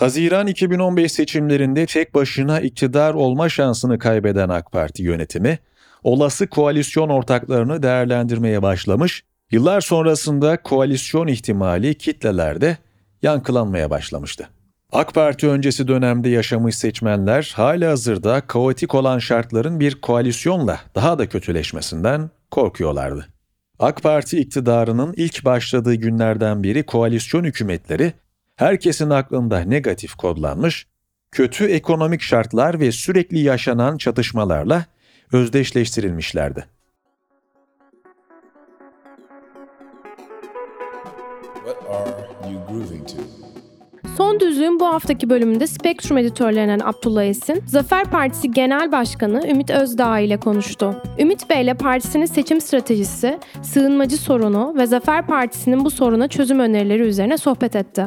Haziran 0.00 0.46
2015 0.46 1.12
seçimlerinde 1.12 1.86
tek 1.86 2.14
başına 2.14 2.60
iktidar 2.60 3.14
olma 3.14 3.48
şansını 3.48 3.98
kaybeden 3.98 4.48
AK 4.48 4.72
Parti 4.72 5.02
yönetimi, 5.02 5.58
olası 6.02 6.46
koalisyon 6.46 7.08
ortaklarını 7.08 7.82
değerlendirmeye 7.82 8.62
başlamış, 8.62 9.24
yıllar 9.50 9.80
sonrasında 9.80 10.62
koalisyon 10.62 11.26
ihtimali 11.26 11.94
kitlelerde 11.94 12.78
yankılanmaya 13.22 13.90
başlamıştı. 13.90 14.48
AK 14.92 15.14
Parti 15.14 15.48
öncesi 15.48 15.88
dönemde 15.88 16.28
yaşamış 16.28 16.76
seçmenler 16.76 17.52
hala 17.56 17.90
hazırda 17.90 18.40
kaotik 18.40 18.94
olan 18.94 19.18
şartların 19.18 19.80
bir 19.80 20.00
koalisyonla 20.00 20.80
daha 20.94 21.18
da 21.18 21.28
kötüleşmesinden 21.28 22.30
korkuyorlardı. 22.50 23.26
AK 23.78 24.02
Parti 24.02 24.38
iktidarının 24.38 25.14
ilk 25.16 25.44
başladığı 25.44 25.94
günlerden 25.94 26.62
beri 26.62 26.82
koalisyon 26.82 27.44
hükümetleri 27.44 28.12
herkesin 28.60 29.10
aklında 29.10 29.58
negatif 29.60 30.14
kodlanmış, 30.14 30.86
kötü 31.32 31.64
ekonomik 31.64 32.20
şartlar 32.20 32.80
ve 32.80 32.92
sürekli 32.92 33.38
yaşanan 33.38 33.96
çatışmalarla 33.96 34.84
özdeşleştirilmişlerdi. 35.32 36.64
What 41.54 41.76
are 41.90 42.52
you 42.52 42.66
grooving 42.68 43.08
to? 43.08 43.16
Son 44.16 44.40
Düzlüğün 44.40 44.80
bu 44.80 44.86
haftaki 44.86 45.30
bölümünde 45.30 45.66
Spektrum 45.66 46.18
editörlerinden 46.18 46.80
Abdullah 46.84 47.24
Esin, 47.24 47.62
Zafer 47.66 48.04
Partisi 48.04 48.50
Genel 48.50 48.92
Başkanı 48.92 49.48
Ümit 49.48 49.70
Özdağ 49.70 50.18
ile 50.18 50.36
konuştu. 50.36 51.02
Ümit 51.18 51.50
Bey 51.50 51.62
ile 51.62 51.74
partisinin 51.74 52.26
seçim 52.26 52.60
stratejisi, 52.60 53.38
sığınmacı 53.62 54.16
sorunu 54.16 54.74
ve 54.76 54.86
Zafer 54.86 55.26
Partisi'nin 55.26 55.84
bu 55.84 55.90
soruna 55.90 56.28
çözüm 56.28 56.60
önerileri 56.60 57.02
üzerine 57.02 57.38
sohbet 57.38 57.76
etti. 57.76 58.06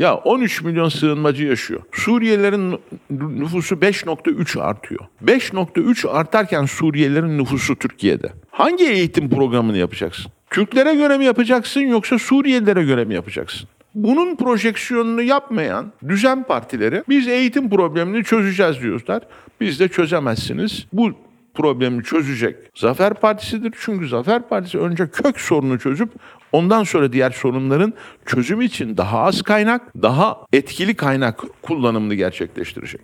Ya 0.00 0.14
13 0.14 0.62
milyon 0.62 0.88
sığınmacı 0.88 1.44
yaşıyor. 1.44 1.80
Suriyelilerin 1.92 2.78
nüfusu 3.10 3.74
5.3 3.74 4.60
artıyor. 4.62 5.00
5.3 5.24 6.08
artarken 6.08 6.64
Suriyelilerin 6.64 7.38
nüfusu 7.38 7.76
Türkiye'de. 7.76 8.32
Hangi 8.50 8.84
eğitim 8.84 9.30
programını 9.30 9.78
yapacaksın? 9.78 10.32
Türklere 10.50 10.94
göre 10.94 11.18
mi 11.18 11.24
yapacaksın 11.24 11.80
yoksa 11.80 12.18
Suriyelilere 12.18 12.84
göre 12.84 13.04
mi 13.04 13.14
yapacaksın? 13.14 13.68
Bunun 13.94 14.36
projeksiyonunu 14.36 15.22
yapmayan 15.22 15.92
düzen 16.08 16.42
partileri 16.42 17.04
biz 17.08 17.28
eğitim 17.28 17.70
problemini 17.70 18.24
çözeceğiz 18.24 18.80
diyorlar. 18.82 19.22
Biz 19.60 19.80
de 19.80 19.88
çözemezsiniz. 19.88 20.86
Bu 20.92 21.12
problemi 21.54 22.04
çözecek 22.04 22.56
Zafer 22.74 23.14
Partisi'dir. 23.14 23.74
Çünkü 23.80 24.08
Zafer 24.08 24.48
Partisi 24.48 24.78
önce 24.78 25.10
kök 25.10 25.40
sorunu 25.40 25.78
çözüp 25.78 26.10
ondan 26.52 26.84
sonra 26.84 27.12
diğer 27.12 27.30
sorunların 27.30 27.92
çözümü 28.26 28.64
için 28.64 28.96
daha 28.96 29.18
az 29.18 29.42
kaynak, 29.42 30.02
daha 30.02 30.38
etkili 30.52 30.94
kaynak 30.94 31.44
kullanımını 31.62 32.14
gerçekleştirecek. 32.14 33.00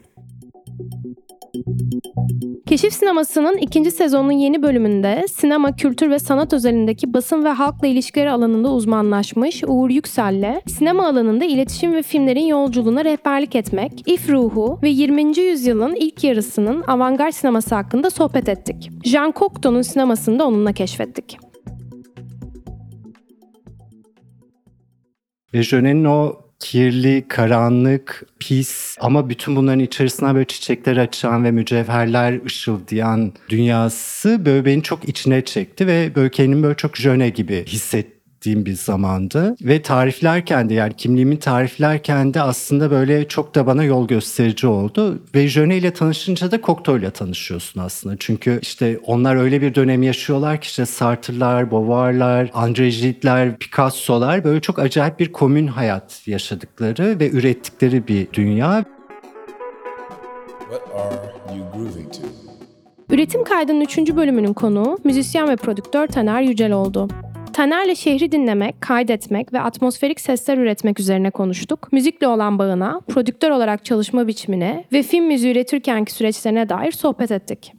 Keşif 2.66 2.92
Sineması'nın 2.92 3.56
ikinci 3.56 3.90
sezonun 3.90 4.32
yeni 4.32 4.62
bölümünde 4.62 5.24
sinema, 5.28 5.76
kültür 5.76 6.10
ve 6.10 6.18
sanat 6.18 6.52
özelindeki 6.52 7.14
basın 7.14 7.44
ve 7.44 7.48
halkla 7.48 7.86
ilişkileri 7.86 8.30
alanında 8.30 8.72
uzmanlaşmış 8.72 9.62
Uğur 9.66 9.90
Yüksel'le 9.90 10.60
sinema 10.66 11.06
alanında 11.06 11.44
iletişim 11.44 11.94
ve 11.94 12.02
filmlerin 12.02 12.46
yolculuğuna 12.46 13.04
rehberlik 13.04 13.56
etmek, 13.56 13.92
if 14.06 14.30
ruhu 14.30 14.78
ve 14.82 14.88
20. 14.88 15.38
yüzyılın 15.38 15.94
ilk 15.94 16.24
yarısının 16.24 16.84
avantgard 16.86 17.32
sineması 17.32 17.74
hakkında 17.74 18.10
sohbet 18.10 18.48
ettik. 18.48 18.90
Jean 19.04 19.32
Cocteau'nun 19.36 19.82
sinemasını 19.82 20.38
da 20.38 20.46
onunla 20.46 20.72
keşfettik. 20.72 21.38
Ve 25.54 25.62
Jönet'in 25.62 26.04
o 26.04 26.46
kirli, 26.60 27.24
karanlık, 27.28 28.26
pis 28.38 28.96
ama 29.00 29.28
bütün 29.28 29.56
bunların 29.56 29.80
içerisine 29.80 30.34
böyle 30.34 30.46
çiçekler 30.46 30.96
açan 30.96 31.44
ve 31.44 31.50
mücevherler 31.50 32.44
ışıldayan 32.44 33.32
dünyası 33.48 34.46
böyle 34.46 34.64
beni 34.64 34.82
çok 34.82 35.08
içine 35.08 35.44
çekti 35.44 35.86
ve 35.86 36.14
böyle 36.14 36.30
kendimi 36.30 36.62
böyle 36.62 36.76
çok 36.76 36.96
jöne 36.96 37.28
gibi 37.28 37.64
hissettim 37.66 38.15
bir 38.46 38.74
zamandı. 38.74 39.56
Ve 39.62 39.82
tariflerken 39.82 40.68
de 40.68 40.74
yani 40.74 40.92
kimliğimi 40.96 41.38
tariflerken 41.38 42.34
de 42.34 42.42
aslında 42.42 42.90
böyle 42.90 43.28
çok 43.28 43.54
da 43.54 43.66
bana 43.66 43.84
yol 43.84 44.08
gösterici 44.08 44.66
oldu. 44.66 45.22
Ve 45.34 45.48
Jöne 45.48 45.76
ile 45.76 45.90
tanışınca 45.90 46.50
da 46.50 46.60
Cocteau 46.60 46.98
ile 46.98 47.10
tanışıyorsun 47.10 47.80
aslında. 47.80 48.16
Çünkü 48.18 48.58
işte 48.62 49.00
onlar 49.06 49.36
öyle 49.36 49.62
bir 49.62 49.74
dönem 49.74 50.02
yaşıyorlar 50.02 50.60
ki 50.60 50.66
işte 50.66 50.86
Sartre'lar, 50.86 51.70
Beauvoir'lar, 51.70 52.46
André 52.46 52.88
Gide'ler, 52.88 53.58
Picasso'lar 53.58 54.44
böyle 54.44 54.60
çok 54.60 54.78
acayip 54.78 55.20
bir 55.20 55.32
komün 55.32 55.66
hayat 55.66 56.22
yaşadıkları 56.26 57.20
ve 57.20 57.30
ürettikleri 57.30 58.08
bir 58.08 58.26
dünya. 58.32 58.84
What 60.58 60.82
are 60.94 61.56
you 61.58 61.66
grooving 61.72 62.12
to? 62.12 62.20
Üretim 63.10 63.44
kaydının 63.44 63.80
3. 63.80 63.98
bölümünün 63.98 64.52
konuğu 64.52 64.98
müzisyen 65.04 65.48
ve 65.48 65.56
prodüktör 65.56 66.06
Taner 66.06 66.42
Yücel 66.42 66.72
oldu. 66.72 67.08
Taner'le 67.56 67.94
şehri 67.94 68.32
dinlemek, 68.32 68.80
kaydetmek 68.80 69.52
ve 69.52 69.60
atmosferik 69.60 70.20
sesler 70.20 70.58
üretmek 70.58 71.00
üzerine 71.00 71.30
konuştuk. 71.30 71.92
Müzikle 71.92 72.28
olan 72.28 72.58
bağına, 72.58 73.00
prodüktör 73.08 73.50
olarak 73.50 73.84
çalışma 73.84 74.26
biçimine 74.26 74.84
ve 74.92 75.02
film 75.02 75.24
müziği 75.24 75.52
üretirkenki 75.52 76.12
süreçlerine 76.12 76.68
dair 76.68 76.92
sohbet 76.92 77.30
ettik. 77.30 77.72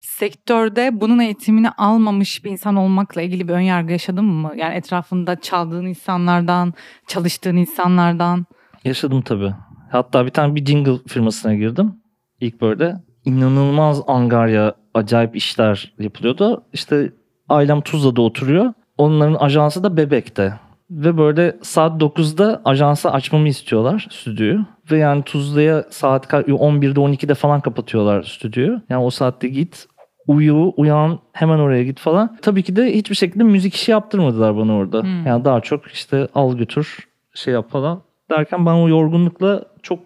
Sektörde 0.00 1.00
bunun 1.00 1.18
eğitimini 1.18 1.70
almamış 1.70 2.44
bir 2.44 2.50
insan 2.50 2.76
olmakla 2.76 3.22
ilgili 3.22 3.48
bir 3.48 3.52
önyargı 3.52 3.92
yaşadın 3.92 4.24
mı? 4.24 4.52
Yani 4.56 4.74
etrafında 4.74 5.40
çaldığın 5.40 5.86
insanlardan, 5.86 6.74
çalıştığın 7.06 7.56
insanlardan. 7.56 8.46
Yaşadım 8.84 9.22
tabii. 9.22 9.54
Hatta 9.90 10.26
bir 10.26 10.30
tane 10.30 10.54
bir 10.54 10.64
jingle 10.64 10.98
firmasına 11.08 11.54
girdim. 11.54 11.94
İlk 12.40 12.60
böyle 12.60 12.94
inanılmaz 13.24 14.02
angarya, 14.06 14.74
acayip 14.94 15.36
işler 15.36 15.94
yapılıyordu. 15.98 16.64
İşte 16.72 17.12
ailem 17.48 17.80
Tuzla'da 17.80 18.22
oturuyor. 18.22 18.72
Onların 18.98 19.34
ajansı 19.34 19.84
da 19.84 19.96
Bebek'te. 19.96 20.54
Ve 20.90 21.18
böyle 21.18 21.56
saat 21.62 22.02
9'da 22.02 22.62
ajansı 22.64 23.10
açmamı 23.10 23.48
istiyorlar 23.48 24.06
stüdyoyu. 24.10 24.64
Ve 24.90 24.98
yani 24.98 25.22
Tuzla'ya 25.22 25.84
saat 25.90 26.32
11'de 26.32 27.00
12'de 27.00 27.34
falan 27.34 27.60
kapatıyorlar 27.60 28.22
stüdyoyu. 28.22 28.82
Yani 28.88 29.04
o 29.04 29.10
saatte 29.10 29.48
git 29.48 29.86
uyu, 30.26 30.72
uyan, 30.76 31.18
hemen 31.32 31.58
oraya 31.58 31.84
git 31.84 32.00
falan. 32.00 32.36
Tabii 32.42 32.62
ki 32.62 32.76
de 32.76 32.94
hiçbir 32.94 33.14
şekilde 33.14 33.44
müzik 33.44 33.74
işi 33.74 33.90
yaptırmadılar 33.90 34.56
bana 34.56 34.74
orada. 34.74 35.02
Hmm. 35.02 35.26
Yani 35.26 35.44
daha 35.44 35.60
çok 35.60 35.86
işte 35.86 36.28
al 36.34 36.56
götür, 36.56 37.08
şey 37.34 37.54
yap 37.54 37.70
falan 37.70 38.02
derken 38.30 38.66
ben 38.66 38.72
o 38.72 38.88
yorgunlukla 38.88 39.64
çok 39.82 39.98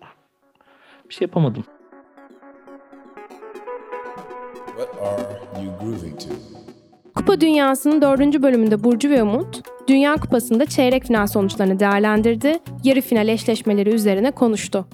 bir 1.08 1.14
şey 1.14 1.26
yapamadım. 1.26 1.64
What 4.76 4.88
are 5.02 5.64
you 5.64 5.72
grooving 5.80 6.20
to? 6.20 6.47
Kupa 7.18 7.40
Dünyası'nın 7.40 8.02
dördüncü 8.02 8.42
bölümünde 8.42 8.84
Burcu 8.84 9.10
ve 9.10 9.22
Umut, 9.22 9.60
Dünya 9.88 10.14
Kupası'nda 10.14 10.66
çeyrek 10.66 11.04
final 11.04 11.26
sonuçlarını 11.26 11.80
değerlendirdi, 11.80 12.58
yarı 12.84 13.00
final 13.00 13.28
eşleşmeleri 13.28 13.90
üzerine 13.90 14.30
konuştu. 14.30 14.88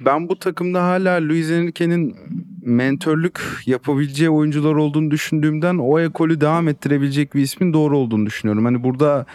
Ben 0.00 0.28
bu 0.28 0.38
takımda 0.38 0.84
hala 0.84 1.28
Luis 1.28 1.50
Enrique'nin 1.50 2.16
mentörlük 2.62 3.40
yapabileceği 3.66 4.30
oyuncular 4.30 4.74
olduğunu 4.74 5.10
düşündüğümden 5.10 5.78
o 5.78 6.00
ekolü 6.00 6.40
devam 6.40 6.68
ettirebilecek 6.68 7.34
bir 7.34 7.40
ismin 7.40 7.72
doğru 7.72 7.98
olduğunu 7.98 8.26
düşünüyorum. 8.26 8.64
Hani 8.64 8.82
burada 8.82 9.26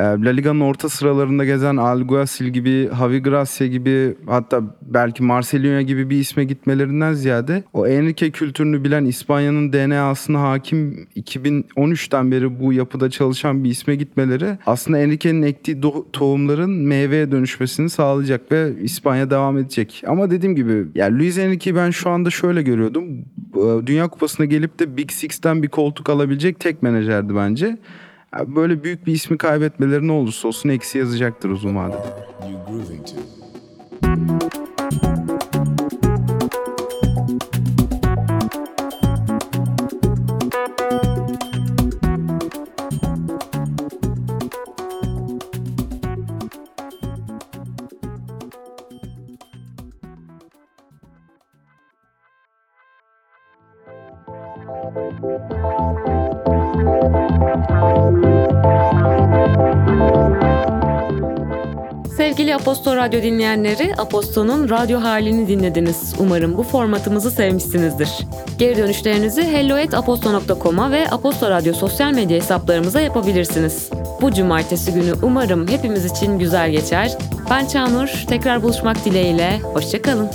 La 0.00 0.30
Liga'nın 0.30 0.60
orta 0.60 0.88
sıralarında 0.88 1.44
gezen 1.44 1.76
Alguacil 1.76 2.46
gibi, 2.46 2.90
Javi 2.98 3.22
Gracia 3.22 3.66
gibi 3.66 4.14
hatta 4.26 4.62
belki 4.82 5.22
Marcelinho 5.22 5.80
gibi 5.80 6.10
bir 6.10 6.18
isme 6.18 6.44
gitmelerinden 6.44 7.12
ziyade 7.12 7.64
o 7.72 7.86
Enrique 7.86 8.30
kültürünü 8.30 8.84
bilen 8.84 9.04
İspanya'nın 9.04 9.72
DNA'sına 9.72 10.42
hakim 10.42 11.06
2013'ten 11.16 12.30
beri 12.30 12.60
bu 12.60 12.72
yapıda 12.72 13.10
çalışan 13.10 13.64
bir 13.64 13.70
isme 13.70 13.94
gitmeleri 13.94 14.58
aslında 14.66 14.98
Enrique'nin 14.98 15.42
ektiği 15.42 15.80
tohumların 16.12 16.70
meyveye 16.70 17.32
dönüşmesini 17.32 17.90
sağlayacak 17.90 18.52
ve 18.52 18.72
İspanya 18.82 19.30
devam 19.30 19.58
edecek. 19.58 20.02
Ama 20.06 20.30
dediğim 20.30 20.56
gibi 20.56 20.86
yani 20.94 21.18
Luis 21.18 21.38
Enrique'yi 21.38 21.76
ben 21.76 21.90
şu 21.90 22.10
anda 22.10 22.30
şöyle 22.30 22.62
görüyordum. 22.62 23.04
E, 23.56 23.86
Dünya 23.86 24.08
Kupası'na 24.08 24.46
gelip 24.46 24.78
de 24.78 24.96
Big 24.96 25.10
Six'ten 25.10 25.62
bir 25.62 25.68
koltuk 25.68 26.10
alabilecek 26.10 26.60
tek 26.60 26.82
menajerdi 26.82 27.36
bence. 27.36 27.76
Böyle 28.38 28.84
büyük 28.84 29.06
bir 29.06 29.12
ismi 29.12 29.38
kaybetmeleri 29.38 30.08
ne 30.08 30.12
olursa 30.12 30.48
olsun 30.48 30.68
eksi 30.68 30.98
yazacaktır 30.98 31.50
uzun 31.50 31.76
vadede. 31.76 32.30
Radyo 63.00 63.22
dinleyenleri, 63.22 63.94
Aposto'nun 63.98 64.68
radyo 64.68 65.00
halini 65.02 65.48
dinlediniz. 65.48 66.14
Umarım 66.18 66.58
bu 66.58 66.62
formatımızı 66.62 67.30
sevmişsinizdir. 67.30 68.08
Geri 68.58 68.76
dönüşlerinizi 68.76 69.42
helloetaposto.com'a 69.42 70.90
ve 70.90 71.10
Aposto 71.10 71.50
Radyo 71.50 71.72
sosyal 71.72 72.12
medya 72.12 72.36
hesaplarımıza 72.36 73.00
yapabilirsiniz. 73.00 73.90
Bu 74.20 74.32
cumartesi 74.32 74.92
günü 74.92 75.12
umarım 75.22 75.68
hepimiz 75.68 76.04
için 76.04 76.38
güzel 76.38 76.70
geçer. 76.70 77.18
Ben 77.50 77.66
Çağnur, 77.66 78.24
tekrar 78.28 78.62
buluşmak 78.62 79.04
dileğiyle, 79.04 79.58
hoşçakalın. 79.58 80.30